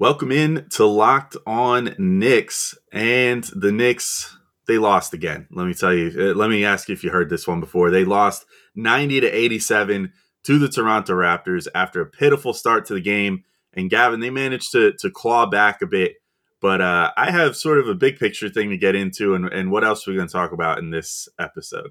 Welcome 0.00 0.32
in 0.32 0.66
to 0.70 0.86
Locked 0.86 1.36
On 1.46 1.94
Knicks. 1.98 2.76
And 2.92 3.44
the 3.54 3.70
Knicks, 3.70 4.36
they 4.66 4.76
lost 4.76 5.14
again. 5.14 5.46
Let 5.52 5.68
me 5.68 5.74
tell 5.74 5.94
you, 5.94 6.10
uh, 6.18 6.34
let 6.34 6.50
me 6.50 6.64
ask 6.64 6.88
you 6.88 6.94
if 6.94 7.04
you 7.04 7.10
heard 7.10 7.30
this 7.30 7.46
one 7.46 7.60
before. 7.60 7.90
They 7.90 8.04
lost 8.04 8.44
90 8.74 9.20
to 9.20 9.28
87 9.28 10.12
to 10.46 10.58
the 10.58 10.68
Toronto 10.68 11.12
Raptors 11.12 11.68
after 11.76 12.00
a 12.00 12.06
pitiful 12.06 12.52
start 12.52 12.86
to 12.86 12.94
the 12.94 13.00
game. 13.00 13.44
And 13.72 13.88
Gavin, 13.88 14.18
they 14.18 14.30
managed 14.30 14.72
to, 14.72 14.94
to 14.98 15.12
claw 15.12 15.46
back 15.46 15.80
a 15.80 15.86
bit. 15.86 16.14
But 16.60 16.80
uh, 16.80 17.12
I 17.16 17.30
have 17.30 17.56
sort 17.56 17.78
of 17.78 17.86
a 17.86 17.94
big 17.94 18.18
picture 18.18 18.48
thing 18.48 18.70
to 18.70 18.76
get 18.76 18.96
into. 18.96 19.36
And, 19.36 19.46
and 19.46 19.70
what 19.70 19.84
else 19.84 20.08
we're 20.08 20.14
we 20.14 20.16
going 20.16 20.28
to 20.28 20.32
talk 20.32 20.50
about 20.50 20.80
in 20.80 20.90
this 20.90 21.28
episode? 21.38 21.90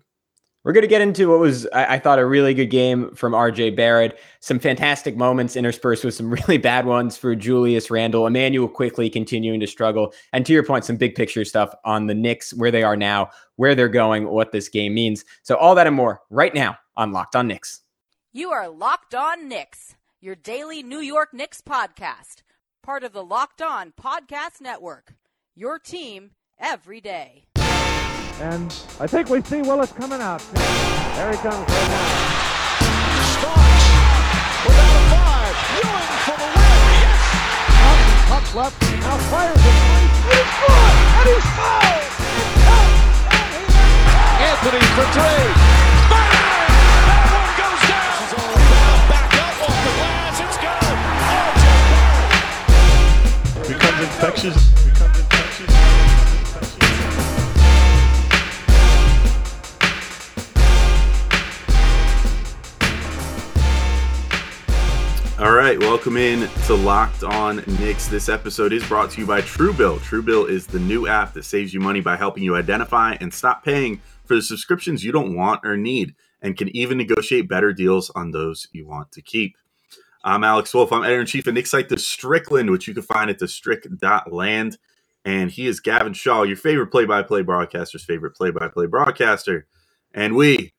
We're 0.63 0.71
going 0.71 0.83
to 0.83 0.87
get 0.87 1.01
into 1.01 1.29
what 1.29 1.39
was, 1.39 1.67
I, 1.73 1.95
I, 1.95 1.99
thought, 1.99 2.19
a 2.19 2.25
really 2.25 2.53
good 2.53 2.67
game 2.67 3.13
from 3.15 3.33
RJ 3.33 3.75
Barrett. 3.75 4.17
Some 4.39 4.59
fantastic 4.59 5.17
moments 5.17 5.57
interspersed 5.57 6.05
with 6.05 6.13
some 6.13 6.29
really 6.33 6.57
bad 6.57 6.85
ones 6.85 7.17
for 7.17 7.35
Julius 7.35 7.91
Randle. 7.91 8.25
Immanuel 8.25 8.69
Quickley 8.69 9.09
continuing 9.09 9.59
to 9.59 9.67
struggle. 9.67 10.13
And 10.31 10.45
to 10.45 10.53
your 10.53 10.63
point, 10.63 10.85
some 10.85 10.95
big 10.95 11.15
picture 11.15 11.43
stuff 11.43 11.75
on 11.83 12.07
the 12.07 12.13
Knicks, 12.13 12.53
where 12.53 12.71
they 12.71 12.83
are 12.83 12.95
now, 12.95 13.29
where 13.57 13.75
they're 13.75 13.89
going, 13.89 14.29
what 14.29 14.53
this 14.53 14.69
game 14.69 14.93
means. 14.93 15.25
So, 15.41 15.55
all 15.55 15.75
that 15.75 15.87
and 15.87 15.95
more 15.95 16.21
right 16.29 16.53
now 16.53 16.77
on 16.95 17.11
Locked 17.11 17.35
On 17.35 17.47
Knicks. 17.47 17.81
You 18.31 18.51
are 18.51 18.69
Locked 18.69 19.13
On 19.13 19.49
Knicks, 19.49 19.95
your 20.21 20.35
daily 20.35 20.81
New 20.81 20.99
York 20.99 21.33
Knicks 21.33 21.61
podcast, 21.61 22.41
part 22.81 23.03
of 23.03 23.11
the 23.11 23.23
Locked 23.23 23.61
On 23.61 23.91
Podcast 23.91 24.61
Network. 24.61 25.13
Your 25.55 25.77
team 25.77 26.31
every 26.57 27.01
day. 27.01 27.43
And 28.41 28.73
I 28.99 29.07
think 29.07 29.29
we 29.29 29.41
see 29.41 29.61
Willis 29.61 29.91
coming 29.93 30.21
out. 30.21 30.41
There 30.53 31.31
he 31.31 31.37
comes 31.37 31.55
right 31.55 31.89
now. 31.89 32.07
Starks 33.37 33.85
without 34.65 34.95
a 34.95 35.03
five. 35.13 35.55
Ewing 35.79 36.11
for 36.25 36.37
the 36.41 36.49
win. 36.49 36.81
Yes. 37.03 37.23
Up, 37.87 37.99
up 38.37 38.45
left. 38.55 38.75
Now 39.01 39.17
fires 39.29 39.55
it. 39.55 39.61
He's 40.27 40.51
good. 40.59 40.93
And 41.13 41.27
he's 41.29 41.47
fouled. 41.55 42.03
Anthony 44.43 44.83
for 44.97 45.05
three. 45.13 45.47
Bang! 46.11 46.73
That 47.07 47.23
one 47.31 47.53
goes 47.63 47.81
down. 47.87 48.17
Back 49.07 49.31
up 49.39 49.55
off 49.63 49.79
the 49.85 49.93
glass. 49.99 50.35
It's 50.43 50.57
good. 50.59 50.97
Becomes 53.77 53.99
infectious. 54.03 54.57
Right, 65.73 65.87
welcome 65.87 66.17
in 66.17 66.47
to 66.67 66.75
Locked 66.75 67.23
On 67.23 67.55
Knicks. 67.79 68.07
This 68.07 68.29
episode 68.29 68.73
is 68.73 68.87
brought 68.87 69.09
to 69.11 69.21
you 69.21 69.25
by 69.25 69.41
Truebill. 69.41 69.97
Truebill 70.01 70.47
is 70.47 70.67
the 70.67 70.77
new 70.77 71.07
app 71.07 71.33
that 71.33 71.45
saves 71.45 71.73
you 71.73 71.79
money 71.79 71.99
by 71.99 72.15
helping 72.15 72.43
you 72.43 72.55
identify 72.55 73.15
and 73.19 73.33
stop 73.33 73.65
paying 73.65 73.99
for 74.25 74.35
the 74.35 74.41
subscriptions 74.43 75.03
you 75.03 75.11
don't 75.11 75.35
want 75.35 75.61
or 75.65 75.75
need, 75.75 76.13
and 76.43 76.57
can 76.57 76.69
even 76.75 76.99
negotiate 76.99 77.49
better 77.49 77.73
deals 77.73 78.11
on 78.11 78.29
those 78.29 78.67
you 78.71 78.85
want 78.85 79.11
to 79.13 79.21
keep. 79.23 79.55
I'm 80.23 80.43
Alex 80.43 80.75
Wolf. 80.75 80.91
I'm 80.91 81.03
editor 81.03 81.21
in 81.21 81.25
chief 81.25 81.47
of 81.47 81.55
Knicks 81.55 81.71
site, 81.71 81.89
The 81.89 81.97
Strickland, 81.97 82.69
which 82.69 82.87
you 82.87 82.93
can 82.93 83.01
find 83.01 83.31
at 83.31 83.39
thestrick.land. 83.39 84.77
And 85.25 85.49
he 85.49 85.65
is 85.65 85.79
Gavin 85.79 86.13
Shaw, 86.13 86.43
your 86.43 86.57
favorite 86.57 86.91
play 86.91 87.05
by 87.05 87.23
play 87.23 87.41
broadcaster's 87.41 88.05
favorite 88.05 88.35
play 88.35 88.51
by 88.51 88.67
play 88.67 88.85
broadcaster. 88.85 89.65
And 90.13 90.35
we 90.35 90.73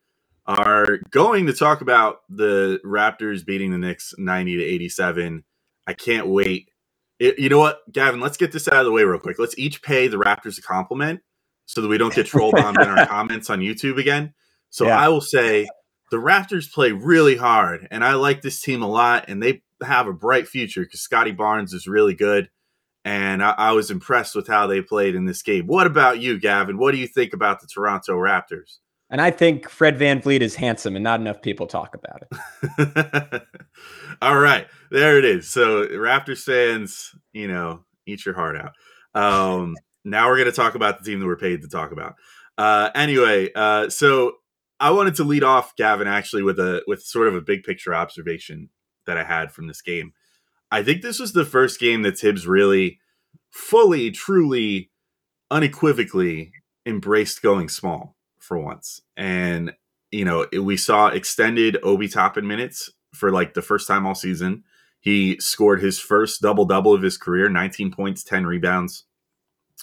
are 0.47 0.99
going 1.11 1.47
to 1.47 1.53
talk 1.53 1.81
about 1.81 2.19
the 2.29 2.81
Raptors 2.85 3.45
beating 3.45 3.71
the 3.71 3.79
Knicks 3.79 4.15
90 4.19 4.59
to 4.59 4.65
87. 4.65 5.45
I 5.87 5.93
can't 5.93 6.27
wait. 6.27 6.69
It, 7.19 7.39
you 7.39 7.49
know 7.49 7.59
what, 7.59 7.81
Gavin? 7.93 8.21
Let's 8.21 8.37
get 8.37 8.53
this 8.53 8.69
out 8.69 8.81
of 8.81 8.85
the 8.85 8.93
way 8.93 9.05
real 9.05 9.21
quick. 9.21 9.39
Let's 9.39 9.59
each 9.59 9.83
pay 9.83 10.09
the 10.09 10.19
Raptors 10.19 10.59
a 10.59 10.63
compliment 10.63 11.21
so 11.67 11.81
that 11.81 11.89
we 11.89 11.99
don't 11.99 12.15
get 12.15 12.27
troll 12.27 12.53
bombed 12.53 12.81
in 12.81 12.89
our 12.89 13.07
comments 13.09 13.49
on 13.49 13.61
YouTube 13.61 13.99
again. 13.99 14.35
So 14.71 14.87
yeah. 14.87 14.99
I 14.99 15.09
will 15.09 15.21
say 15.21 15.67
the 16.11 16.17
Raptors 16.19 16.71
play 16.71 16.93
really 16.93 17.37
hard, 17.37 17.87
and 17.91 18.05
I 18.05 18.15
like 18.15 18.43
this 18.43 18.61
team 18.61 18.83
a 18.83 18.89
lot, 18.89 19.27
and 19.29 19.43
they 19.43 19.63
have 19.83 20.07
a 20.07 20.13
bright 20.13 20.49
future 20.49 20.83
because 20.83 21.01
Scottie 21.01 21.33
Barnes 21.33 21.73
is 21.73 21.87
really 21.87 22.15
good. 22.15 22.51
And 23.07 23.43
I, 23.43 23.51
I 23.51 23.73
was 23.73 23.91
impressed 23.91 24.35
with 24.35 24.49
how 24.49 24.67
they 24.67 24.81
played 24.81 25.15
in 25.15 25.27
this 25.27 25.43
game. 25.43 25.67
What 25.67 25.87
about 25.87 26.21
you, 26.21 26.39
Gavin? 26.39 26.79
What 26.79 26.93
do 26.93 26.99
you 26.99 27.07
think 27.07 27.33
about 27.35 27.61
the 27.61 27.67
Toronto 27.67 28.15
Raptors? 28.15 28.79
And 29.11 29.21
I 29.21 29.31
think 29.31 29.69
Fred 29.69 29.99
VanVleet 29.99 30.41
is 30.41 30.57
handsome 30.57 30.97
and 30.97 31.05
not 31.05 31.21
enough 31.21 31.43
people 31.43 31.67
talk 31.67 31.95
about 31.95 32.23
it. 32.23 33.43
All 34.23 34.39
right. 34.39 34.67
There 34.91 35.19
it 35.19 35.25
is. 35.25 35.51
So, 35.51 35.87
Raptors 35.87 36.43
fans, 36.43 37.15
you 37.33 37.47
know, 37.47 37.85
eat 38.07 38.25
your 38.25 38.35
heart 38.35 38.57
out. 38.57 38.73
Um, 39.15 39.77
now 40.05 40.29
we're 40.29 40.39
going 40.39 40.51
to 40.51 40.53
talk 40.53 40.75
about 40.75 40.99
the 40.99 41.05
team 41.05 41.21
that 41.21 41.27
we're 41.27 41.37
paid 41.37 41.63
to 41.63 41.69
talk 41.69 41.93
about. 41.93 42.15
Uh, 42.57 42.91
anyway, 42.95 43.51
uh, 43.55 43.89
so 43.91 44.33
I 44.81 44.91
wanted 44.91 45.17
to 45.17 45.25
lead 45.25 45.45
off 45.45 45.77
Gavin 45.77 46.09
actually 46.09 46.43
with 46.43 46.59
a 46.59 46.83
with 46.87 47.03
sort 47.03 47.29
of 47.29 47.35
a 47.35 47.41
big 47.41 47.63
picture 47.63 47.95
observation 47.95 48.71
that 49.07 49.19
I 49.19 49.25
had 49.25 49.53
from 49.53 49.67
this 49.67 49.83
game. 49.83 50.13
I 50.71 50.83
think 50.83 51.03
this 51.03 51.19
was 51.19 51.33
the 51.33 51.45
first 51.45 51.79
game 51.79 52.03
that 52.03 52.19
Thibs 52.19 52.47
really 52.47 52.99
fully, 53.51 54.11
truly, 54.11 54.91
unequivocally 55.51 56.53
embraced 56.87 57.43
going 57.43 57.69
small 57.69 58.17
for 58.45 58.59
once. 58.59 59.01
And, 59.17 59.73
you 60.11 60.25
know, 60.25 60.47
we 60.61 60.77
saw 60.77 61.09
extended 61.09 61.79
Obi 61.83 62.09
Toppin 62.09 62.47
minutes 62.47 62.91
for 63.13 63.33
like 63.33 63.55
the 63.55 63.63
first 63.63 63.89
time 63.89 64.07
all 64.07 64.15
season. 64.15 64.65
He 65.01 65.39
scored 65.41 65.83
his 65.83 65.99
first 65.99 66.41
double 66.41 66.65
double 66.65 66.95
of 66.95 67.03
his 67.03 67.17
career 67.17 67.49
19 67.49 67.93
points, 67.93 68.23
10 68.25 68.47
rebounds, 68.47 69.05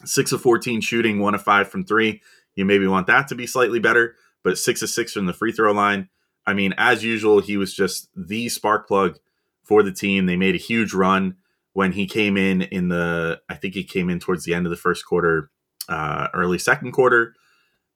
6 0.04 0.32
of 0.32 0.42
14 0.42 0.82
shooting, 0.82 1.20
1 1.20 1.36
of 1.36 1.44
5 1.44 1.70
from 1.70 1.86
3. 1.86 2.22
You 2.56 2.66
maybe 2.66 2.88
want 2.88 3.08
that 3.08 3.28
to 3.28 3.36
be 3.36 3.46
slightly 3.46 3.80
better, 3.80 4.16
but 4.44 4.58
6 4.58 4.82
of 4.82 4.90
6 4.90 5.14
from 5.14 5.26
the 5.26 5.34
free 5.34 5.52
throw 5.52 5.72
line. 5.72 6.10
I 6.46 6.54
mean, 6.54 6.74
as 6.78 7.04
usual, 7.04 7.40
he 7.40 7.58
was 7.58 7.74
just 7.74 8.10
the 8.16 8.50
spark 8.50 8.88
plug 8.88 9.20
for 9.64 9.84
the 9.84 9.92
team. 9.92 10.26
They 10.26 10.38
made 10.38 10.56
a 10.56 10.60
huge 10.60 10.94
run 10.94 11.36
when 11.74 11.92
he 11.92 12.08
came 12.08 12.36
in 12.36 12.64
in 12.64 12.90
the 12.90 13.42
I 13.48 13.56
think 13.56 13.76
he 13.76 13.84
came 13.84 14.10
in 14.10 14.20
towards 14.20 14.44
the 14.44 14.54
end 14.54 14.66
of 14.66 14.72
the 14.72 14.76
first 14.76 15.06
quarter, 15.06 15.52
uh, 15.88 16.30
early 16.34 16.58
second 16.58 16.94
quarter 16.94 17.36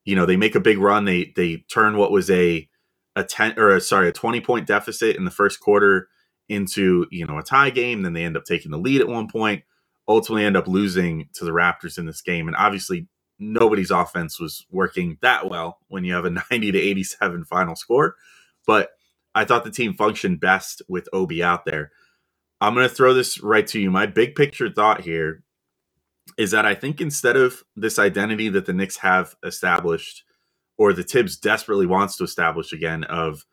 you 0.05 0.15
know 0.15 0.25
they 0.25 0.37
make 0.37 0.55
a 0.55 0.59
big 0.59 0.77
run. 0.77 1.05
They 1.05 1.33
they 1.35 1.57
turn 1.71 1.97
what 1.97 2.11
was 2.11 2.29
a 2.29 2.69
a 3.17 3.23
10 3.23 3.57
or 3.57 3.69
a, 3.75 3.81
sorry 3.81 4.09
a 4.09 4.11
20 4.11 4.41
point 4.41 4.67
deficit 4.67 5.15
in 5.15 5.25
the 5.25 5.31
first 5.31 5.59
quarter 5.59 6.09
into 6.47 7.05
you 7.11 7.25
know 7.25 7.37
a 7.37 7.43
tie 7.43 7.69
game. 7.69 8.01
Then 8.01 8.13
they 8.13 8.23
end 8.23 8.37
up 8.37 8.45
taking 8.45 8.71
the 8.71 8.77
lead 8.77 9.01
at 9.01 9.07
one 9.07 9.27
point 9.27 9.63
ultimately 10.07 10.45
end 10.45 10.57
up 10.57 10.67
losing 10.67 11.29
to 11.33 11.45
the 11.45 11.51
raptors 11.51 11.97
in 11.97 12.05
this 12.05 12.21
game. 12.21 12.47
And 12.47 12.55
obviously 12.55 13.07
nobody's 13.39 13.91
offense 13.91 14.39
was 14.39 14.65
working 14.71 15.17
that 15.21 15.49
well 15.49 15.79
when 15.87 16.03
you 16.03 16.13
have 16.13 16.25
a 16.25 16.29
90 16.51 16.71
to 16.71 16.79
87 16.79 17.45
final 17.45 17.75
score. 17.75 18.15
But 18.65 18.89
i 19.33 19.43
thought 19.43 19.65
the 19.65 19.71
team 19.71 19.93
functioned 19.93 20.39
best 20.39 20.81
with 20.87 21.09
obi 21.11 21.43
out 21.43 21.65
there. 21.65 21.91
I'm 22.61 22.73
going 22.73 22.87
to 22.87 22.93
throw 22.93 23.13
this 23.13 23.41
right 23.41 23.67
to 23.67 23.79
you. 23.79 23.91
My 23.91 24.05
big 24.05 24.35
picture 24.35 24.69
thought 24.69 25.01
here 25.01 25.43
is 26.37 26.51
that 26.51 26.65
I 26.65 26.75
think 26.75 27.01
instead 27.01 27.37
of 27.37 27.63
this 27.75 27.99
identity 27.99 28.49
that 28.49 28.65
the 28.65 28.73
Knicks 28.73 28.97
have 28.97 29.35
established, 29.43 30.23
or 30.77 30.91
the 30.91 31.03
Thibs 31.03 31.37
desperately 31.37 31.85
wants 31.85 32.17
to 32.17 32.23
establish 32.23 32.73
again, 32.73 33.03
of 33.05 33.45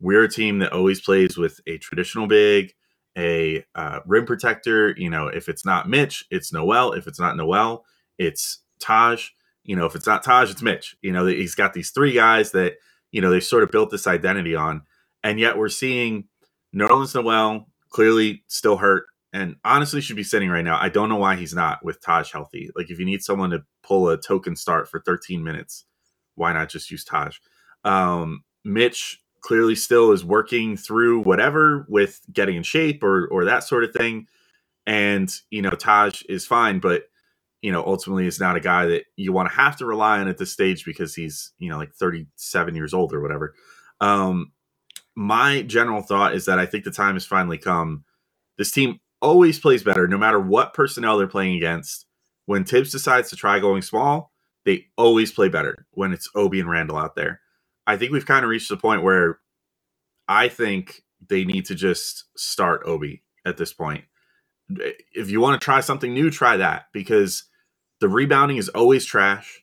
we're 0.00 0.24
a 0.24 0.30
team 0.30 0.58
that 0.60 0.72
always 0.72 1.00
plays 1.00 1.36
with 1.36 1.60
a 1.66 1.78
traditional 1.78 2.26
big, 2.26 2.72
a 3.16 3.64
uh, 3.74 4.00
rim 4.06 4.26
protector. 4.26 4.94
You 4.96 5.10
know, 5.10 5.28
if 5.28 5.48
it's 5.48 5.64
not 5.64 5.88
Mitch, 5.88 6.24
it's 6.30 6.52
Noel. 6.52 6.92
If 6.92 7.06
it's 7.06 7.20
not 7.20 7.36
Noel, 7.36 7.84
it's 8.18 8.60
Taj. 8.80 9.28
You 9.64 9.76
know, 9.76 9.86
if 9.86 9.94
it's 9.94 10.06
not 10.06 10.24
Taj, 10.24 10.50
it's 10.50 10.62
Mitch. 10.62 10.96
You 11.02 11.12
know, 11.12 11.26
he's 11.26 11.54
got 11.54 11.72
these 11.72 11.90
three 11.90 12.12
guys 12.12 12.52
that 12.52 12.74
you 13.10 13.20
know 13.20 13.30
they've 13.30 13.44
sort 13.44 13.62
of 13.62 13.70
built 13.70 13.90
this 13.90 14.06
identity 14.06 14.54
on, 14.54 14.82
and 15.22 15.38
yet 15.38 15.58
we're 15.58 15.68
seeing 15.68 16.24
Nerlens 16.74 17.14
Noel 17.14 17.68
clearly 17.90 18.42
still 18.48 18.78
hurt 18.78 19.04
and 19.32 19.56
honestly 19.64 20.00
should 20.00 20.16
be 20.16 20.22
sitting 20.22 20.50
right 20.50 20.64
now. 20.64 20.78
I 20.80 20.88
don't 20.88 21.08
know 21.08 21.16
why 21.16 21.36
he's 21.36 21.54
not 21.54 21.84
with 21.84 22.00
Taj 22.00 22.32
healthy. 22.32 22.70
Like 22.76 22.90
if 22.90 22.98
you 22.98 23.06
need 23.06 23.22
someone 23.22 23.50
to 23.50 23.64
pull 23.82 24.08
a 24.08 24.20
token 24.20 24.56
start 24.56 24.88
for 24.88 25.00
13 25.00 25.42
minutes, 25.42 25.84
why 26.34 26.52
not 26.52 26.68
just 26.68 26.90
use 26.90 27.04
Taj? 27.04 27.38
Um, 27.84 28.44
Mitch 28.64 29.22
clearly 29.40 29.74
still 29.74 30.12
is 30.12 30.24
working 30.24 30.76
through 30.76 31.20
whatever 31.22 31.86
with 31.88 32.20
getting 32.32 32.56
in 32.56 32.62
shape 32.62 33.02
or 33.02 33.26
or 33.28 33.44
that 33.44 33.64
sort 33.64 33.84
of 33.84 33.92
thing. 33.92 34.26
And 34.86 35.32
you 35.50 35.62
know, 35.62 35.70
Taj 35.70 36.22
is 36.28 36.46
fine, 36.46 36.78
but 36.78 37.04
you 37.62 37.70
know, 37.70 37.84
ultimately 37.86 38.26
is 38.26 38.40
not 38.40 38.56
a 38.56 38.60
guy 38.60 38.86
that 38.86 39.04
you 39.16 39.32
want 39.32 39.48
to 39.48 39.54
have 39.54 39.76
to 39.76 39.86
rely 39.86 40.18
on 40.18 40.28
at 40.28 40.36
this 40.36 40.52
stage 40.52 40.84
because 40.84 41.14
he's, 41.14 41.52
you 41.58 41.70
know, 41.70 41.78
like 41.78 41.94
37 41.94 42.74
years 42.74 42.92
old 42.92 43.14
or 43.14 43.20
whatever. 43.20 43.54
Um, 44.00 44.50
my 45.14 45.62
general 45.62 46.02
thought 46.02 46.34
is 46.34 46.46
that 46.46 46.58
I 46.58 46.66
think 46.66 46.82
the 46.82 46.90
time 46.90 47.14
has 47.14 47.24
finally 47.24 47.58
come. 47.58 48.04
This 48.58 48.72
team 48.72 48.98
always 49.22 49.60
plays 49.60 49.84
better 49.84 50.08
no 50.08 50.18
matter 50.18 50.40
what 50.40 50.74
personnel 50.74 51.18
they're 51.18 51.28
playing 51.28 51.56
against. 51.56 52.06
When 52.46 52.64
Thibs 52.64 52.92
decides 52.92 53.30
to 53.30 53.36
try 53.36 53.60
going 53.60 53.82
small, 53.82 54.32
they 54.66 54.86
always 54.98 55.32
play 55.32 55.48
better 55.50 55.86
when 55.92 56.12
it's 56.12 56.30
Obi 56.36 56.60
and 56.60 56.70
Randle 56.70 56.98
out 56.98 57.16
there. 57.16 57.40
I 57.86 57.98
think 57.98 58.12
we've 58.12 58.26
kind 58.26 58.44
of 58.44 58.50
reached 58.50 58.70
the 58.70 58.78
point 58.78 59.04
where 59.04 59.40
I 60.28 60.48
think 60.48 61.04
they 61.28 61.44
need 61.44 61.66
to 61.66 61.76
just 61.76 62.26
start 62.36 62.82
Obi 62.86 63.24
at 63.46 63.58
this 63.58 63.72
point. 63.74 64.04
if 65.14 65.30
you 65.30 65.40
want 65.40 65.60
to 65.60 65.64
try 65.64 65.80
something 65.80 66.14
new, 66.14 66.30
try 66.30 66.56
that 66.58 66.86
because 66.92 67.44
the 68.00 68.08
rebounding 68.08 68.58
is 68.58 68.70
always 68.70 69.04
trash. 69.06 69.62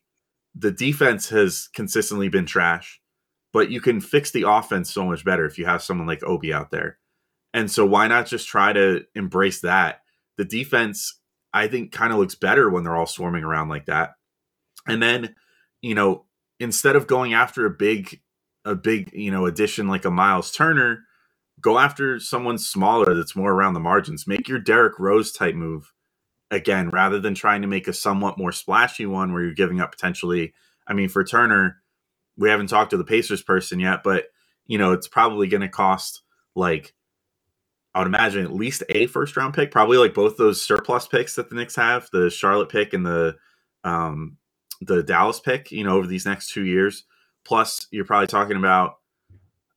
The 0.56 0.72
defense 0.72 1.30
has 1.30 1.70
consistently 1.74 2.30
been 2.30 2.48
trash, 2.48 3.02
but 3.54 3.72
you 3.72 3.82
can 3.82 4.02
fix 4.02 4.32
the 4.32 4.48
offense 4.48 4.92
so 4.92 5.06
much 5.06 5.26
better 5.26 5.46
if 5.46 5.58
you 5.60 5.66
have 5.68 5.84
someone 5.84 6.08
like 6.08 6.24
Obi 6.24 6.54
out 6.54 6.72
there. 6.72 7.00
And 7.54 7.70
so 7.70 7.86
why 7.86 8.08
not 8.08 8.28
just 8.28 8.48
try 8.48 8.74
to 8.74 9.06
embrace 9.16 9.62
that? 9.62 10.02
The 10.38 10.46
defense, 10.46 11.20
I 11.54 11.68
think, 11.68 11.92
kind 11.92 12.14
of 12.14 12.20
looks 12.20 12.36
better 12.36 12.70
when 12.70 12.84
they're 12.84 12.96
all 12.96 13.06
swarming 13.06 13.44
around 13.44 13.70
like 13.70 13.86
that. 13.88 14.12
And 14.88 15.02
then, 15.02 15.36
you 15.82 15.96
know, 15.96 16.26
instead 16.60 16.96
of 16.96 17.08
going 17.08 17.34
after 17.34 17.66
a 17.66 17.72
big, 17.72 18.22
a 18.66 18.76
big, 18.76 19.12
you 19.14 19.32
know, 19.32 19.46
addition 19.46 19.88
like 19.88 20.06
a 20.06 20.12
Myles 20.12 20.52
Turner, 20.52 21.04
go 21.60 21.80
after 21.80 22.20
someone 22.20 22.58
smaller 22.58 23.16
that's 23.16 23.36
more 23.36 23.52
around 23.52 23.74
the 23.74 23.80
margins. 23.80 24.28
Make 24.28 24.48
your 24.48 24.60
Derrick 24.60 25.00
Rose 25.00 25.32
type 25.32 25.56
move 25.56 25.92
again, 26.52 26.90
rather 26.90 27.20
than 27.20 27.36
trying 27.36 27.62
to 27.62 27.68
make 27.68 27.88
a 27.88 27.94
somewhat 27.94 28.38
more 28.38 28.52
splashy 28.52 29.06
one 29.06 29.34
where 29.34 29.44
you're 29.44 29.54
giving 29.54 29.80
up 29.80 29.92
potentially. 29.92 30.54
I 30.88 30.94
mean, 30.94 31.10
for 31.10 31.24
Turner, 31.24 31.78
we 32.38 32.50
haven't 32.50 32.68
talked 32.68 32.92
to 32.92 32.98
the 32.98 33.04
Pacers 33.04 33.44
person 33.44 33.80
yet, 33.80 34.02
but 34.04 34.26
you 34.66 34.78
know, 34.78 34.94
it's 34.94 35.08
probably 35.08 35.48
going 35.48 35.62
to 35.62 35.70
cost 35.70 36.22
like 36.56 36.94
I 37.94 38.00
would 38.00 38.08
imagine 38.08 38.44
at 38.44 38.54
least 38.54 38.84
a 38.90 39.08
first 39.08 39.36
round 39.36 39.54
pick, 39.54 39.72
probably 39.72 39.98
like 39.98 40.14
both 40.14 40.38
those 40.38 40.62
surplus 40.62 41.08
picks 41.08 41.36
that 41.36 41.50
the 41.50 41.56
Knicks 41.56 41.76
have, 41.76 42.10
the 42.12 42.30
Charlotte 42.30 42.70
pick 42.70 42.94
and 42.94 43.06
the 43.06 43.36
um 43.84 44.38
the 44.82 45.04
Dallas 45.04 45.40
pick, 45.40 45.72
you 45.72 45.84
know, 45.84 45.98
over 45.98 46.08
these 46.08 46.26
next 46.26 46.52
two 46.52 46.66
years. 46.66 47.04
Plus, 47.44 47.88
you're 47.92 48.06
probably 48.06 48.28
talking 48.28 48.58
about, 48.58 48.98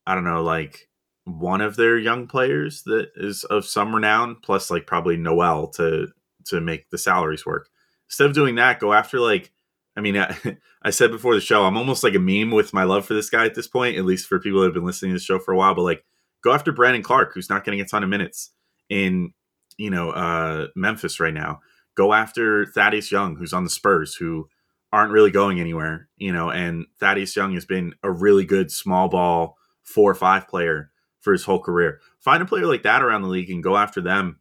I 0.06 0.14
don't 0.14 0.24
know, 0.24 0.42
like 0.42 0.88
one 1.24 1.60
of 1.60 1.76
their 1.76 1.98
young 1.98 2.26
players 2.26 2.82
that 2.84 3.10
is 3.16 3.44
of 3.44 3.64
some 3.64 3.94
renown, 3.94 4.36
plus 4.42 4.70
like 4.70 4.86
probably 4.86 5.16
Noel 5.16 5.68
to 5.68 6.08
to 6.46 6.60
make 6.60 6.90
the 6.90 6.98
salaries 6.98 7.46
work. 7.46 7.68
Instead 8.08 8.26
of 8.26 8.34
doing 8.34 8.56
that, 8.56 8.80
go 8.80 8.92
after 8.92 9.20
like, 9.20 9.52
I 9.96 10.00
mean, 10.00 10.18
I, 10.18 10.36
I 10.82 10.90
said 10.90 11.10
before 11.10 11.34
the 11.34 11.40
show, 11.40 11.64
I'm 11.64 11.76
almost 11.76 12.04
like 12.04 12.14
a 12.14 12.18
meme 12.18 12.50
with 12.50 12.74
my 12.74 12.84
love 12.84 13.06
for 13.06 13.14
this 13.14 13.30
guy 13.30 13.46
at 13.46 13.54
this 13.54 13.68
point, 13.68 13.96
at 13.96 14.04
least 14.04 14.26
for 14.28 14.38
people 14.38 14.60
that 14.60 14.66
have 14.66 14.74
been 14.74 14.84
listening 14.84 15.12
to 15.12 15.18
the 15.18 15.24
show 15.24 15.38
for 15.38 15.52
a 15.52 15.56
while. 15.56 15.74
But 15.74 15.82
like, 15.82 16.04
go 16.42 16.52
after 16.52 16.72
Brandon 16.72 17.02
Clarke, 17.02 17.32
who's 17.34 17.50
not 17.50 17.64
getting 17.64 17.80
a 17.80 17.86
ton 17.86 18.02
of 18.02 18.08
minutes 18.08 18.50
in 18.88 19.32
you 19.76 19.90
know 19.90 20.10
uh, 20.10 20.68
Memphis 20.76 21.20
right 21.20 21.34
now. 21.34 21.60
Go 21.94 22.12
after 22.12 22.66
Thaddeus 22.66 23.12
Young, 23.12 23.36
who's 23.36 23.52
on 23.52 23.64
the 23.64 23.70
Spurs, 23.70 24.14
who 24.14 24.48
aren't 24.92 25.12
really 25.12 25.30
going 25.30 25.58
anywhere, 25.58 26.08
you 26.18 26.32
know, 26.32 26.50
and 26.50 26.86
Thaddeus 27.00 27.34
Young 27.34 27.54
has 27.54 27.64
been 27.64 27.94
a 28.02 28.10
really 28.10 28.44
good 28.44 28.70
small 28.70 29.08
ball 29.08 29.56
four 29.82 30.10
or 30.10 30.14
five 30.14 30.46
player 30.46 30.90
for 31.20 31.32
his 31.32 31.44
whole 31.44 31.60
career. 31.60 32.00
Find 32.20 32.42
a 32.42 32.46
player 32.46 32.66
like 32.66 32.82
that 32.82 33.02
around 33.02 33.22
the 33.22 33.28
league 33.28 33.50
and 33.50 33.62
go 33.62 33.76
after 33.76 34.00
them 34.00 34.40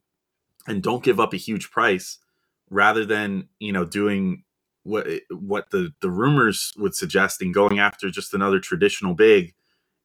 and 0.68 0.84
don't 0.84 1.04
give 1.04 1.20
up 1.20 1.34
a 1.34 1.38
huge 1.38 1.72
price 1.72 2.18
rather 2.70 3.06
than, 3.06 3.48
you 3.60 3.72
know, 3.72 3.86
doing 3.86 4.44
what 4.84 5.08
what 5.30 5.70
the 5.70 5.94
the 6.02 6.10
rumors 6.10 6.74
would 6.78 6.96
suggest 6.96 7.42
and 7.42 7.54
going 7.54 7.80
after 7.80 8.10
just 8.10 8.34
another 8.34 8.60
traditional 8.60 9.14
big 9.14 9.54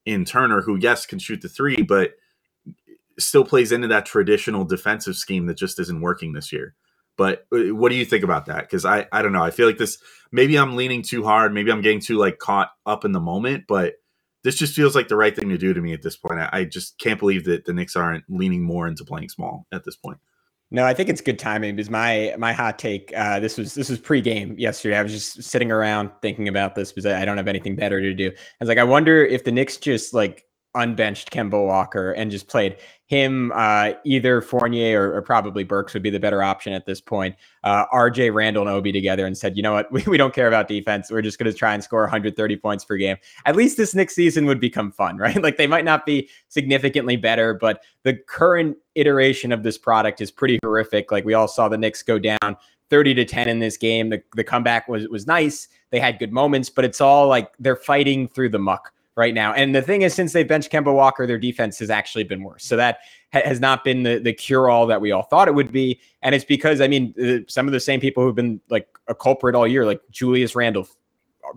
in 0.06 0.24
Turner 0.24 0.62
who 0.62 0.76
yes 0.76 1.04
can 1.04 1.18
shoot 1.18 1.42
the 1.42 1.48
3 1.48 1.82
but 1.82 2.12
still 3.18 3.44
plays 3.44 3.72
into 3.72 3.88
that 3.88 4.06
traditional 4.06 4.64
defensive 4.64 5.16
scheme 5.16 5.46
that 5.46 5.56
just 5.56 5.78
isn't 5.80 6.00
working 6.00 6.32
this 6.32 6.52
year. 6.52 6.74
But 7.16 7.46
uh, 7.52 7.74
what 7.74 7.90
do 7.90 7.96
you 7.96 8.04
think 8.04 8.24
about 8.24 8.46
that? 8.46 8.62
Because 8.62 8.84
I, 8.84 9.06
I 9.12 9.22
don't 9.22 9.32
know. 9.32 9.42
I 9.42 9.50
feel 9.50 9.66
like 9.66 9.78
this. 9.78 9.98
Maybe 10.32 10.58
I'm 10.58 10.76
leaning 10.76 11.02
too 11.02 11.24
hard. 11.24 11.54
Maybe 11.54 11.70
I'm 11.70 11.80
getting 11.80 12.00
too 12.00 12.18
like 12.18 12.38
caught 12.38 12.70
up 12.84 13.04
in 13.04 13.12
the 13.12 13.20
moment. 13.20 13.64
But 13.66 13.94
this 14.44 14.56
just 14.56 14.74
feels 14.74 14.94
like 14.94 15.08
the 15.08 15.16
right 15.16 15.34
thing 15.34 15.48
to 15.48 15.58
do 15.58 15.72
to 15.72 15.80
me 15.80 15.92
at 15.94 16.02
this 16.02 16.16
point. 16.16 16.40
I, 16.40 16.48
I 16.52 16.64
just 16.64 16.98
can't 16.98 17.18
believe 17.18 17.44
that 17.44 17.64
the 17.64 17.72
Knicks 17.72 17.96
aren't 17.96 18.24
leaning 18.28 18.62
more 18.62 18.86
into 18.86 19.04
playing 19.04 19.30
small 19.30 19.66
at 19.72 19.84
this 19.84 19.96
point. 19.96 20.18
No, 20.72 20.84
I 20.84 20.94
think 20.94 21.08
it's 21.08 21.20
good 21.20 21.38
timing 21.38 21.76
because 21.76 21.90
my 21.90 22.34
my 22.38 22.52
hot 22.52 22.78
take. 22.78 23.12
Uh, 23.16 23.38
this 23.38 23.56
was 23.56 23.74
this 23.74 23.88
was 23.88 24.00
pregame 24.00 24.58
yesterday. 24.58 24.96
I 24.96 25.02
was 25.02 25.12
just 25.12 25.42
sitting 25.44 25.70
around 25.70 26.10
thinking 26.22 26.48
about 26.48 26.74
this 26.74 26.90
because 26.90 27.06
I 27.06 27.24
don't 27.24 27.36
have 27.36 27.46
anything 27.46 27.76
better 27.76 28.00
to 28.00 28.12
do. 28.12 28.30
I 28.30 28.34
was 28.60 28.68
like, 28.68 28.78
I 28.78 28.84
wonder 28.84 29.24
if 29.24 29.44
the 29.44 29.52
Knicks 29.52 29.76
just 29.76 30.12
like 30.12 30.45
unbenched 30.76 31.30
Kemba 31.30 31.64
Walker 31.64 32.12
and 32.12 32.30
just 32.30 32.48
played 32.48 32.76
him, 33.06 33.52
uh, 33.54 33.92
either 34.04 34.40
Fournier 34.40 35.10
or, 35.10 35.16
or, 35.16 35.22
probably 35.22 35.62
Burks 35.62 35.94
would 35.94 36.02
be 36.02 36.10
the 36.10 36.18
better 36.18 36.42
option 36.42 36.72
at 36.72 36.86
this 36.86 37.00
point. 37.00 37.36
Uh, 37.62 37.86
RJ 37.92 38.34
Randle 38.34 38.62
and 38.62 38.70
Obi 38.70 38.90
together 38.90 39.26
and 39.26 39.38
said, 39.38 39.56
you 39.56 39.62
know 39.62 39.74
what, 39.74 39.90
we, 39.92 40.02
we 40.06 40.16
don't 40.16 40.34
care 40.34 40.48
about 40.48 40.66
defense. 40.66 41.10
We're 41.10 41.22
just 41.22 41.38
going 41.38 41.50
to 41.50 41.56
try 41.56 41.72
and 41.72 41.82
score 41.82 42.02
130 42.02 42.56
points 42.56 42.84
per 42.84 42.96
game. 42.96 43.16
At 43.44 43.54
least 43.54 43.76
this 43.76 43.94
next 43.94 44.14
season 44.14 44.44
would 44.46 44.60
become 44.60 44.90
fun, 44.90 45.16
right? 45.18 45.40
Like 45.40 45.56
they 45.56 45.68
might 45.68 45.84
not 45.84 46.04
be 46.04 46.28
significantly 46.48 47.16
better, 47.16 47.54
but 47.54 47.82
the 48.02 48.14
current 48.14 48.76
iteration 48.96 49.52
of 49.52 49.62
this 49.62 49.78
product 49.78 50.20
is 50.20 50.30
pretty 50.30 50.58
horrific. 50.62 51.12
Like 51.12 51.24
we 51.24 51.34
all 51.34 51.48
saw 51.48 51.68
the 51.68 51.78
Knicks 51.78 52.02
go 52.02 52.18
down 52.18 52.56
30 52.90 53.14
to 53.14 53.24
10 53.24 53.48
in 53.48 53.58
this 53.60 53.76
game. 53.76 54.10
The, 54.10 54.22
the 54.34 54.44
comeback 54.44 54.88
was 54.88 55.08
was 55.08 55.26
nice. 55.26 55.68
They 55.90 56.00
had 56.00 56.18
good 56.18 56.32
moments, 56.32 56.70
but 56.70 56.84
it's 56.84 57.00
all 57.00 57.28
like 57.28 57.52
they're 57.58 57.76
fighting 57.76 58.28
through 58.28 58.50
the 58.50 58.58
muck 58.58 58.92
right 59.16 59.34
now. 59.34 59.52
And 59.54 59.74
the 59.74 59.82
thing 59.82 60.02
is, 60.02 60.14
since 60.14 60.32
they 60.32 60.44
benched 60.44 60.70
Kemba 60.70 60.94
Walker, 60.94 61.26
their 61.26 61.38
defense 61.38 61.78
has 61.78 61.90
actually 61.90 62.24
been 62.24 62.42
worse. 62.42 62.64
So 62.64 62.76
that 62.76 62.98
ha- 63.32 63.42
has 63.44 63.60
not 63.60 63.82
been 63.82 64.02
the, 64.02 64.18
the 64.18 64.32
cure 64.32 64.68
all 64.68 64.86
that 64.86 65.00
we 65.00 65.10
all 65.10 65.22
thought 65.22 65.48
it 65.48 65.54
would 65.54 65.72
be. 65.72 66.00
And 66.22 66.34
it's 66.34 66.44
because, 66.44 66.80
I 66.80 66.88
mean, 66.88 67.14
uh, 67.20 67.44
some 67.48 67.66
of 67.66 67.72
the 67.72 67.80
same 67.80 67.98
people 67.98 68.22
who've 68.22 68.34
been 68.34 68.60
like 68.68 68.86
a 69.08 69.14
culprit 69.14 69.54
all 69.54 69.66
year, 69.66 69.86
like 69.86 70.00
Julius 70.10 70.54
Randle, 70.54 70.86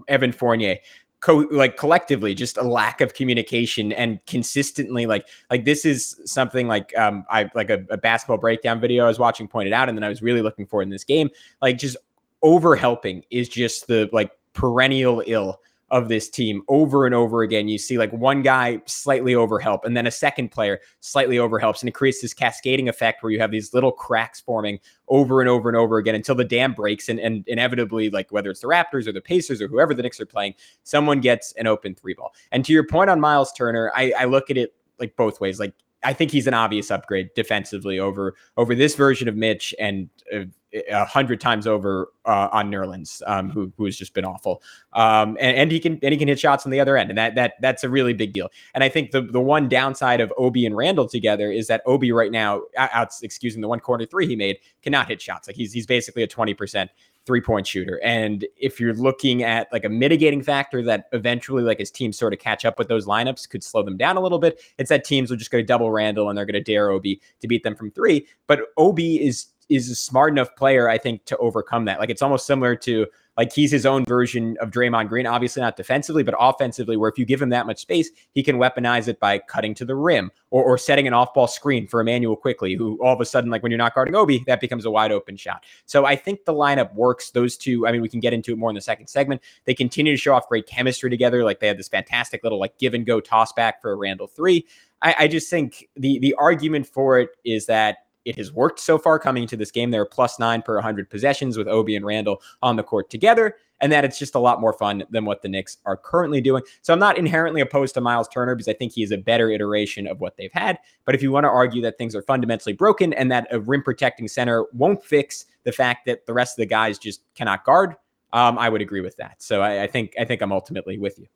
Evan 0.08 0.32
Fournier, 0.32 0.78
co- 1.20 1.48
like 1.52 1.78
collectively 1.78 2.34
just 2.34 2.58
a 2.58 2.64
lack 2.64 3.02
of 3.02 3.14
communication 3.14 3.92
and 3.92 4.20
consistently 4.26 5.06
like 5.06 5.28
like 5.50 5.66
this 5.66 5.86
is 5.86 6.20
something 6.26 6.68
like 6.68 6.98
um 6.98 7.26
I 7.30 7.50
like 7.56 7.70
a, 7.70 7.86
a 7.90 7.98
basketball 7.98 8.38
breakdown 8.38 8.80
video 8.80 9.06
I 9.06 9.08
was 9.08 9.20
watching 9.20 9.48
pointed 9.48 9.74
out 9.74 9.90
and 9.90 9.98
then 9.98 10.04
I 10.04 10.10
was 10.10 10.22
really 10.22 10.42
looking 10.42 10.66
for 10.66 10.82
in 10.82 10.90
this 10.90 11.04
game 11.04 11.30
like 11.62 11.78
just 11.78 11.98
over 12.42 12.76
helping 12.76 13.24
is 13.30 13.50
just 13.50 13.88
the 13.88 14.10
like 14.14 14.32
perennial 14.54 15.24
ill 15.28 15.60
of 15.92 16.08
this 16.08 16.30
team 16.30 16.62
over 16.68 17.06
and 17.06 17.16
over 17.16 17.42
again. 17.42 17.68
You 17.68 17.78
see 17.78 17.98
like 17.98 18.12
one 18.12 18.42
guy 18.42 18.82
slightly 18.86 19.34
overhelp 19.34 19.86
and 19.86 19.96
then 19.98 20.06
a 20.06 20.12
second 20.12 20.50
player 20.50 20.80
slightly 21.00 21.40
overhelps. 21.40 21.82
And 21.82 21.90
it 21.90 21.94
creates 21.94 22.22
this 22.22 22.34
cascading 22.34 22.90
effect 22.90 23.24
where 23.24 23.32
you 23.32 23.40
have 23.40 23.52
these 23.52 23.74
little 23.74 23.92
cracks 23.92 24.40
forming 24.40 24.80
over 25.08 25.42
and 25.42 25.50
over 25.50 25.70
and 25.70 25.78
over 25.78 25.98
again 25.98 26.16
until 26.16 26.36
the 26.36 26.46
dam 26.46 26.74
breaks. 26.74 27.10
And, 27.10 27.20
and 27.20 27.44
inevitably, 27.48 28.10
like 28.10 28.32
whether 28.32 28.52
it's 28.52 28.62
the 28.62 28.68
Raptors 28.68 29.08
or 29.08 29.12
the 29.12 29.22
Pacers 29.22 29.62
or 29.62 29.68
whoever 29.68 29.94
the 29.94 30.04
Knicks 30.04 30.20
are 30.20 30.26
playing, 30.26 30.54
someone 30.84 31.20
gets 31.20 31.54
an 31.54 31.68
open 31.68 31.96
three 31.96 32.14
ball. 32.14 32.34
And 32.52 32.64
to 32.66 32.74
your 32.74 32.86
point 32.86 33.10
on 33.10 33.20
Myles 33.20 33.52
Turner, 33.54 33.92
I, 33.96 34.14
I 34.18 34.26
look 34.26 34.50
at 34.50 34.58
it 34.58 34.76
like 35.00 35.16
both 35.16 35.42
ways. 35.42 35.60
Like 35.60 35.74
I 36.04 36.14
think 36.14 36.32
he's 36.32 36.48
an 36.48 36.54
obvious 36.54 36.92
upgrade 36.92 37.30
defensively 37.36 38.00
over 38.00 38.36
over 38.58 38.74
this 38.74 38.96
version 38.96 39.28
of 39.28 39.36
Mitch 39.36 39.76
and 39.80 40.10
uh, 40.34 40.46
a 40.92 41.04
hundred 41.04 41.42
times 41.42 41.66
over 41.66 42.12
uh, 42.26 42.48
on 42.52 42.72
Nerlens, 42.72 43.22
um, 43.28 43.50
who 43.50 43.74
who 43.76 43.86
has 43.86 43.98
just 43.98 44.14
been 44.14 44.26
awful. 44.26 44.62
Um, 44.94 45.38
and, 45.40 45.58
and 45.58 45.72
he 45.72 45.80
can 45.80 46.00
and 46.02 46.12
he 46.12 46.18
can 46.18 46.28
hit 46.28 46.40
shots 46.40 46.66
on 46.66 46.72
the 46.72 46.80
other 46.80 46.96
end, 46.96 47.10
and 47.10 47.18
that 47.18 47.36
that 47.36 47.54
that's 47.62 47.84
a 47.84 47.90
really 47.90 48.14
big 48.14 48.34
deal. 48.34 48.50
And 48.74 48.84
I 48.84 48.90
think 48.90 49.12
the 49.12 49.22
the 49.22 49.42
one 49.42 49.68
downside 49.68 50.22
of 50.22 50.32
Obi 50.38 50.66
and 50.66 50.76
Randle 50.76 51.08
together 51.08 51.52
is 51.52 51.68
that 51.68 51.82
Obi 51.86 52.12
right 52.12 52.32
now, 52.32 52.62
out 52.78 53.10
excusing 53.22 53.62
the 53.62 53.68
one 53.68 53.80
corner 53.80 54.06
three 54.06 54.28
he 54.28 54.36
made, 54.36 54.60
cannot 54.82 55.08
hit 55.08 55.22
shots. 55.22 55.48
Like 55.48 55.58
he's 55.58 55.74
he's 55.74 55.88
basically 55.88 56.24
a 56.24 56.28
twenty 56.28 56.54
percent 56.54 56.92
three 57.30 57.42
point 57.42 57.68
shooter. 57.68 58.02
And 58.04 58.44
if 58.58 58.80
you're 58.80 58.96
looking 58.96 59.44
at 59.44 59.72
like 59.72 59.86
a 59.86 59.90
mitigating 59.90 60.42
factor 60.42 60.82
that 60.82 61.10
eventually, 61.12 61.62
like 61.62 61.78
his 61.78 61.92
team 61.92 62.12
sort 62.12 62.34
of 62.34 62.40
catch 62.40 62.66
up 62.66 62.80
with 62.80 62.88
those 62.88 63.06
lineups, 63.06 63.48
could 63.48 63.64
slow 63.64 63.84
them 63.84 63.98
down 63.98 64.18
a 64.18 64.20
little 64.20 64.40
bit, 64.40 64.60
it's 64.80 64.90
that 64.90 65.04
teams 65.04 65.32
are 65.32 65.36
just 65.36 65.52
going 65.52 65.64
to 65.64 65.68
double 65.68 65.92
Randle 65.92 66.28
and 66.28 66.36
they're 66.36 66.48
going 66.48 66.56
to 66.56 66.60
dare 66.60 66.90
Obi 66.90 67.22
to 67.42 67.48
beat 67.48 67.62
them 67.62 67.76
from 67.76 67.92
three. 67.92 68.26
But 68.48 68.62
Obi 68.78 69.24
is 69.24 69.46
is 69.70 69.90
a 69.90 69.96
smart 69.96 70.34
enough 70.34 70.56
player, 70.56 70.90
I 70.90 70.98
think, 70.98 71.26
to 71.26 71.38
overcome 71.38 71.86
that. 71.86 72.00
Like 72.00 72.10
it's 72.10 72.22
almost 72.22 72.46
similar 72.46 72.76
to 72.78 73.08
like 73.40 73.54
he's 73.54 73.72
his 73.72 73.86
own 73.86 74.04
version 74.04 74.58
of 74.60 74.70
Draymond 74.70 75.08
Green, 75.08 75.26
obviously 75.26 75.62
not 75.62 75.78
defensively, 75.78 76.24
but 76.24 76.36
offensively, 76.38 76.98
where 76.98 77.10
if 77.10 77.18
you 77.18 77.24
give 77.24 77.42
him 77.42 77.50
that 77.50 77.66
much 77.66 77.80
space, 77.80 78.10
he 78.34 78.44
can 78.44 78.58
weaponize 78.58 79.08
it 79.08 79.18
by 79.18 79.40
cutting 79.40 79.74
to 79.76 79.86
the 79.86 79.96
rim 79.96 80.30
or, 80.50 80.62
or 80.62 80.78
setting 80.78 81.08
an 81.08 81.14
off 81.14 81.34
ball 81.34 81.48
screen 81.48 81.88
for 81.88 82.02
Immanuel 82.02 82.36
Quickley, 82.36 82.74
who 82.76 82.98
all 83.02 83.14
of 83.14 83.22
a 83.22 83.26
sudden, 83.26 83.50
like 83.50 83.64
when 83.64 83.72
you're 83.72 83.78
not 83.78 83.96
guarding 83.96 84.14
Obi, 84.14 84.44
that 84.46 84.60
becomes 84.60 84.84
a 84.84 84.92
wide 84.92 85.14
open 85.14 85.38
shot. 85.38 85.64
So 85.86 86.06
I 86.06 86.18
think 86.18 86.44
the 86.44 86.54
lineup 86.54 86.94
works. 86.96 87.32
Those 87.32 87.56
two, 87.56 87.88
I 87.88 87.94
mean, 87.94 88.02
we 88.02 88.10
can 88.10 88.20
get 88.20 88.34
into 88.34 88.52
it 88.52 88.58
more 88.58 88.70
in 88.70 88.76
the 88.76 88.82
second 88.82 89.08
segment. 89.08 89.42
They 89.64 89.74
continue 89.74 90.12
to 90.12 90.18
show 90.18 90.34
off 90.34 90.50
great 90.50 90.68
chemistry 90.68 91.10
together. 91.10 91.46
Like 91.46 91.62
they 91.62 91.68
had 91.68 91.78
this 91.78 91.88
fantastic 91.88 92.44
little 92.44 92.60
like 92.60 92.78
give 92.78 92.94
and 92.94 93.06
go 93.06 93.22
toss 93.22 93.54
back 93.54 93.82
for 93.82 93.94
a 93.94 93.96
Randle 93.96 94.28
three. 94.28 94.66
I, 95.02 95.16
I 95.18 95.28
just 95.30 95.50
think 95.50 95.88
the 95.96 96.20
the 96.20 96.34
argument 96.34 96.88
for 96.88 97.20
it 97.20 97.30
is 97.46 97.68
that 97.68 98.00
it 98.26 98.38
has 98.38 98.52
worked 98.52 98.80
so 98.80 98.98
far 98.98 99.20
coming 99.20 99.44
into 99.44 99.58
this 99.58 99.72
game. 99.72 99.92
They're 99.92 100.06
plus 100.06 100.40
nine 100.40 100.62
per 100.62 100.76
100 100.76 101.10
possessions 101.10 101.58
with 101.58 101.68
Obi 101.68 101.96
and 101.96 102.06
Randle 102.06 102.42
on 102.62 102.76
the 102.76 102.84
court 102.84 103.10
together, 103.10 103.56
and 103.82 103.92
that 103.92 104.04
it's 104.04 104.20
just 104.20 104.36
a 104.36 104.40
lot 104.40 104.60
more 104.60 104.74
fun 104.74 105.04
than 105.10 105.26
what 105.26 105.42
the 105.42 105.50
Knicks 105.50 105.78
are 105.86 105.98
currently 105.98 106.42
doing. 106.42 106.64
So 106.82 106.94
I'm 106.94 107.00
not 107.00 107.18
inherently 107.18 107.62
opposed 107.62 107.94
to 107.96 108.02
Myles 108.02 108.28
Turner 108.28 108.56
because 108.56 108.68
I 108.68 108.74
think 108.74 108.94
he 108.94 109.04
is 109.04 109.12
a 109.12 109.18
better 109.18 109.50
iteration 109.50 110.08
of 110.08 110.20
what 110.20 110.38
they've 110.38 110.52
had. 110.54 110.78
But 111.06 111.16
if 111.16 111.24
you 111.24 111.32
want 111.32 111.46
to 111.46 111.50
argue 111.50 111.82
that 111.84 111.98
things 111.98 112.16
are 112.16 112.22
fundamentally 112.22 112.74
broken 112.74 113.14
and 113.14 113.32
that 113.32 113.48
a 113.52 113.60
rim 113.60 113.84
protecting 113.84 114.28
center 114.28 114.66
won't 114.74 115.04
fix 115.04 115.46
the 115.64 115.72
fact 115.72 116.06
that 116.06 116.26
the 116.26 116.34
rest 116.34 116.54
of 116.54 116.62
the 116.64 116.68
guys 116.68 116.98
just 116.98 117.22
cannot 117.36 117.64
guard, 117.64 117.96
um, 118.34 118.60
I 118.60 118.70
would 118.70 118.82
agree 118.82 119.02
with 119.02 119.18
that. 119.18 119.42
So 119.42 119.62
I, 119.62 119.84
I 119.84 119.88
think 119.88 120.14
I 120.20 120.26
think 120.26 120.42
I'm 120.42 120.52
ultimately 120.52 120.98
with 120.98 121.18
you. 121.18 121.28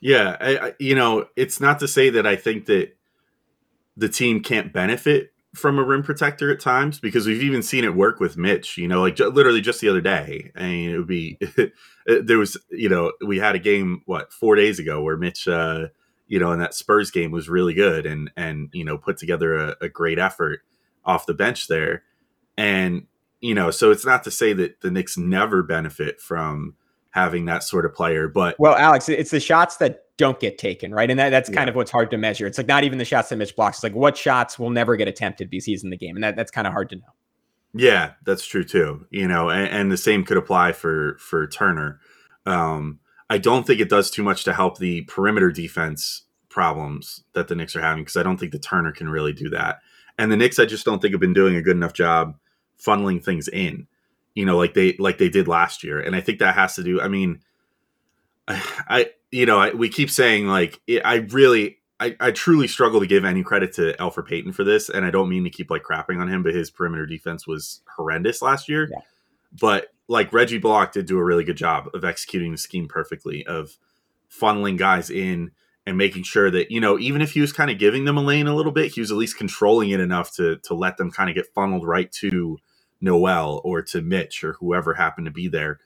Yeah, 0.00 0.36
I, 0.40 0.58
I, 0.58 0.72
you 0.78 0.94
know, 0.94 1.26
it's 1.36 1.60
not 1.60 1.78
to 1.80 1.88
say 1.88 2.10
that 2.10 2.26
I 2.26 2.34
think 2.34 2.66
that 2.66 2.96
the 3.96 4.08
team 4.08 4.42
can't 4.42 4.72
benefit 4.72 5.32
from 5.54 5.78
a 5.78 5.82
rim 5.82 6.02
protector 6.02 6.52
at 6.52 6.60
times 6.60 7.00
because 7.00 7.26
we've 7.26 7.42
even 7.42 7.62
seen 7.62 7.84
it 7.84 7.94
work 7.94 8.20
with 8.20 8.36
Mitch. 8.36 8.78
You 8.78 8.88
know, 8.88 9.00
like 9.02 9.16
j- 9.16 9.26
literally 9.26 9.60
just 9.60 9.80
the 9.80 9.88
other 9.88 10.00
day. 10.00 10.52
I 10.54 10.62
mean, 10.62 10.90
it 10.90 10.98
would 10.98 11.06
be 11.06 11.38
there 12.06 12.38
was 12.38 12.56
you 12.70 12.88
know 12.88 13.12
we 13.24 13.38
had 13.38 13.54
a 13.54 13.60
game 13.60 14.02
what 14.06 14.32
four 14.32 14.56
days 14.56 14.78
ago 14.78 15.02
where 15.02 15.16
Mitch. 15.16 15.46
Uh, 15.48 15.88
you 16.30 16.38
know, 16.38 16.52
in 16.52 16.60
that 16.60 16.74
Spurs 16.74 17.10
game 17.10 17.32
was 17.32 17.48
really 17.48 17.74
good 17.74 18.06
and 18.06 18.30
and 18.36 18.70
you 18.72 18.84
know 18.84 18.96
put 18.96 19.18
together 19.18 19.56
a, 19.56 19.76
a 19.82 19.88
great 19.88 20.16
effort 20.16 20.60
off 21.04 21.26
the 21.26 21.34
bench 21.34 21.66
there. 21.66 22.04
And 22.56 23.06
you 23.40 23.54
know, 23.54 23.70
so 23.70 23.90
it's 23.90 24.06
not 24.06 24.22
to 24.24 24.30
say 24.30 24.52
that 24.52 24.80
the 24.80 24.90
Knicks 24.90 25.18
never 25.18 25.62
benefit 25.62 26.20
from 26.20 26.76
having 27.10 27.46
that 27.46 27.64
sort 27.64 27.84
of 27.84 27.94
player, 27.94 28.28
but 28.28 28.54
Well, 28.60 28.76
Alex, 28.76 29.08
it's 29.08 29.32
the 29.32 29.40
shots 29.40 29.78
that 29.78 30.04
don't 30.20 30.38
get 30.38 30.58
taken, 30.58 30.92
right? 30.94 31.10
And 31.10 31.18
that, 31.18 31.30
that's 31.30 31.48
kind 31.48 31.66
Yeah. 31.66 31.70
of 31.70 31.76
what's 31.76 31.90
hard 31.90 32.10
to 32.10 32.18
measure. 32.18 32.46
It's 32.46 32.58
like 32.58 32.68
not 32.68 32.84
even 32.84 32.98
the 32.98 33.04
shots 33.04 33.30
that 33.30 33.36
Mitch 33.36 33.56
blocks. 33.56 33.78
It's 33.78 33.82
like 33.84 33.94
what 33.94 34.16
shots 34.16 34.58
will 34.58 34.70
never 34.70 34.94
get 34.96 35.08
attempted 35.08 35.48
because 35.50 35.64
he's 35.64 35.82
in 35.82 35.90
the 35.90 35.96
game, 35.96 36.14
and 36.16 36.22
that, 36.22 36.36
that's 36.36 36.50
kind 36.50 36.66
of 36.66 36.72
hard 36.74 36.90
to 36.90 36.96
know. 36.96 37.12
Yeah, 37.72 38.12
that's 38.24 38.44
true 38.44 38.64
too. 38.64 39.06
You 39.10 39.26
know, 39.26 39.48
and, 39.48 39.68
and 39.68 39.92
the 39.92 39.96
same 39.96 40.24
could 40.24 40.36
apply 40.36 40.72
for 40.72 41.16
for 41.18 41.46
Turner. 41.46 42.00
Um, 42.46 43.00
I 43.28 43.38
don't 43.38 43.66
think 43.66 43.80
it 43.80 43.88
does 43.88 44.10
too 44.10 44.22
much 44.22 44.44
to 44.44 44.52
help 44.52 44.78
the 44.78 45.02
perimeter 45.02 45.50
defense 45.50 46.22
problems 46.48 47.22
that 47.32 47.48
the 47.48 47.54
Knicks 47.54 47.74
are 47.76 47.80
having 47.80 48.02
because 48.02 48.16
I 48.16 48.22
don't 48.22 48.38
think 48.38 48.52
the 48.52 48.58
Turner 48.58 48.92
can 48.92 49.08
really 49.08 49.32
do 49.32 49.48
that. 49.50 49.78
And 50.18 50.30
the 50.30 50.36
Knicks, 50.36 50.58
I 50.58 50.66
just 50.66 50.84
don't 50.84 51.00
think 51.00 51.14
have 51.14 51.20
been 51.20 51.32
doing 51.32 51.56
a 51.56 51.62
good 51.62 51.76
enough 51.76 51.92
job 51.94 52.36
funneling 52.84 53.24
things 53.24 53.48
in. 53.48 53.86
You 54.34 54.44
know, 54.44 54.58
like 54.58 54.74
they 54.74 54.96
like 54.98 55.18
they 55.18 55.28
did 55.28 55.48
last 55.48 55.82
year, 55.82 56.00
and 56.00 56.14
I 56.14 56.20
think 56.20 56.40
that 56.40 56.54
has 56.56 56.74
to 56.74 56.82
do. 56.82 57.00
I 57.00 57.08
mean, 57.08 57.40
I 58.88 59.10
you 59.30 59.46
know 59.46 59.58
I, 59.58 59.70
we 59.72 59.88
keep 59.88 60.10
saying 60.10 60.46
like 60.46 60.80
it, 60.86 61.02
I 61.04 61.16
really 61.16 61.78
I, 62.00 62.16
I 62.18 62.30
truly 62.30 62.66
struggle 62.66 63.00
to 63.00 63.06
give 63.06 63.24
any 63.26 63.42
credit 63.42 63.74
to 63.74 63.94
Elfrid 63.98 64.26
Payton 64.26 64.52
for 64.54 64.64
this, 64.64 64.88
and 64.88 65.04
I 65.04 65.10
don't 65.10 65.28
mean 65.28 65.44
to 65.44 65.50
keep 65.50 65.70
like 65.70 65.82
crapping 65.82 66.18
on 66.20 66.28
him, 66.28 66.42
but 66.42 66.54
his 66.54 66.70
perimeter 66.70 67.06
defense 67.06 67.46
was 67.46 67.82
horrendous 67.96 68.40
last 68.42 68.68
year. 68.68 68.88
Yeah. 68.90 69.00
But 69.60 69.88
like 70.08 70.32
Reggie 70.32 70.58
Bullock 70.58 70.92
did 70.92 71.06
do 71.06 71.18
a 71.18 71.24
really 71.24 71.44
good 71.44 71.58
job 71.58 71.88
of 71.94 72.04
executing 72.04 72.52
the 72.52 72.58
scheme 72.58 72.88
perfectly, 72.88 73.46
of 73.46 73.76
funneling 74.30 74.78
guys 74.78 75.10
in 75.10 75.50
and 75.86 75.98
making 75.98 76.22
sure 76.22 76.50
that 76.50 76.70
you 76.70 76.80
know 76.80 76.98
even 76.98 77.20
if 77.20 77.32
he 77.34 77.40
was 77.40 77.52
kind 77.52 77.70
of 77.70 77.78
giving 77.78 78.04
them 78.06 78.16
a 78.16 78.22
lane 78.22 78.46
a 78.46 78.56
little 78.56 78.72
bit, 78.72 78.92
he 78.92 79.00
was 79.00 79.10
at 79.10 79.18
least 79.18 79.36
controlling 79.36 79.90
it 79.90 80.00
enough 80.00 80.34
to 80.36 80.56
to 80.64 80.74
let 80.74 80.96
them 80.96 81.10
kind 81.10 81.28
of 81.28 81.36
get 81.36 81.52
funneled 81.54 81.86
right 81.86 82.10
to 82.12 82.58
Noel 83.00 83.60
or 83.64 83.82
to 83.82 84.00
Mitch 84.00 84.42
or 84.42 84.54
whoever 84.54 84.94
happened 84.94 85.26
to 85.26 85.30
be 85.30 85.48
there. 85.48 85.80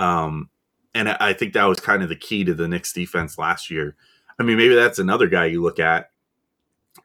Um, 0.00 0.50
and 0.94 1.08
I 1.08 1.32
think 1.32 1.52
that 1.52 1.64
was 1.64 1.80
kind 1.80 2.02
of 2.02 2.08
the 2.08 2.16
key 2.16 2.44
to 2.44 2.54
the 2.54 2.68
Knicks 2.68 2.92
defense 2.92 3.38
last 3.38 3.70
year. 3.70 3.94
I 4.38 4.42
mean, 4.42 4.56
maybe 4.56 4.74
that's 4.74 4.98
another 4.98 5.28
guy 5.28 5.46
you 5.46 5.62
look 5.62 5.78
at 5.78 6.10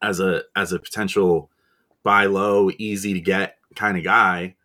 as 0.01 0.19
a 0.19 0.43
as 0.55 0.71
a 0.71 0.79
potential 0.79 1.49
buy 2.03 2.25
low, 2.25 2.71
easy 2.77 3.13
to 3.13 3.19
get 3.19 3.57
kind 3.75 3.97
of 3.97 4.03
guy. 4.03 4.55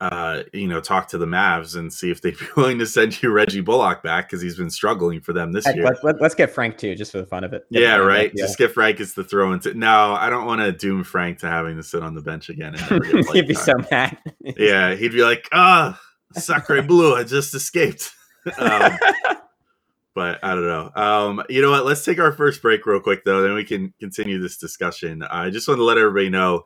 Uh, 0.00 0.42
you 0.52 0.66
know, 0.66 0.80
talk 0.80 1.08
to 1.08 1.16
the 1.18 1.26
Mavs 1.26 1.76
and 1.76 1.90
see 1.92 2.10
if 2.10 2.20
they'd 2.20 2.38
be 2.38 2.44
willing 2.56 2.78
to 2.78 2.86
send 2.86 3.22
you 3.22 3.30
Reggie 3.30 3.60
Bullock 3.60 4.02
back 4.02 4.28
because 4.28 4.42
he's 4.42 4.56
been 4.56 4.70
struggling 4.70 5.20
for 5.20 5.32
them 5.32 5.52
this 5.52 5.64
Heck, 5.64 5.76
year. 5.76 5.84
Let, 5.84 6.04
let, 6.04 6.22
us 6.22 6.34
get 6.34 6.50
Frank 6.50 6.78
too, 6.78 6.94
just 6.94 7.12
for 7.12 7.18
the 7.18 7.26
fun 7.26 7.44
of 7.44 7.52
it. 7.52 7.64
Yeah, 7.70 7.96
right. 7.96 8.34
Just 8.36 8.58
get 8.58 8.72
Frank 8.72 9.00
as 9.00 9.14
the 9.14 9.24
throw 9.24 9.52
into. 9.52 9.72
No, 9.74 10.14
I 10.14 10.28
don't 10.28 10.46
want 10.46 10.60
to 10.60 10.72
doom 10.72 11.04
Frank 11.04 11.38
to 11.38 11.48
having 11.48 11.76
to 11.76 11.82
sit 11.82 12.02
on 12.02 12.14
the 12.14 12.20
bench 12.20 12.48
again. 12.48 12.74
And 12.74 12.90
never 12.90 13.00
get 13.00 13.28
He'd 13.34 13.48
be 13.48 13.54
playtime. 13.54 13.82
so 13.82 13.88
mad. 13.90 14.18
yeah, 14.58 14.94
he'd 14.94 15.12
be 15.12 15.22
like, 15.22 15.48
ah, 15.52 15.98
Sacre 16.32 16.82
Blue, 16.82 17.14
I 17.14 17.22
just 17.22 17.54
escaped. 17.54 18.10
Um, 18.58 18.98
but 20.14 20.38
I 20.42 20.54
don't 20.54 20.66
know. 20.66 20.90
Um, 20.94 21.42
you 21.48 21.62
know 21.62 21.70
what? 21.70 21.84
Let's 21.84 22.04
take 22.04 22.18
our 22.18 22.32
first 22.32 22.62
break 22.62 22.86
real 22.86 23.00
quick, 23.00 23.24
though, 23.24 23.42
then 23.42 23.54
we 23.54 23.64
can 23.64 23.92
continue 23.98 24.40
this 24.40 24.56
discussion. 24.56 25.22
I 25.22 25.50
just 25.50 25.68
want 25.68 25.78
to 25.78 25.84
let 25.84 25.98
everybody 25.98 26.30
know 26.30 26.64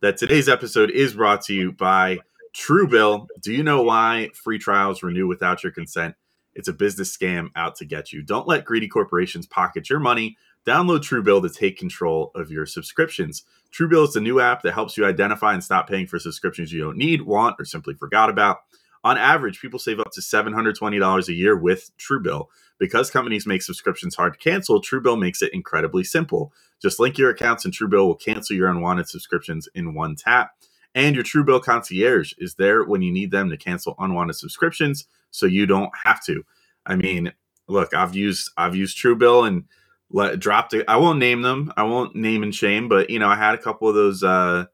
that 0.00 0.16
today's 0.16 0.48
episode 0.48 0.90
is 0.90 1.14
brought 1.14 1.42
to 1.42 1.54
you 1.54 1.72
by 1.72 2.18
Truebill. 2.54 3.26
Do 3.40 3.52
you 3.52 3.62
know 3.62 3.82
why 3.82 4.30
free 4.34 4.58
trials 4.58 5.02
renew 5.02 5.26
without 5.26 5.62
your 5.62 5.72
consent? 5.72 6.14
It's 6.54 6.68
a 6.68 6.72
business 6.72 7.16
scam 7.16 7.50
out 7.54 7.76
to 7.76 7.84
get 7.84 8.12
you. 8.12 8.22
Don't 8.22 8.48
let 8.48 8.64
greedy 8.64 8.88
corporations 8.88 9.46
pocket 9.46 9.88
your 9.88 10.00
money. 10.00 10.36
Download 10.66 11.00
Truebill 11.00 11.42
to 11.42 11.48
take 11.48 11.78
control 11.78 12.32
of 12.34 12.50
your 12.50 12.66
subscriptions. 12.66 13.44
Truebill 13.72 14.08
is 14.08 14.14
the 14.14 14.20
new 14.20 14.40
app 14.40 14.62
that 14.62 14.74
helps 14.74 14.96
you 14.96 15.06
identify 15.06 15.54
and 15.54 15.64
stop 15.64 15.88
paying 15.88 16.06
for 16.06 16.18
subscriptions 16.18 16.72
you 16.72 16.80
don't 16.80 16.98
need, 16.98 17.22
want, 17.22 17.56
or 17.58 17.64
simply 17.64 17.94
forgot 17.94 18.28
about. 18.28 18.58
On 19.02 19.16
average, 19.16 19.60
people 19.60 19.78
save 19.78 20.00
up 20.00 20.10
to 20.12 20.20
$720 20.20 21.28
a 21.28 21.32
year 21.32 21.56
with 21.56 21.90
Truebill. 21.98 22.46
Because 22.78 23.10
companies 23.10 23.46
make 23.46 23.62
subscriptions 23.62 24.14
hard 24.14 24.34
to 24.34 24.38
cancel, 24.38 24.80
Truebill 24.80 25.18
makes 25.18 25.42
it 25.42 25.52
incredibly 25.52 26.04
simple. 26.04 26.52
Just 26.80 26.98
link 27.00 27.18
your 27.18 27.30
accounts 27.30 27.64
and 27.64 27.74
Truebill 27.74 28.06
will 28.06 28.14
cancel 28.14 28.56
your 28.56 28.68
unwanted 28.68 29.08
subscriptions 29.08 29.68
in 29.74 29.94
one 29.94 30.16
tap. 30.16 30.52
And 30.94 31.14
your 31.14 31.24
Truebill 31.24 31.62
concierge 31.62 32.32
is 32.38 32.54
there 32.54 32.84
when 32.84 33.02
you 33.02 33.12
need 33.12 33.30
them 33.30 33.50
to 33.50 33.56
cancel 33.56 33.94
unwanted 33.98 34.36
subscriptions 34.36 35.06
so 35.30 35.46
you 35.46 35.66
don't 35.66 35.92
have 36.04 36.24
to. 36.24 36.44
I 36.86 36.96
mean, 36.96 37.32
look, 37.68 37.94
I've 37.94 38.16
used 38.16 38.50
I've 38.56 38.74
used 38.74 38.98
Truebill 38.98 39.46
and 39.46 39.64
let, 40.10 40.40
dropped 40.40 40.74
it. 40.74 40.84
I 40.88 40.96
won't 40.96 41.18
name 41.18 41.42
them. 41.42 41.72
I 41.76 41.84
won't 41.84 42.16
name 42.16 42.42
and 42.42 42.54
shame, 42.54 42.88
but 42.88 43.10
you 43.10 43.18
know, 43.18 43.28
I 43.28 43.36
had 43.36 43.54
a 43.54 43.58
couple 43.62 43.88
of 43.88 43.94
those 43.94 44.22
uh, 44.22 44.66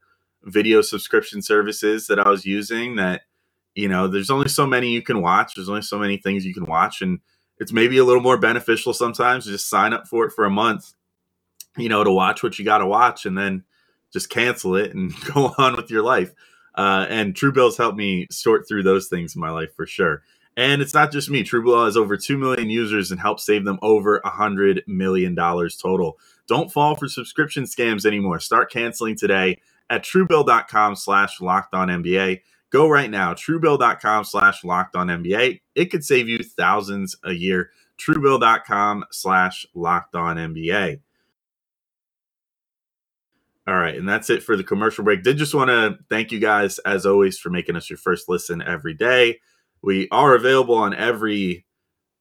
video 0.45 0.81
subscription 0.81 1.43
services 1.43 2.07
that 2.07 2.19
I 2.19 2.29
was 2.29 2.47
using 2.47 2.97
that 2.97 3.23
you 3.77 3.89
know, 3.89 4.09
there's 4.09 4.31
only 4.31 4.49
so 4.49 4.67
many 4.67 4.91
you 4.91 5.03
can 5.03 5.23
watch. 5.23 5.55
There's 5.55 5.69
only 5.69 5.83
so 5.83 5.99
many 5.99 6.17
things 6.17 6.45
you 6.45 6.55
can 6.55 6.65
watch 6.65 7.03
and 7.03 7.21
it's 7.59 7.73
maybe 7.73 7.99
a 7.99 8.05
little 8.05 8.23
more 8.23 8.39
beneficial 8.39 8.93
sometimes 8.93 9.45
to 9.45 9.51
just 9.51 9.69
sign 9.69 9.93
up 9.93 10.07
for 10.07 10.27
it 10.27 10.33
for 10.33 10.45
a 10.45 10.51
month, 10.51 10.93
you 11.77 11.89
know, 11.89 12.05
to 12.05 12.11
watch 12.11 12.43
what 12.43 12.59
you 12.59 12.65
got 12.65 12.79
to 12.79 12.87
watch 12.87 13.25
and 13.25 13.37
then 13.37 13.65
just 14.13 14.29
cancel 14.29 14.77
it 14.77 14.95
and 14.95 15.13
go 15.35 15.55
on 15.59 15.77
with 15.77 15.91
your 15.91 16.03
life. 16.03 16.33
Uh, 16.75 17.07
and 17.09 17.35
Truebill's 17.35 17.77
helped 17.77 17.97
me 17.97 18.27
sort 18.31 18.69
through 18.69 18.83
those 18.83 19.09
things 19.09 19.35
in 19.35 19.41
my 19.41 19.51
life 19.51 19.75
for 19.75 19.87
sure. 19.87 20.23
And 20.59 20.81
it's 20.81 20.95
not 20.95 21.13
just 21.13 21.31
me. 21.31 21.45
Truebill 21.45 21.85
has 21.85 21.99
over 21.99 22.17
2 22.17 22.39
million 22.39 22.71
users 22.71 23.11
and 23.11 23.21
helped 23.21 23.43
save 23.43 23.65
them 23.65 23.79
over 23.83 24.21
$100 24.25 24.87
million 24.87 25.37
total. 25.37 26.19
Don't 26.49 26.73
fall 26.73 26.97
for 26.97 27.09
subscription 27.09 27.65
scams 27.65 28.07
anymore. 28.07 28.41
Start 28.41 28.71
canceling 28.71 29.17
today 29.17 29.61
at 29.91 30.03
truebill.com 30.03 30.97
slash 30.97 31.41
locked 31.41 31.75
on 31.75 31.89
NBA. 31.89 32.41
Go 32.71 32.89
right 32.89 33.11
now, 33.11 33.33
truebill.com 33.33 34.25
slash 34.25 34.65
locked 34.65 34.97
on 34.97 35.07
NBA. 35.07 35.61
It 35.75 35.87
could 35.87 36.05
save 36.05 36.29
you 36.29 36.39
thousands 36.39 37.17
a 37.25 37.33
year. 37.33 37.71
Truebill.com 37.99 39.05
slash 39.11 39.67
locked 39.75 40.15
on 40.15 40.37
NBA. 40.37 41.01
All 43.69 43.75
right, 43.75 43.97
and 43.97 44.09
that's 44.09 44.31
it 44.31 44.45
for 44.45 44.57
the 44.57 44.63
commercial 44.63 45.03
break. 45.03 45.25
Did 45.25 45.39
just 45.39 45.55
want 45.55 45.71
to 45.71 45.99
thank 46.09 46.31
you 46.31 46.39
guys, 46.39 46.79
as 46.81 47.05
always, 47.05 47.37
for 47.39 47.51
making 47.51 47.75
us 47.75 47.91
your 47.91 47.97
first 47.97 48.29
listen 48.29 48.63
every 48.63 48.95
day. 48.95 49.41
We 49.83 50.09
are 50.13 50.37
available 50.37 50.77
on 50.77 50.95
every 50.95 51.67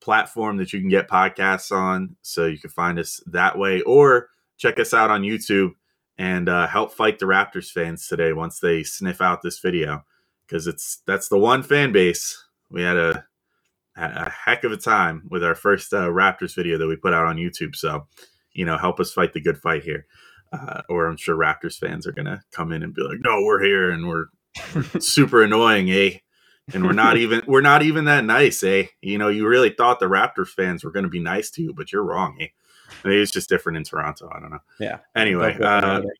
platform 0.02 0.58
that 0.58 0.74
you 0.74 0.80
can 0.80 0.90
get 0.90 1.08
podcasts 1.08 1.72
on, 1.72 2.16
so 2.24 2.48
you 2.48 2.58
can 2.58 2.72
find 2.72 2.98
us 2.98 3.22
that 3.28 3.60
way, 3.60 3.82
or 3.82 4.30
check 4.58 4.80
us 4.80 4.92
out 4.92 5.12
on 5.12 5.22
YouTube 5.22 5.72
and 6.18 6.50
uh, 6.50 6.66
help 6.66 6.92
fight 6.92 7.20
the 7.20 7.26
Raptors 7.28 7.70
fans 7.70 8.08
today 8.08 8.34
once 8.34 8.60
they 8.60 8.82
sniff 8.84 9.22
out 9.22 9.44
this 9.44 9.60
video, 9.60 10.04
because 10.48 10.68
it's 10.68 11.02
that's 11.06 11.28
the 11.30 11.38
one 11.38 11.64
fan 11.64 11.92
base 11.92 12.44
we 12.70 12.82
had 12.82 12.98
a 12.98 13.26
a 13.98 14.30
heck 14.30 14.64
of 14.64 14.72
a 14.72 14.78
time 14.78 15.24
with 15.30 15.44
our 15.44 15.56
first 15.56 15.94
uh, 15.94 16.10
Raptors 16.10 16.56
video 16.56 16.78
that 16.78 16.88
we 16.88 16.96
put 16.98 17.14
out 17.14 17.26
on 17.26 17.38
YouTube. 17.38 17.76
So, 17.76 18.08
you 18.52 18.66
know, 18.66 18.78
help 18.78 19.00
us 19.00 19.14
fight 19.14 19.34
the 19.34 19.40
good 19.40 19.58
fight 19.58 19.84
here. 19.84 20.06
Uh, 20.52 20.82
or 20.90 21.08
I'm 21.08 21.18
sure 21.18 21.38
Raptors 21.38 21.78
fans 21.78 22.06
are 22.06 22.12
going 22.12 22.26
to 22.26 22.42
come 22.52 22.72
in 22.72 22.84
and 22.84 22.94
be 22.94 23.02
like, 23.02 23.20
no, 23.22 23.42
we're 23.42 23.64
here 23.64 23.92
and 23.92 24.08
we're 24.08 24.26
super 25.00 25.44
annoying, 25.44 25.90
eh? 25.92 26.18
And 26.74 26.84
we're 26.84 26.94
not 26.94 27.18
even 27.18 27.44
we're 27.48 27.62
not 27.62 27.84
even 27.84 28.06
that 28.06 28.26
nice, 28.26 28.64
eh? 28.64 28.88
You 29.02 29.18
know, 29.18 29.28
you 29.28 29.48
really 29.48 29.70
thought 29.70 30.00
the 30.00 30.08
Raptors 30.08 30.50
fans 30.50 30.84
were 30.84 30.92
going 30.92 31.04
to 31.04 31.10
be 31.10 31.20
nice 31.20 31.52
to 31.52 31.62
you, 31.62 31.74
but 31.74 31.92
you're 31.92 32.04
wrong, 32.04 32.38
eh? 32.42 32.48
Maybe 33.04 33.22
it's 33.22 33.32
just 33.32 33.50
different 33.50 33.78
in 33.78 33.84
Toronto. 33.84 34.30
I 34.34 34.40
don't 34.40 34.52
know. 34.52 34.64
Yeah. 34.80 35.00
Anyway, 35.16 35.54
Both 35.54 35.62
of 35.62 36.04
them 36.04 36.12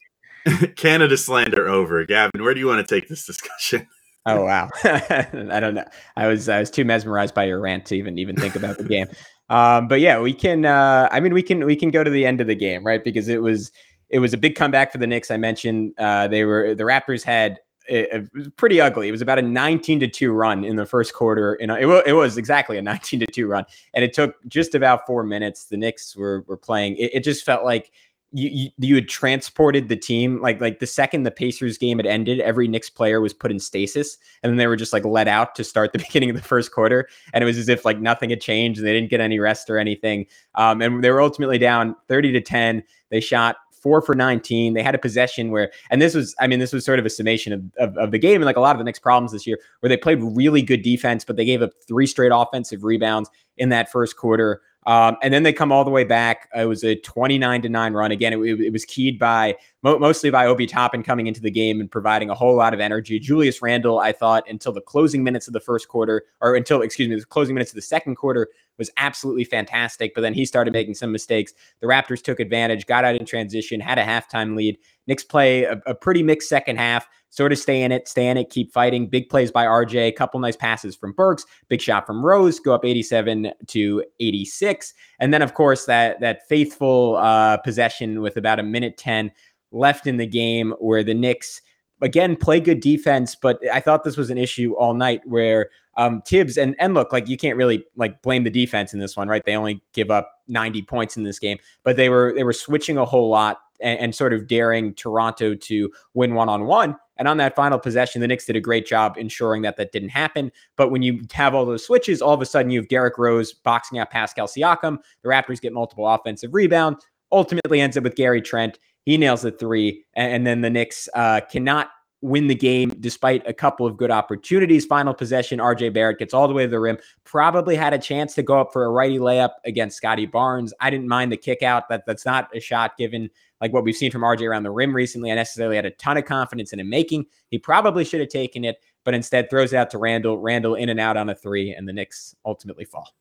uh. 0.48 0.68
Canada 0.76 1.18
slander 1.18 1.68
over. 1.68 2.06
Gavin, 2.06 2.44
where 2.44 2.54
do 2.54 2.60
you 2.60 2.68
want 2.68 2.88
to 2.88 2.96
take 2.96 3.10
this 3.10 3.26
discussion? 3.26 3.88
Oh 4.26 4.44
wow. 4.44 4.70
I 4.84 5.60
don't 5.60 5.76
know. 5.76 5.86
I 6.16 6.28
was 6.28 6.50
I 6.50 6.60
was 6.60 6.72
too 6.72 6.84
mesmerized 6.86 7.34
by 7.36 7.46
your 7.46 7.60
rant 7.60 7.86
to 7.88 7.96
even 7.96 8.18
even 8.18 8.36
think 8.36 8.56
about 8.56 8.78
the 8.78 8.84
game. 8.84 9.08
Um, 9.50 9.88
but 9.88 10.00
yeah, 10.00 10.20
we 10.20 10.34
can. 10.34 10.66
Uh, 10.66 11.08
I 11.12 11.20
mean, 11.20 11.34
we 11.34 11.44
can 11.44 11.66
we 11.66 11.76
can 11.76 11.92
go 11.92 12.04
to 12.04 12.10
the 12.10 12.26
end 12.26 12.42
of 12.42 12.48
the 12.48 12.56
game, 12.56 12.84
right? 12.84 13.04
Because 13.04 13.28
it 13.28 13.42
was 13.42 13.72
it 14.10 14.20
was 14.20 14.34
a 14.34 14.38
big 14.38 14.56
comeback 14.56 14.92
for 14.92 14.98
the 14.98 15.08
Knicks. 15.08 15.30
I 15.30 15.38
mentioned 15.38 15.94
uh, 16.00 16.28
they 16.28 16.46
were 16.46 16.74
the 16.74 16.84
Raptors 16.84 17.24
had 17.24 17.60
it, 17.88 18.10
it 18.12 18.30
was 18.34 18.50
pretty 18.58 18.82
ugly. 18.82 19.08
It 19.08 19.12
was 19.12 19.22
about 19.22 19.40
a 19.40 19.42
19 19.42 20.00
to 20.00 20.08
2 20.08 20.32
run 20.32 20.64
in 20.64 20.76
the 20.76 20.86
first 20.86 21.14
quarter. 21.14 21.54
And 21.54 21.72
it, 21.72 21.86
wa- 21.86 22.02
it 22.06 22.14
was 22.14 22.38
exactly 22.38 22.78
a 22.78 22.82
19 22.82 23.20
to 23.22 23.26
2 23.28 23.48
run. 23.48 23.66
And 23.94 24.04
it 24.04 24.14
took 24.14 24.36
just 24.48 24.76
about 24.76 25.06
four 25.06 25.24
minutes. 25.24 25.66
The 25.66 25.78
Knicks 25.78 26.16
were 26.16 26.44
were 26.48 26.58
playing. 26.58 26.98
It, 26.98 27.12
it 27.16 27.24
just 27.24 27.46
felt 27.46 27.64
like 27.64 27.92
you, 28.36 28.50
you 28.50 28.70
you 28.80 28.96
had 28.96 29.08
transported 29.08 29.88
the 29.88 29.96
team 29.96 30.42
like 30.42 30.60
like 30.60 30.80
the 30.80 30.88
second 30.88 31.24
the 31.24 31.32
Pacers 31.32 31.78
game 31.78 31.98
had 31.98 32.06
ended, 32.06 32.42
every 32.42 32.68
Knicks 32.68 32.90
player 32.90 33.22
was 33.22 33.34
put 33.34 33.50
in 33.50 33.60
stasis, 33.60 34.18
and 34.44 34.50
then 34.50 34.58
they 34.58 34.68
were 34.68 34.76
just 34.76 34.92
like 34.92 35.06
let 35.06 35.30
out 35.30 35.56
to 35.56 35.64
start 35.64 35.94
the 35.94 36.00
beginning 36.08 36.30
of 36.30 36.36
the 36.36 36.42
first 36.42 36.74
quarter, 36.74 37.08
and 37.34 37.42
it 37.42 37.46
was 37.46 37.58
as 37.58 37.70
if 37.70 37.86
like 37.86 38.02
nothing 38.02 38.30
had 38.30 38.42
changed, 38.42 38.80
and 38.80 38.86
they 38.86 38.92
didn't 38.92 39.10
get 39.10 39.22
any 39.22 39.40
rest 39.40 39.70
or 39.70 39.78
anything. 39.78 40.26
Um, 40.56 40.82
and 40.82 41.02
they 41.02 41.12
were 41.12 41.22
ultimately 41.22 41.58
down 41.58 41.96
thirty 42.10 42.34
to 42.34 42.42
ten. 42.42 42.84
They 43.10 43.22
shot 43.22 43.56
four 43.86 44.02
for 44.02 44.16
19. 44.16 44.74
They 44.74 44.82
had 44.82 44.96
a 44.96 44.98
possession 44.98 45.52
where, 45.52 45.72
and 45.92 46.02
this 46.02 46.16
was, 46.16 46.36
I 46.40 46.48
mean, 46.48 46.58
this 46.58 46.74
was 46.74 46.84
sort 46.84 46.98
of 46.98 47.06
a 47.06 47.10
summation 47.12 47.54
of, 47.54 47.62
of, 47.78 47.96
of 48.00 48.10
the 48.10 48.18
game 48.18 48.38
and 48.38 48.46
like 48.46 48.58
a 48.58 48.60
lot 48.60 48.76
of 48.76 48.80
the 48.80 48.84
Knicks' 48.84 48.98
problems 48.98 49.32
this 49.32 49.46
year, 49.46 49.60
where 49.82 49.90
they 49.90 49.96
played 49.96 50.18
really 50.24 50.64
good 50.64 50.82
defense, 50.82 51.24
but 51.24 51.36
they 51.36 51.46
gave 51.46 51.62
up 51.62 51.70
three 51.88 52.08
straight 52.08 52.32
offensive 52.34 52.84
rebounds 52.84 53.30
in 53.58 53.70
that 53.70 53.92
first 53.92 54.18
quarter. 54.18 54.64
Um, 54.88 55.18
and 55.22 55.32
then 55.32 55.44
they 55.44 55.54
come 55.54 55.72
all 55.72 55.84
the 55.84 55.92
way 55.92 56.04
back. 56.04 56.50
It 56.56 56.66
was 56.66 56.84
a 56.84 56.96
29 56.96 57.62
to 57.62 57.70
9 57.70 57.94
run. 57.94 58.12
Again, 58.12 58.34
it, 58.34 58.40
it 58.40 58.74
was 58.74 58.86
keyed 58.86 59.20
by 59.20 59.56
mo- 59.84 60.00
mostly 60.00 60.32
by 60.32 60.48
Obi 60.48 60.66
Toppin 60.66 61.04
coming 61.04 61.28
into 61.28 61.42
the 61.42 61.52
game 61.52 61.80
and 61.80 61.90
providing 61.90 62.32
a 62.32 62.36
whole 62.36 62.56
lot 62.56 62.74
of 62.74 62.80
energy. 62.80 63.20
Julius 63.20 63.62
Randle, 63.62 64.00
I 64.00 64.14
thought, 64.14 64.50
until 64.50 64.72
the 64.72 64.82
closing 64.82 65.24
minutes 65.24 65.46
of 65.46 65.54
the 65.54 65.60
first 65.60 65.90
quarter, 65.90 66.24
or 66.42 66.56
until, 66.56 66.82
excuse 66.82 67.08
me, 67.08 67.16
the 67.16 67.26
closing 67.26 67.54
minutes 67.54 67.70
of 67.70 67.76
the 67.76 67.84
second 67.84 68.16
quarter 68.16 68.48
was 68.78 68.90
absolutely 68.98 69.44
fantastic. 69.44 70.14
But 70.14 70.22
then 70.22 70.34
he 70.34 70.46
started 70.46 70.74
making 70.74 70.96
some 70.96 71.12
mistakes. 71.12 71.54
The 71.82 71.88
Raptors 71.88 72.22
took 72.22 72.40
advantage, 72.40 72.86
got 72.86 73.06
out 73.06 73.16
in 73.16 73.26
transition, 73.26 73.80
had 73.80 73.98
a 73.98 74.04
halftime 74.04 74.56
lead. 74.56 74.78
Knicks 75.08 75.24
play 75.24 75.64
a, 75.64 75.82
a 75.86 75.96
pretty 75.96 76.24
mixed 76.24 76.50
second 76.50 76.78
half 76.78 77.08
sort 77.36 77.52
of 77.52 77.58
stay 77.58 77.82
in 77.82 77.92
it, 77.92 78.08
stay 78.08 78.28
in 78.28 78.38
it, 78.38 78.50
keep 78.50 78.72
fighting. 78.72 79.08
Big 79.08 79.30
plays 79.30 79.52
by 79.52 79.66
RJ, 79.66 80.08
a 80.08 80.12
couple 80.14 80.40
nice 80.40 80.56
passes 80.56 80.96
from 80.96 81.12
Burks, 81.12 81.46
big 81.68 81.82
shot 81.82 82.08
from 82.08 82.26
Rose, 82.26 82.60
go 82.60 82.74
up 82.74 82.86
87 82.86 83.52
to 83.68 84.04
86. 84.22 84.94
And 85.20 85.34
then, 85.34 85.42
of 85.42 85.54
course, 85.54 85.86
that 85.86 86.22
that 86.22 86.48
faithful 86.48 87.18
uh, 87.18 87.58
possession 87.58 88.22
with 88.22 88.38
about 88.38 88.60
a 88.60 88.64
minute 88.64 88.98
10 88.98 89.32
left 89.72 90.08
in 90.08 90.16
the 90.16 90.26
game 90.26 90.74
where 90.80 91.04
the 91.04 91.14
Knicks 91.14 91.62
again 92.02 92.38
play 92.38 92.62
good 92.62 92.80
defense, 92.80 93.36
but 93.36 93.60
I 93.72 93.82
thought 93.82 94.06
this 94.06 94.18
was 94.18 94.30
an 94.30 94.38
issue 94.38 94.74
all 94.74 94.94
night 94.94 95.22
where 95.26 95.70
um, 95.98 96.22
Thibs 96.22 96.58
and 96.58 96.76
and 96.80 96.94
look 96.94 97.12
like 97.12 97.28
you 97.28 97.38
can't 97.38 97.58
really 97.58 97.86
like 97.96 98.22
blame 98.22 98.44
the 98.44 98.50
defense 98.50 98.94
in 98.94 99.00
this 99.00 99.16
one, 99.16 99.28
right? 99.28 99.44
They 99.46 99.56
only 99.56 99.82
give 99.94 100.12
up 100.12 100.32
90 100.48 100.82
points 100.84 101.18
in 101.18 101.24
this 101.24 101.40
game, 101.40 101.58
but 101.84 101.96
they 101.96 102.10
were 102.10 102.34
they 102.36 102.44
were 102.44 102.54
switching 102.54 102.98
a 102.98 103.06
whole 103.06 103.30
lot 103.30 103.60
and, 103.80 104.00
and 104.00 104.16
sort 104.16 104.34
of 104.34 104.48
daring 104.48 104.94
Toronto 104.94 105.56
to 105.56 105.92
win 106.14 106.34
one 106.34 106.50
on 106.50 106.66
one. 106.66 106.96
And 107.18 107.28
on 107.28 107.38
that 107.38 107.56
final 107.56 107.80
possession, 107.80 108.20
the 108.20 108.28
Knicks 108.28 108.46
did 108.46 108.58
a 108.58 108.62
great 108.62 108.86
job 108.86 109.16
ensuring 109.18 109.62
that 109.62 109.78
that 109.78 109.94
didn't 109.94 110.10
happen. 110.10 110.52
But 110.76 110.90
when 110.90 111.02
you 111.02 111.22
have 111.32 111.56
all 111.56 111.66
those 111.66 111.86
switches, 111.86 112.22
all 112.22 112.34
of 112.34 112.42
a 112.42 112.46
sudden 112.46 112.72
you 112.72 112.80
have 112.80 112.90
Derrick 112.90 113.18
Rose 113.18 113.54
boxing 113.54 114.00
out 114.00 114.12
Pascal 114.12 114.48
Siakam. 114.48 114.98
The 115.24 115.30
Raptors 115.30 115.62
get 115.62 115.72
multiple 115.72 116.08
offensive 116.08 116.54
rebounds. 116.54 117.06
Ultimately 117.32 117.80
ends 117.80 117.96
up 117.96 118.04
with 118.04 118.16
Gary 118.16 118.42
Trent. 118.42 118.80
He 119.06 119.18
nails 119.18 119.44
the 119.44 119.52
three. 119.52 120.04
And, 120.16 120.34
and 120.34 120.48
then 120.48 120.62
the 120.62 120.70
Knicks 120.70 121.08
uh, 121.14 121.42
cannot 121.50 121.90
win 122.22 122.48
the 122.48 122.56
game 122.56 122.90
despite 123.00 123.48
a 123.48 123.54
couple 123.54 123.86
of 123.86 123.98
good 123.98 124.12
opportunities. 124.12 124.86
Final 124.86 125.14
possession, 125.14 125.60
RJ 125.60 125.94
Barrett 125.94 126.20
gets 126.20 126.34
all 126.34 126.48
the 126.48 126.54
way 126.54 126.64
to 126.64 126.70
the 126.70 126.80
rim. 126.80 126.98
Probably 127.24 127.76
had 127.76 127.94
a 127.94 128.00
chance 128.00 128.34
to 128.36 128.44
go 128.44 128.60
up 128.60 128.74
for 128.74 128.86
a 128.86 128.90
righty 128.90 129.20
layup 129.20 129.52
against 129.66 129.98
Scottie 129.98 130.26
Barnes. 130.26 130.74
I 130.80 130.90
didn't 130.90 131.08
mind 131.08 131.32
the 131.32 131.38
kick 131.38 131.62
out. 131.62 131.88
That, 131.90 132.06
that's 132.06 132.26
not 132.26 132.50
a 132.56 132.60
shot 132.60 132.98
given 132.98 133.30
like 133.62 133.74
what 133.74 133.84
we've 133.84 133.96
seen 133.96 134.12
from 134.12 134.22
RJ 134.22 134.48
around 134.48 134.64
the 134.64 134.72
rim 134.72 134.96
recently. 134.96 135.32
I 135.32 135.36
necessarily 135.36 135.76
had 135.76 135.86
a 135.86 135.92
ton 135.92 136.18
of 136.18 136.26
confidence 136.26 136.74
in 136.74 136.80
him 136.80 136.90
making. 136.90 137.26
He 137.50 137.58
probably 137.58 138.04
should 138.04 138.20
have 138.20 138.30
taken 138.30 138.66
it, 138.66 138.78
but 139.04 139.14
instead 139.14 139.50
throws 139.50 139.74
it 139.74 139.78
out 139.78 139.90
to 139.92 139.98
Randle. 139.98 140.40
Randle 140.40 140.76
in 140.76 140.90
and 140.90 141.00
out 141.00 141.18
on 141.18 141.30
a 141.30 141.36
three, 141.36 141.72
and 141.72 141.88
the 141.88 141.94
Knicks 141.94 142.36
ultimately 142.46 142.86
fall. 142.86 143.14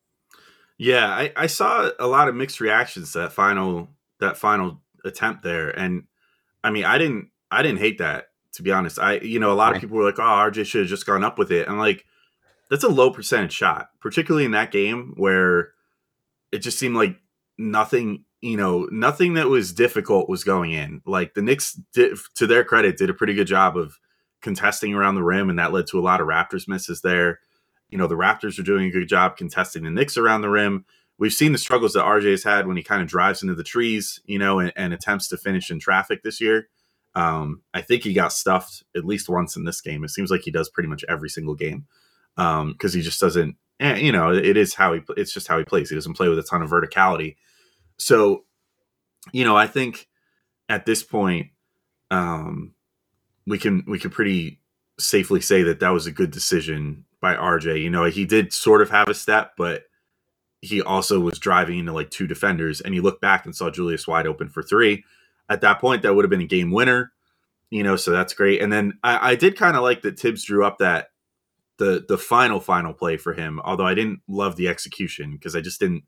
Yeah, 0.77 1.07
I, 1.07 1.31
I 1.35 1.47
saw 1.47 1.89
a 1.99 2.07
lot 2.07 2.27
of 2.27 2.35
mixed 2.35 2.59
reactions 2.59 3.13
to 3.13 3.19
that 3.19 3.33
final 3.33 3.87
that 4.19 4.37
final 4.37 4.81
attempt 5.05 5.43
there, 5.43 5.69
and 5.69 6.03
I 6.63 6.71
mean, 6.71 6.85
I 6.85 6.97
didn't 6.97 7.29
I 7.49 7.63
didn't 7.63 7.79
hate 7.79 7.99
that 7.99 8.27
to 8.55 8.63
be 8.63 8.71
honest. 8.71 8.99
I 8.99 9.19
you 9.19 9.39
know 9.39 9.51
a 9.51 9.53
lot 9.53 9.67
right. 9.67 9.75
of 9.75 9.81
people 9.81 9.97
were 9.97 10.05
like, 10.05 10.19
oh, 10.19 10.21
RJ 10.21 10.65
should 10.65 10.81
have 10.81 10.89
just 10.89 11.05
gone 11.05 11.23
up 11.23 11.37
with 11.37 11.51
it, 11.51 11.67
and 11.67 11.77
like 11.77 12.05
that's 12.69 12.83
a 12.83 12.89
low 12.89 13.11
percentage 13.11 13.53
shot, 13.53 13.89
particularly 14.01 14.45
in 14.45 14.51
that 14.51 14.71
game 14.71 15.13
where 15.17 15.73
it 16.51 16.59
just 16.59 16.79
seemed 16.79 16.95
like 16.95 17.17
nothing 17.57 18.25
you 18.45 18.57
know, 18.57 18.87
nothing 18.91 19.33
that 19.33 19.49
was 19.49 19.73
difficult 19.73 20.29
was 20.29 20.43
going 20.43 20.71
in. 20.71 21.01
Like 21.03 21.33
the 21.33 21.41
Knicks, 21.41 21.79
did, 21.93 22.15
to 22.35 22.45
their 22.45 22.63
credit, 22.63 22.95
did 22.95 23.09
a 23.09 23.13
pretty 23.13 23.33
good 23.33 23.47
job 23.47 23.75
of 23.75 23.97
contesting 24.43 24.93
around 24.93 25.15
the 25.15 25.23
rim, 25.23 25.49
and 25.49 25.57
that 25.57 25.73
led 25.73 25.87
to 25.87 25.99
a 25.99 26.01
lot 26.01 26.21
of 26.21 26.27
Raptors 26.27 26.67
misses 26.67 27.01
there. 27.01 27.39
You 27.89 27.97
know, 27.97 28.05
the 28.05 28.15
Raptors 28.15 28.59
are 28.59 28.63
doing 28.63 28.85
a 28.85 28.91
good 28.91 29.07
job 29.07 29.35
contesting 29.35 29.83
the 29.83 29.89
Knicks 29.89 30.15
around 30.15 30.41
the 30.41 30.49
rim. 30.49 30.85
We've 31.17 31.33
seen 31.33 31.53
the 31.53 31.57
struggles 31.57 31.93
that 31.93 32.05
RJ 32.05 32.31
has 32.31 32.43
had 32.43 32.67
when 32.67 32.77
he 32.77 32.83
kind 32.83 33.01
of 33.01 33.07
drives 33.07 33.41
into 33.41 33.55
the 33.55 33.63
trees, 33.63 34.19
you 34.25 34.37
know, 34.37 34.59
and, 34.59 34.71
and 34.75 34.93
attempts 34.93 35.27
to 35.29 35.37
finish 35.37 35.71
in 35.71 35.79
traffic 35.79 36.21
this 36.21 36.39
year. 36.39 36.67
Um, 37.15 37.61
I 37.73 37.81
think 37.81 38.03
he 38.03 38.13
got 38.13 38.33
stuffed 38.33 38.83
at 38.95 39.05
least 39.05 39.29
once 39.29 39.55
in 39.55 39.63
this 39.63 39.81
game. 39.81 40.03
It 40.03 40.09
seems 40.09 40.29
like 40.29 40.41
he 40.41 40.51
does 40.51 40.69
pretty 40.69 40.89
much 40.89 41.05
every 41.07 41.29
single 41.29 41.55
game 41.55 41.85
because 42.35 42.61
um, 42.61 42.75
he 42.91 43.01
just 43.01 43.21
doesn't. 43.21 43.55
Eh, 43.79 43.97
you 43.97 44.11
know, 44.11 44.33
it 44.33 44.57
is 44.57 44.73
how 44.73 44.93
he. 44.93 45.01
It's 45.17 45.33
just 45.33 45.47
how 45.47 45.57
he 45.57 45.63
plays. 45.63 45.89
He 45.89 45.95
doesn't 45.95 46.13
play 46.15 46.29
with 46.29 46.39
a 46.39 46.43
ton 46.43 46.61
of 46.61 46.69
verticality 46.69 47.35
so, 47.97 48.43
you 49.31 49.43
know, 49.43 49.55
I 49.55 49.67
think 49.67 50.07
at 50.69 50.85
this 50.85 51.03
point, 51.03 51.47
um, 52.11 52.73
we 53.47 53.57
can 53.57 53.83
we 53.87 53.99
can 53.99 54.11
pretty 54.11 54.59
safely 54.99 55.41
say 55.41 55.63
that 55.63 55.79
that 55.79 55.89
was 55.89 56.07
a 56.07 56.11
good 56.11 56.31
decision 56.31 57.05
by 57.21 57.35
RJ. 57.35 57.81
You 57.81 57.89
know, 57.89 58.05
he 58.05 58.25
did 58.25 58.53
sort 58.53 58.81
of 58.81 58.89
have 58.89 59.07
a 59.07 59.13
step, 59.13 59.53
but 59.57 59.83
he 60.61 60.81
also 60.81 61.19
was 61.19 61.37
driving 61.37 61.79
into 61.79 61.93
like 61.93 62.09
two 62.09 62.27
defenders, 62.27 62.81
and 62.81 62.95
you 62.95 63.01
look 63.01 63.21
back 63.21 63.45
and 63.45 63.55
saw 63.55 63.69
Julius 63.69 64.07
wide 64.07 64.27
open 64.27 64.49
for 64.49 64.63
three. 64.63 65.03
At 65.49 65.61
that 65.61 65.79
point, 65.79 66.01
that 66.01 66.15
would 66.15 66.25
have 66.25 66.29
been 66.29 66.41
a 66.41 66.45
game 66.45 66.71
winner. 66.71 67.11
You 67.69 67.83
know, 67.83 67.95
so 67.95 68.11
that's 68.11 68.33
great. 68.33 68.61
And 68.61 68.71
then 68.71 68.99
I, 69.03 69.31
I 69.31 69.35
did 69.35 69.57
kind 69.57 69.75
of 69.75 69.83
like 69.83 70.01
that 70.03 70.19
Thibs 70.19 70.43
drew 70.43 70.65
up 70.65 70.77
that 70.79 71.09
the 71.77 72.05
the 72.07 72.17
final 72.17 72.59
final 72.59 72.93
play 72.93 73.17
for 73.17 73.33
him. 73.33 73.59
Although 73.63 73.87
I 73.87 73.93
didn't 73.93 74.21
love 74.27 74.55
the 74.55 74.67
execution 74.67 75.33
because 75.33 75.55
I 75.55 75.61
just 75.61 75.79
didn't. 75.79 76.03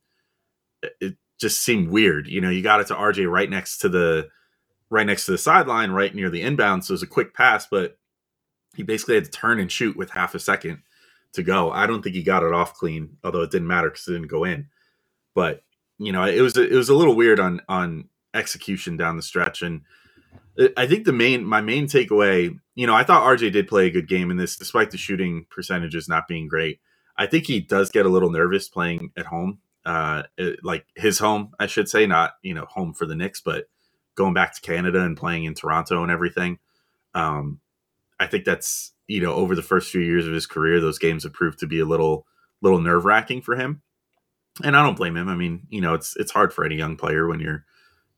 It, 1.02 1.18
just 1.38 1.62
seemed 1.62 1.90
weird. 1.90 2.28
You 2.28 2.42
know, 2.42 2.50
you 2.50 2.64
got 2.64 2.82
it 2.82 2.88
to 2.88 2.96
RJ 2.96 3.30
right 3.30 3.50
next 3.50 3.80
to 3.80 3.90
the 3.90 4.30
right 4.90 5.06
next 5.06 5.26
to 5.26 5.32
the 5.32 5.38
sideline, 5.38 5.92
right 5.92 6.14
near 6.14 6.30
the 6.30 6.42
inbound. 6.42 6.86
So 6.86 6.92
it 6.92 6.96
was 6.96 7.04
a 7.04 7.08
quick 7.08 7.34
pass, 7.34 7.68
but 7.70 7.98
he 8.76 8.84
basically 8.84 9.16
had 9.16 9.26
to 9.26 9.32
turn 9.32 9.60
and 9.60 9.72
shoot 9.72 9.98
with 9.98 10.12
half 10.12 10.36
a 10.36 10.40
second 10.40 10.80
to 11.34 11.44
go. 11.44 11.72
I 11.72 11.88
don't 11.88 12.02
think 12.02 12.16
he 12.16 12.24
got 12.24 12.44
it 12.44 12.54
off 12.54 12.74
clean, 12.74 13.18
although 13.24 13.42
it 13.42 13.52
didn't 13.52 13.68
matter 13.68 13.90
because 13.90 14.08
it 14.08 14.14
didn't 14.14 14.28
go 14.28 14.44
in. 14.44 14.68
But 15.36 15.64
you 15.98 16.12
know, 16.12 16.24
it 16.24 16.42
was 16.42 16.58
it 16.58 16.72
was 16.72 16.90
a 16.90 16.96
little 16.96 17.16
weird 17.16 17.40
on 17.40 17.62
on 17.68 18.10
execution 18.34 18.98
down 18.98 19.18
the 19.18 19.24
stretch, 19.24 19.62
and 19.62 19.82
I 20.76 20.88
think 20.88 21.06
the 21.06 21.14
main 21.14 21.46
my 21.46 21.62
main 21.62 21.86
takeaway, 21.86 22.58
you 22.76 22.88
know, 22.88 22.96
I 22.96 23.04
thought 23.04 23.24
RJ 23.24 23.52
did 23.52 23.68
play 23.68 23.88
a 23.88 23.92
good 23.92 24.08
game 24.08 24.32
in 24.32 24.38
this, 24.38 24.58
despite 24.58 24.92
the 24.92 24.98
shooting 24.98 25.46
percentages 25.50 26.10
not 26.10 26.28
being 26.28 26.48
great. 26.48 26.80
I 27.18 27.26
think 27.26 27.46
he 27.46 27.60
does 27.60 27.90
get 27.90 28.06
a 28.06 28.10
little 28.10 28.30
nervous 28.30 28.70
playing 28.70 29.12
at 29.18 29.26
home 29.26 29.60
uh, 29.88 30.24
like 30.64 30.86
his 30.96 31.18
home, 31.18 31.52
I 31.60 31.68
should 31.68 31.88
say, 31.88 32.06
not 32.06 32.34
you 32.42 32.54
know 32.54 32.66
home 32.66 32.94
for 32.94 33.06
the 33.06 33.16
Knicks, 33.16 33.40
but 33.40 33.70
going 34.16 34.34
back 34.34 34.54
to 34.54 34.62
Canada 34.62 35.02
and 35.02 35.16
playing 35.16 35.46
in 35.46 35.54
Toronto 35.54 36.04
and 36.04 36.12
everything. 36.12 36.60
Um, 37.16 37.62
I 38.20 38.28
think 38.28 38.44
that's 38.44 38.92
you 39.08 39.22
know 39.22 39.34
over 39.34 39.56
the 39.56 39.62
first 39.62 39.90
few 39.90 40.02
years 40.02 40.28
of 40.28 40.34
his 40.34 40.46
career, 40.46 40.82
those 40.82 41.00
games 41.00 41.24
have 41.24 41.32
proved 41.32 41.60
to 41.60 41.68
be 41.68 41.80
a 41.80 41.86
little 41.86 42.28
little 42.62 42.82
nerve 42.82 43.06
wracking 43.06 43.42
for 43.42 43.56
him, 43.56 43.82
and 44.62 44.76
I 44.76 44.84
don't 44.84 44.98
blame 44.98 45.16
him. 45.16 45.30
I 45.30 45.36
mean, 45.36 45.66
you 45.70 45.80
know, 45.80 45.94
it's 45.94 46.18
it's 46.18 46.32
hard 46.32 46.52
for 46.52 46.66
any 46.66 46.76
young 46.76 46.98
player 46.98 47.26
when 47.26 47.40
you're 47.40 47.64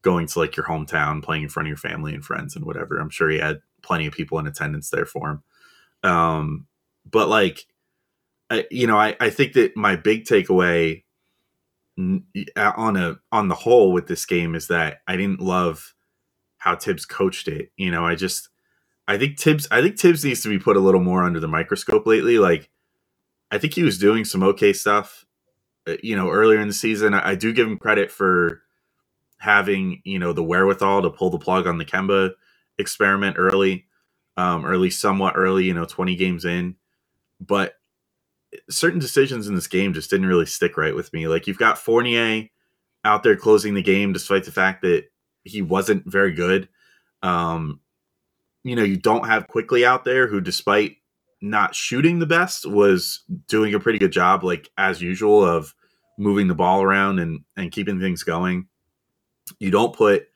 going 0.02 0.28
to 0.28 0.40
like 0.40 0.56
your 0.56 0.66
hometown, 0.66 1.24
playing 1.24 1.44
in 1.44 1.50
front 1.50 1.68
of 1.68 1.70
your 1.70 1.78
family 1.78 2.14
and 2.14 2.24
friends 2.24 2.56
and 2.56 2.66
whatever. 2.66 2.98
I'm 2.98 3.10
sure 3.10 3.30
he 3.30 3.40
had 3.40 3.62
plenty 3.82 4.08
of 4.08 4.14
people 4.14 4.40
in 4.40 4.48
attendance 4.48 4.90
there 4.90 5.06
for 5.06 5.32
him. 5.32 5.44
Um, 6.10 6.68
but 7.10 7.28
like, 7.28 7.66
I, 8.50 8.66
you 8.72 8.88
know, 8.88 8.98
I, 8.98 9.16
I 9.20 9.30
think 9.30 9.54
that 9.54 9.76
my 9.76 9.96
big 9.96 10.26
takeaway 10.26 11.04
on 11.98 12.96
a 12.96 13.18
on 13.32 13.48
the 13.50 13.56
whole 13.56 13.92
with 13.92 14.08
this 14.08 14.26
game 14.26 14.56
is 14.56 14.68
that 14.68 15.02
I 15.08 15.18
didn't 15.18 15.42
love 15.42 15.94
how 16.58 16.76
Thibs 16.76 17.06
coached 17.06 17.48
it. 17.48 17.72
You 17.78 17.92
know, 17.92 18.06
I 18.06 18.16
just 18.16 18.50
I 19.08 19.18
think 19.18 19.40
Thibs 19.40 19.68
I 19.72 19.82
think 19.82 20.00
Thibs 20.00 20.24
needs 20.24 20.42
to 20.42 20.50
be 20.50 20.60
put 20.60 20.78
a 20.78 20.82
little 20.82 21.02
more 21.02 21.24
under 21.24 21.40
the 21.40 21.48
microscope 21.48 22.08
lately. 22.08 22.40
Like 22.40 22.70
I 23.52 23.58
think 23.58 23.74
he 23.74 23.84
was 23.84 23.98
doing 23.98 24.26
some 24.26 24.44
okay 24.44 24.74
stuff, 24.74 25.26
uh, 25.88 25.98
you 26.02 26.16
know, 26.16 26.30
earlier 26.30 26.62
in 26.62 26.68
the 26.68 26.74
season. 26.74 27.14
I, 27.14 27.32
I 27.32 27.36
do 27.36 27.54
give 27.54 27.68
him 27.68 27.78
credit 27.78 28.12
for 28.12 28.62
having 29.40 30.02
you 30.06 30.20
know 30.20 30.34
the 30.34 30.44
wherewithal 30.44 31.02
to 31.02 31.10
pull 31.10 31.30
the 31.30 31.40
plug 31.40 31.68
on 31.68 31.78
the 31.78 31.86
Kemba 31.86 32.32
experiment 32.78 33.36
early, 33.40 33.86
um, 34.38 34.66
or 34.66 34.74
at 34.74 34.80
least 34.80 35.02
somewhat 35.02 35.34
early. 35.36 35.66
You 35.66 35.74
know, 35.74 35.86
twenty 35.86 36.16
games 36.16 36.46
in, 36.46 36.76
but 37.40 37.74
certain 38.70 39.00
decisions 39.00 39.48
in 39.48 39.56
this 39.56 39.68
game 39.68 39.94
just 39.94 40.10
didn't 40.10 40.28
really 40.28 40.46
stick 40.46 40.78
right 40.78 40.96
with 40.96 41.12
me. 41.14 41.28
Like 41.28 41.48
you've 41.48 41.58
got 41.58 41.78
Fournier 41.78 42.48
out 43.06 43.24
there 43.24 43.36
closing 43.36 43.74
the 43.74 43.82
game, 43.82 44.14
despite 44.14 44.44
the 44.44 44.52
fact 44.52 44.82
that 44.82 45.06
he 45.44 45.62
wasn't 45.62 46.06
very 46.06 46.34
good. 46.34 46.68
Um, 47.22 47.80
you 48.64 48.76
know, 48.76 48.84
you 48.84 48.98
don't 48.98 49.28
have 49.28 49.48
Quickley 49.48 49.86
out 49.86 50.06
there, 50.06 50.28
who, 50.28 50.42
despite 50.42 50.98
not 51.42 51.76
shooting 51.76 52.20
the 52.20 52.26
best, 52.26 52.70
was 52.70 53.24
doing 53.48 53.74
a 53.74 53.80
pretty 53.80 54.00
good 54.00 54.12
job, 54.12 54.44
like 54.44 54.70
as 54.78 55.02
usual, 55.02 55.44
of 55.44 55.74
moving 56.18 56.48
the 56.48 56.56
ball 56.56 56.82
around 56.84 57.20
and 57.20 57.42
and 57.56 57.72
keeping 57.72 58.00
things 58.00 58.24
going. 58.24 58.68
You 59.60 59.72
don't 59.72 59.96
put 59.96 60.28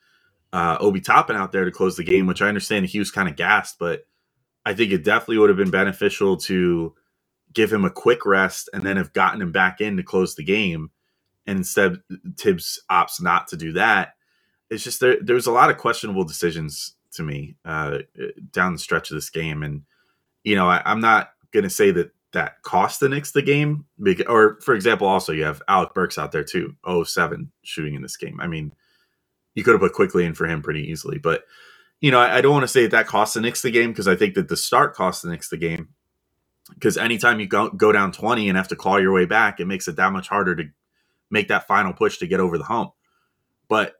uh, 0.52 0.78
Obi 0.80 1.02
Toppin 1.02 1.36
out 1.36 1.52
there 1.52 1.66
to 1.66 1.72
close 1.72 1.98
the 1.98 2.04
game, 2.04 2.28
which 2.28 2.42
I 2.42 2.48
understand 2.48 2.86
he 2.86 3.00
was 3.00 3.12
kind 3.12 3.30
of 3.30 3.36
gassed, 3.36 3.78
but 3.80 4.06
I 4.66 4.74
think 4.74 4.92
it 4.92 5.04
definitely 5.04 5.40
would 5.40 5.50
have 5.50 5.58
been 5.58 5.72
beneficial 5.72 6.38
to 6.38 6.94
give 7.54 7.72
him 7.72 7.86
a 7.86 7.90
quick 7.90 8.26
rest 8.26 8.70
and 8.74 8.84
then 8.84 8.98
have 8.98 9.14
gotten 9.14 9.42
him 9.42 9.52
back 9.52 9.82
in 9.82 9.98
to 9.98 10.04
close 10.04 10.36
the 10.36 10.44
game. 10.44 10.90
And 11.46 11.58
instead, 11.58 12.02
Thibs 12.38 12.82
opts 12.90 13.22
not 13.22 13.48
to 13.50 13.58
do 13.58 13.74
that. 13.74 14.14
it's 14.70 14.84
just 14.84 15.00
there. 15.00 15.18
There's 15.22 15.48
a 15.48 15.52
lot 15.52 15.70
of 15.70 15.78
questionable 15.78 16.24
decisions 16.24 16.96
to 17.14 17.24
me 17.24 17.56
uh, 17.66 18.00
down 18.52 18.74
the 18.74 18.80
stretch 18.80 19.12
of 19.12 19.16
this 19.16 19.30
game, 19.30 19.62
and 19.62 19.84
you 20.44 20.56
know, 20.56 20.68
I, 20.70 20.82
I'm 20.86 21.02
not 21.02 21.32
going 21.52 21.64
to 21.64 21.70
say 21.70 21.92
that 21.92 22.12
that 22.34 22.62
cost 22.64 23.00
the 23.00 23.10
Knicks 23.10 23.32
the 23.32 23.42
game. 23.42 23.86
Because, 24.02 24.26
or 24.28 24.60
for 24.62 24.74
example, 24.74 25.08
also 25.08 25.32
you 25.32 25.44
have 25.44 25.62
Alec 25.68 25.94
Burks 25.94 26.18
out 26.18 26.32
there 26.32 26.44
too, 26.44 26.76
07 27.06 27.52
shooting 27.62 27.94
in 27.94 28.02
this 28.02 28.18
game. 28.18 28.40
I 28.42 28.48
mean, 28.48 28.74
you 29.56 29.64
could 29.64 29.74
have 29.74 29.82
put 29.82 29.94
Quickley 29.94 30.26
in 30.26 30.34
for 30.34 30.48
him 30.48 30.62
pretty 30.62 30.90
easily, 30.90 31.18
but 31.18 31.44
you 32.04 32.12
know, 32.12 32.20
I, 32.20 32.38
I 32.38 32.42
don't 32.42 32.52
want 32.52 32.64
to 32.64 32.68
say 32.68 32.82
that 32.82 32.92
that 32.92 33.08
cost 33.08 33.34
the 33.34 33.40
Knicks 33.40 33.62
the 33.62 33.72
game 33.72 33.92
because 33.92 34.10
I 34.10 34.18
think 34.18 34.34
that 34.34 34.50
the 34.50 34.58
start 34.58 34.94
cost 34.94 35.24
the 35.24 35.30
Knicks 35.30 35.48
the 35.48 35.58
game. 35.58 35.88
Because 36.74 36.98
anytime 36.98 37.40
you 37.40 37.48
go, 37.48 37.70
go 37.70 37.94
down 37.94 38.12
20 38.12 38.50
and 38.50 38.58
have 38.58 38.68
to 38.68 38.76
claw 38.76 38.98
your 38.98 39.14
way 39.14 39.24
back, 39.24 39.62
it 39.62 39.68
makes 39.68 39.88
it 39.88 39.96
that 39.96 40.12
much 40.12 40.28
harder 40.28 40.54
to 40.54 40.66
make 41.32 41.48
that 41.48 41.66
final 41.66 41.94
push 41.94 42.18
to 42.18 42.28
get 42.28 42.42
over 42.42 42.58
the 42.58 42.66
hump. 42.66 42.92
But, 43.70 43.94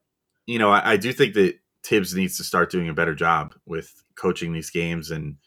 you 0.46 0.60
know, 0.60 0.70
I, 0.70 0.92
I 0.92 0.98
do 0.98 1.14
think 1.14 1.34
that 1.36 1.56
Thibs 1.82 2.14
needs 2.14 2.36
to 2.38 2.44
start 2.44 2.72
doing 2.72 2.90
a 2.90 2.94
better 2.94 3.16
job 3.16 3.56
with 3.66 4.04
coaching 4.16 4.52
these 4.52 4.70
games 4.70 5.10
and 5.10 5.38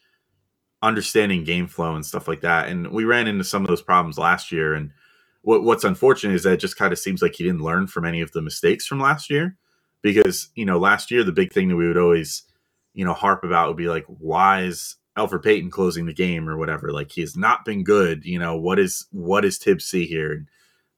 understanding 0.81 1.43
game 1.43 1.67
flow 1.67 1.93
and 1.93 2.05
stuff 2.05 2.27
like 2.27 2.41
that. 2.41 2.69
And 2.69 2.87
we 2.87 3.05
ran 3.05 3.27
into 3.27 3.43
some 3.43 3.61
of 3.61 3.67
those 3.67 3.83
problems 3.83 4.17
last 4.17 4.51
year. 4.51 4.73
And 4.73 4.91
what, 5.43 5.61
what's 5.61 5.83
unfortunate 5.83 6.33
is 6.33 6.43
that 6.43 6.53
it 6.53 6.59
just 6.59 6.77
kind 6.77 6.91
of 6.91 6.97
seems 6.97 7.21
like 7.21 7.35
he 7.35 7.43
didn't 7.43 7.61
learn 7.61 7.85
from 7.85 8.03
any 8.03 8.21
of 8.21 8.31
the 8.31 8.41
mistakes 8.41 8.87
from 8.87 8.99
last 8.99 9.29
year. 9.29 9.57
Because, 10.01 10.49
you 10.55 10.65
know, 10.65 10.77
last 10.77 11.11
year, 11.11 11.23
the 11.23 11.31
big 11.31 11.51
thing 11.51 11.69
that 11.69 11.75
we 11.75 11.87
would 11.87 11.97
always, 11.97 12.43
you 12.93 13.03
know, 13.03 13.13
harp 13.13 13.43
about 13.43 13.67
would 13.67 13.77
be 13.77 13.89
like, 13.89 14.05
why 14.07 14.61
is 14.61 14.95
Elfrid 15.17 15.43
Payton 15.43 15.71
closing 15.71 16.05
the 16.05 16.13
game 16.13 16.47
or 16.47 16.57
whatever? 16.57 16.91
Like 16.91 17.11
he 17.11 17.21
has 17.21 17.35
not 17.35 17.65
been 17.65 17.83
good. 17.83 18.23
You 18.23 18.39
know, 18.39 18.55
what 18.55 18.79
is 18.79 19.07
what 19.11 19.43
is 19.43 19.57
Thibs 19.57 19.85
see 19.85 20.05
here? 20.05 20.45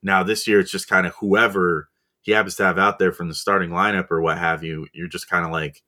Now 0.02 0.22
this 0.22 0.46
year 0.46 0.60
it's 0.60 0.70
just 0.70 0.88
kind 0.88 1.06
of 1.06 1.14
whoever 1.16 1.88
he 2.22 2.32
happens 2.32 2.56
to 2.56 2.64
have 2.64 2.78
out 2.78 2.98
there 2.98 3.12
from 3.12 3.28
the 3.28 3.34
starting 3.34 3.70
lineup 3.70 4.10
or 4.10 4.20
what 4.20 4.38
have 4.38 4.62
you, 4.62 4.86
you're 4.92 5.08
just 5.08 5.28
kind 5.28 5.44
of 5.44 5.50
like, 5.50 5.82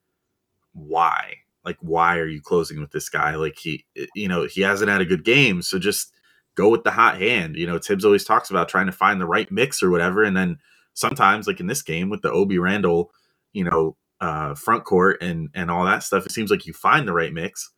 why? 0.72 1.34
Like, 1.64 1.76
why 1.80 2.16
are 2.18 2.26
you 2.26 2.40
closing 2.40 2.80
with 2.80 2.90
this 2.90 3.08
guy? 3.08 3.36
Like 3.36 3.58
he, 3.58 3.84
eh, 3.96 4.06
you 4.14 4.28
know, 4.28 4.46
he 4.46 4.62
hasn't 4.62 4.90
had 4.90 5.00
a 5.00 5.06
good 5.06 5.24
game, 5.24 5.62
so 5.62 5.78
just 5.78 6.12
go 6.54 6.68
with 6.68 6.84
the 6.84 6.90
hot 6.90 7.18
hand. 7.18 7.56
You 7.56 7.66
know, 7.66 7.78
Thibs 7.78 8.04
always 8.04 8.24
talks 8.24 8.50
about 8.50 8.68
trying 8.68 8.86
to 8.86 8.92
find 8.92 9.20
the 9.20 9.26
right 9.26 9.50
mix 9.52 9.82
or 9.82 9.90
whatever, 9.90 10.24
and 10.24 10.36
then 10.36 10.58
sometimes, 10.94 11.46
like 11.46 11.60
in 11.60 11.66
this 11.66 11.82
game 11.82 12.10
with 12.10 12.22
the 12.22 12.30
Obi 12.30 12.58
Randle, 12.58 13.10
you 13.52 13.64
know, 13.64 13.96
uh, 14.20 14.54
front 14.54 14.84
court 14.84 15.22
and 15.22 15.48
and 15.54 15.70
all 15.70 15.84
that 15.84 16.02
stuff, 16.02 16.26
it 16.26 16.32
seems 16.32 16.50
like 16.50 16.66
you 16.66 16.72
find 16.72 17.06
the 17.06 17.12
right 17.12 17.32
mix, 17.32 17.70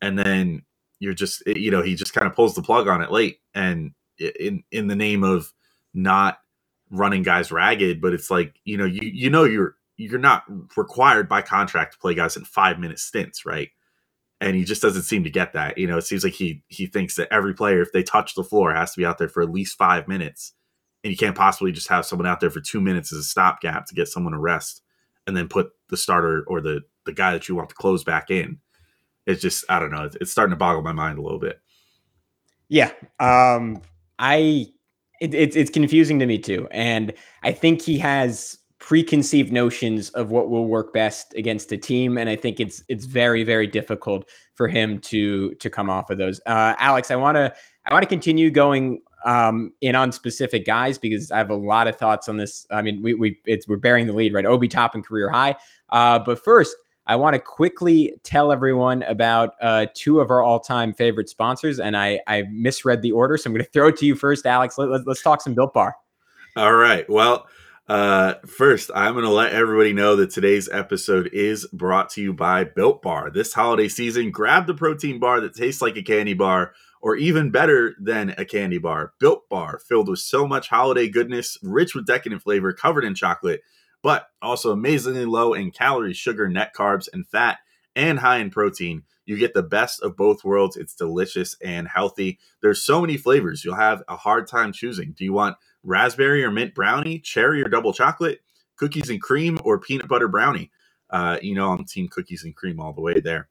and 0.00 0.18
then 0.18 0.62
you're 0.98 1.14
just, 1.14 1.42
you 1.46 1.70
know, 1.70 1.82
he 1.82 1.94
just 1.94 2.12
kind 2.12 2.26
of 2.26 2.34
pulls 2.34 2.54
the 2.54 2.62
plug 2.62 2.88
on 2.88 3.02
it 3.02 3.10
late, 3.10 3.40
and 3.54 3.92
in 4.18 4.62
in 4.70 4.86
the 4.86 4.96
name 4.96 5.24
of 5.24 5.52
not 5.94 6.38
running 6.90 7.22
guys 7.22 7.52
ragged, 7.52 8.00
but 8.00 8.12
it's 8.12 8.30
like 8.30 8.58
you 8.64 8.76
know 8.76 8.84
you 8.84 9.00
you 9.02 9.30
know 9.30 9.44
you're 9.44 9.76
you're 9.96 10.18
not 10.18 10.44
required 10.76 11.28
by 11.28 11.42
contract 11.42 11.92
to 11.92 11.98
play 11.98 12.14
guys 12.14 12.36
in 12.36 12.44
five 12.44 12.78
minute 12.78 12.98
stints, 12.98 13.44
right? 13.44 13.68
And 14.40 14.56
he 14.56 14.64
just 14.64 14.80
doesn't 14.80 15.02
seem 15.02 15.24
to 15.24 15.30
get 15.30 15.52
that. 15.52 15.76
You 15.76 15.86
know, 15.86 15.98
it 15.98 16.02
seems 16.06 16.24
like 16.24 16.32
he 16.32 16.62
he 16.68 16.86
thinks 16.86 17.16
that 17.16 17.28
every 17.32 17.54
player, 17.54 17.82
if 17.82 17.92
they 17.92 18.02
touch 18.02 18.34
the 18.34 18.44
floor, 18.44 18.74
has 18.74 18.92
to 18.92 18.98
be 18.98 19.06
out 19.06 19.18
there 19.18 19.28
for 19.28 19.42
at 19.42 19.50
least 19.50 19.76
five 19.76 20.08
minutes, 20.08 20.54
and 21.02 21.10
you 21.10 21.16
can't 21.16 21.36
possibly 21.36 21.72
just 21.72 21.88
have 21.88 22.04
someone 22.04 22.26
out 22.26 22.40
there 22.40 22.50
for 22.50 22.60
two 22.60 22.80
minutes 22.80 23.12
as 23.12 23.18
a 23.18 23.24
stopgap 23.24 23.86
to 23.86 23.94
get 23.94 24.08
someone 24.08 24.34
a 24.34 24.38
rest, 24.38 24.82
and 25.26 25.36
then 25.36 25.48
put 25.48 25.70
the 25.88 25.96
starter 25.96 26.44
or 26.46 26.60
the 26.60 26.82
the 27.06 27.12
guy 27.12 27.32
that 27.32 27.48
you 27.48 27.54
want 27.54 27.68
to 27.68 27.74
close 27.74 28.04
back 28.04 28.30
in. 28.30 28.58
It's 29.26 29.40
just 29.40 29.64
I 29.68 29.78
don't 29.78 29.90
know. 29.90 30.04
It's, 30.04 30.16
it's 30.20 30.32
starting 30.32 30.50
to 30.50 30.56
boggle 30.56 30.82
my 30.82 30.92
mind 30.92 31.18
a 31.18 31.22
little 31.22 31.38
bit. 31.38 31.60
Yeah, 32.68 32.92
um, 33.18 33.82
I 34.18 34.66
it, 35.20 35.34
it's 35.34 35.56
it's 35.56 35.70
confusing 35.70 36.18
to 36.18 36.26
me 36.26 36.38
too, 36.38 36.68
and 36.70 37.12
I 37.42 37.52
think 37.52 37.82
he 37.82 37.98
has 37.98 38.58
preconceived 38.78 39.52
notions 39.52 40.08
of 40.10 40.30
what 40.30 40.48
will 40.48 40.66
work 40.66 40.92
best 40.92 41.34
against 41.34 41.70
a 41.72 41.76
team, 41.76 42.18
and 42.18 42.28
I 42.28 42.36
think 42.36 42.60
it's 42.60 42.82
it's 42.88 43.04
very 43.04 43.44
very 43.44 43.66
difficult 43.66 44.28
for 44.54 44.68
him 44.68 44.98
to 45.00 45.54
to 45.54 45.70
come 45.70 45.88
off 45.90 46.10
of 46.10 46.18
those. 46.18 46.40
Uh, 46.46 46.74
Alex, 46.78 47.10
I 47.10 47.16
want 47.16 47.36
to 47.36 47.52
I 47.86 47.92
want 47.92 48.02
to 48.02 48.08
continue 48.08 48.50
going 48.50 49.02
um, 49.24 49.72
in 49.80 49.94
on 49.94 50.12
specific 50.12 50.64
guys 50.64 50.98
because 50.98 51.30
I 51.30 51.38
have 51.38 51.50
a 51.50 51.56
lot 51.56 51.88
of 51.88 51.96
thoughts 51.96 52.28
on 52.28 52.36
this. 52.36 52.66
I 52.70 52.82
mean, 52.82 53.02
we 53.02 53.14
we 53.14 53.40
it's 53.46 53.66
we're 53.68 53.76
bearing 53.76 54.06
the 54.06 54.12
lead, 54.12 54.32
right? 54.32 54.46
Obi 54.46 54.68
Toppin 54.68 55.02
career 55.02 55.30
high, 55.30 55.56
uh, 55.90 56.18
but 56.18 56.42
first. 56.42 56.76
I 57.06 57.16
want 57.16 57.34
to 57.34 57.40
quickly 57.40 58.14
tell 58.22 58.52
everyone 58.52 59.02
about 59.02 59.54
uh, 59.60 59.86
two 59.94 60.20
of 60.20 60.30
our 60.30 60.42
all-time 60.42 60.92
favorite 60.92 61.28
sponsors, 61.28 61.80
and 61.80 61.96
I, 61.96 62.20
I 62.28 62.44
misread 62.52 63.02
the 63.02 63.10
order, 63.10 63.36
so 63.36 63.48
I'm 63.48 63.54
going 63.54 63.64
to 63.64 63.70
throw 63.72 63.88
it 63.88 63.96
to 63.96 64.06
you 64.06 64.14
first, 64.14 64.46
Alex. 64.46 64.78
Let, 64.78 64.90
let, 64.90 65.06
let's 65.08 65.22
talk 65.22 65.40
some 65.40 65.54
Built 65.54 65.74
Bar. 65.74 65.96
All 66.56 66.74
right. 66.74 67.08
Well, 67.10 67.48
uh, 67.88 68.34
first, 68.46 68.92
I'm 68.94 69.14
going 69.14 69.24
to 69.24 69.30
let 69.30 69.52
everybody 69.52 69.92
know 69.92 70.14
that 70.16 70.30
today's 70.30 70.68
episode 70.68 71.30
is 71.32 71.66
brought 71.72 72.10
to 72.10 72.22
you 72.22 72.32
by 72.32 72.62
Built 72.62 73.02
Bar. 73.02 73.30
This 73.30 73.54
holiday 73.54 73.88
season, 73.88 74.30
grab 74.30 74.68
the 74.68 74.74
protein 74.74 75.18
bar 75.18 75.40
that 75.40 75.56
tastes 75.56 75.82
like 75.82 75.96
a 75.96 76.02
candy 76.02 76.34
bar, 76.34 76.74
or 77.00 77.16
even 77.16 77.50
better 77.50 77.94
than 77.98 78.34
a 78.36 78.44
candy 78.44 78.78
bar. 78.78 79.12
Built 79.18 79.48
Bar, 79.48 79.78
filled 79.78 80.08
with 80.08 80.18
so 80.18 80.46
much 80.46 80.68
holiday 80.68 81.08
goodness, 81.08 81.58
rich 81.62 81.94
with 81.94 82.06
decadent 82.06 82.42
flavor, 82.42 82.72
covered 82.72 83.04
in 83.04 83.14
chocolate 83.14 83.62
but 84.02 84.28
also 84.40 84.72
amazingly 84.72 85.24
low 85.24 85.52
in 85.54 85.70
calories, 85.70 86.16
sugar, 86.16 86.48
net 86.48 86.74
carbs, 86.74 87.08
and 87.12 87.26
fat, 87.26 87.58
and 87.94 88.18
high 88.18 88.38
in 88.38 88.50
protein. 88.50 89.02
You 89.26 89.36
get 89.36 89.54
the 89.54 89.62
best 89.62 90.02
of 90.02 90.16
both 90.16 90.44
worlds. 90.44 90.76
It's 90.76 90.94
delicious 90.94 91.54
and 91.62 91.86
healthy. 91.86 92.38
There's 92.62 92.82
so 92.82 93.00
many 93.00 93.16
flavors. 93.16 93.64
You'll 93.64 93.76
have 93.76 94.02
a 94.08 94.16
hard 94.16 94.48
time 94.48 94.72
choosing. 94.72 95.12
Do 95.12 95.24
you 95.24 95.32
want 95.32 95.56
raspberry 95.82 96.42
or 96.42 96.50
mint 96.50 96.74
brownie, 96.74 97.18
cherry 97.20 97.62
or 97.62 97.68
double 97.68 97.92
chocolate, 97.92 98.40
cookies 98.76 99.10
and 99.10 99.20
cream, 99.20 99.58
or 99.64 99.78
peanut 99.78 100.08
butter 100.08 100.28
brownie? 100.28 100.70
Uh, 101.10 101.38
you 101.42 101.54
know, 101.54 101.70
I'm 101.70 101.84
team 101.84 102.08
cookies 102.08 102.44
and 102.44 102.56
cream 102.56 102.80
all 102.80 102.92
the 102.92 103.00
way 103.00 103.20
there. 103.20 103.48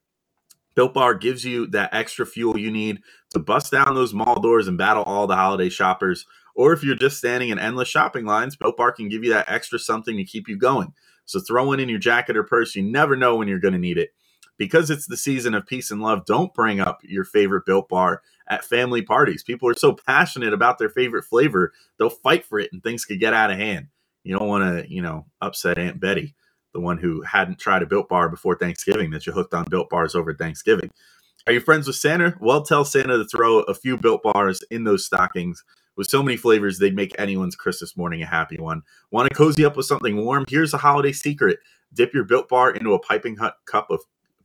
Built 0.80 0.94
Bar 0.94 1.16
gives 1.16 1.44
you 1.44 1.68
that 1.72 1.94
extra 1.94 2.26
fuel 2.26 2.58
you 2.58 2.72
need 2.72 3.02
to 3.32 3.40
bust 3.40 3.70
down 3.70 3.96
those 3.96 4.14
mall 4.14 4.40
doors 4.40 4.66
and 4.66 4.78
battle 4.78 5.04
all 5.04 5.28
the 5.28 5.36
holiday 5.36 5.68
shoppers. 5.68 6.26
Or 6.56 6.72
if 6.72 6.86
you're 6.86 6.96
just 6.96 7.18
standing 7.18 7.50
in 7.50 7.60
endless 7.60 7.90
shopping 7.90 8.24
lines, 8.24 8.56
Built 8.56 8.78
Bar 8.78 8.94
can 8.94 9.10
give 9.10 9.22
you 9.26 9.30
that 9.32 9.52
extra 9.52 9.78
something 9.78 10.16
to 10.16 10.24
keep 10.24 10.48
you 10.48 10.56
going. 10.56 10.94
So 11.26 11.42
throw 11.42 11.66
one 11.66 11.82
in 11.82 11.90
your 11.90 12.00
jacket 12.00 12.38
or 12.38 12.44
purse. 12.44 12.78
You 12.78 12.84
never 12.84 13.18
know 13.18 13.36
when 13.36 13.50
you're 13.50 13.60
going 13.60 13.74
to 13.74 13.78
need 13.78 13.98
it. 13.98 14.12
Because 14.58 14.90
it's 14.90 15.06
the 15.06 15.18
season 15.18 15.54
of 15.54 15.68
peace 15.68 15.92
and 15.92 16.02
love, 16.02 16.26
don't 16.26 16.54
bring 16.54 16.80
up 16.80 17.02
your 17.04 17.26
favorite 17.26 17.66
Built 17.66 17.90
Bar 17.90 18.22
at 18.48 18.64
family 18.64 19.02
parties. 19.02 19.44
People 19.44 19.68
are 19.68 19.76
so 19.76 19.92
passionate 20.08 20.54
about 20.54 20.78
their 20.78 20.88
favorite 20.88 21.26
flavor, 21.26 21.74
they'll 21.98 22.10
fight 22.10 22.46
for 22.46 22.58
it 22.58 22.72
and 22.72 22.82
things 22.82 23.04
could 23.04 23.20
get 23.20 23.34
out 23.34 23.52
of 23.52 23.58
hand. 23.58 23.88
You 24.24 24.40
don't 24.40 24.48
want 24.48 24.64
to, 24.64 24.90
you 24.90 25.02
know, 25.02 25.26
upset 25.42 25.78
Aunt 25.78 26.00
Betty, 26.00 26.36
the 26.80 26.86
one 26.86 26.98
who 26.98 27.22
hadn't 27.22 27.60
tried 27.60 27.84
a 27.84 27.86
Built 27.86 28.08
Bar 28.08 28.30
before 28.30 28.56
Thanksgiving 28.56 29.12
that 29.12 29.28
you 29.28 29.34
hooked 29.34 29.54
on 29.54 29.66
Built 29.66 29.90
Bars 29.90 30.16
over 30.16 30.34
Thanksgiving. 30.34 30.90
Are 31.46 31.54
you 31.54 31.60
friends 31.60 31.88
with 31.88 31.96
Santa? 31.98 32.36
Well, 32.40 32.64
tell 32.64 32.86
Santa 32.86 33.18
to 33.18 33.26
throw 33.26 33.60
a 33.62 33.74
few 33.74 33.98
Built 33.98 34.24
Bars 34.24 34.62
in 34.72 34.84
those 34.84 35.06
stockings 35.06 35.64
with 36.00 36.08
so 36.08 36.24
many 36.24 36.38
flavors, 36.38 36.80
they'd 36.80 36.96
make 36.96 37.14
anyone's 37.20 37.58
Christmas 37.58 37.98
morning 37.98 38.24
a 38.24 38.26
happy 38.26 38.58
one. 38.58 38.84
Want 39.12 39.28
to 39.28 39.36
cozy 39.36 39.66
up 39.66 39.76
with 39.76 39.86
something 39.86 40.16
warm? 40.24 40.46
Here's 40.48 40.74
a 40.74 40.78
holiday 40.78 41.12
secret: 41.12 41.60
dip 41.94 42.14
your 42.14 42.24
Built 42.24 42.48
Bar 42.48 42.72
into 42.72 42.94
a 42.94 43.00
piping 43.00 43.36
hot 43.36 43.56
cup 43.66 43.92
of 43.92 44.00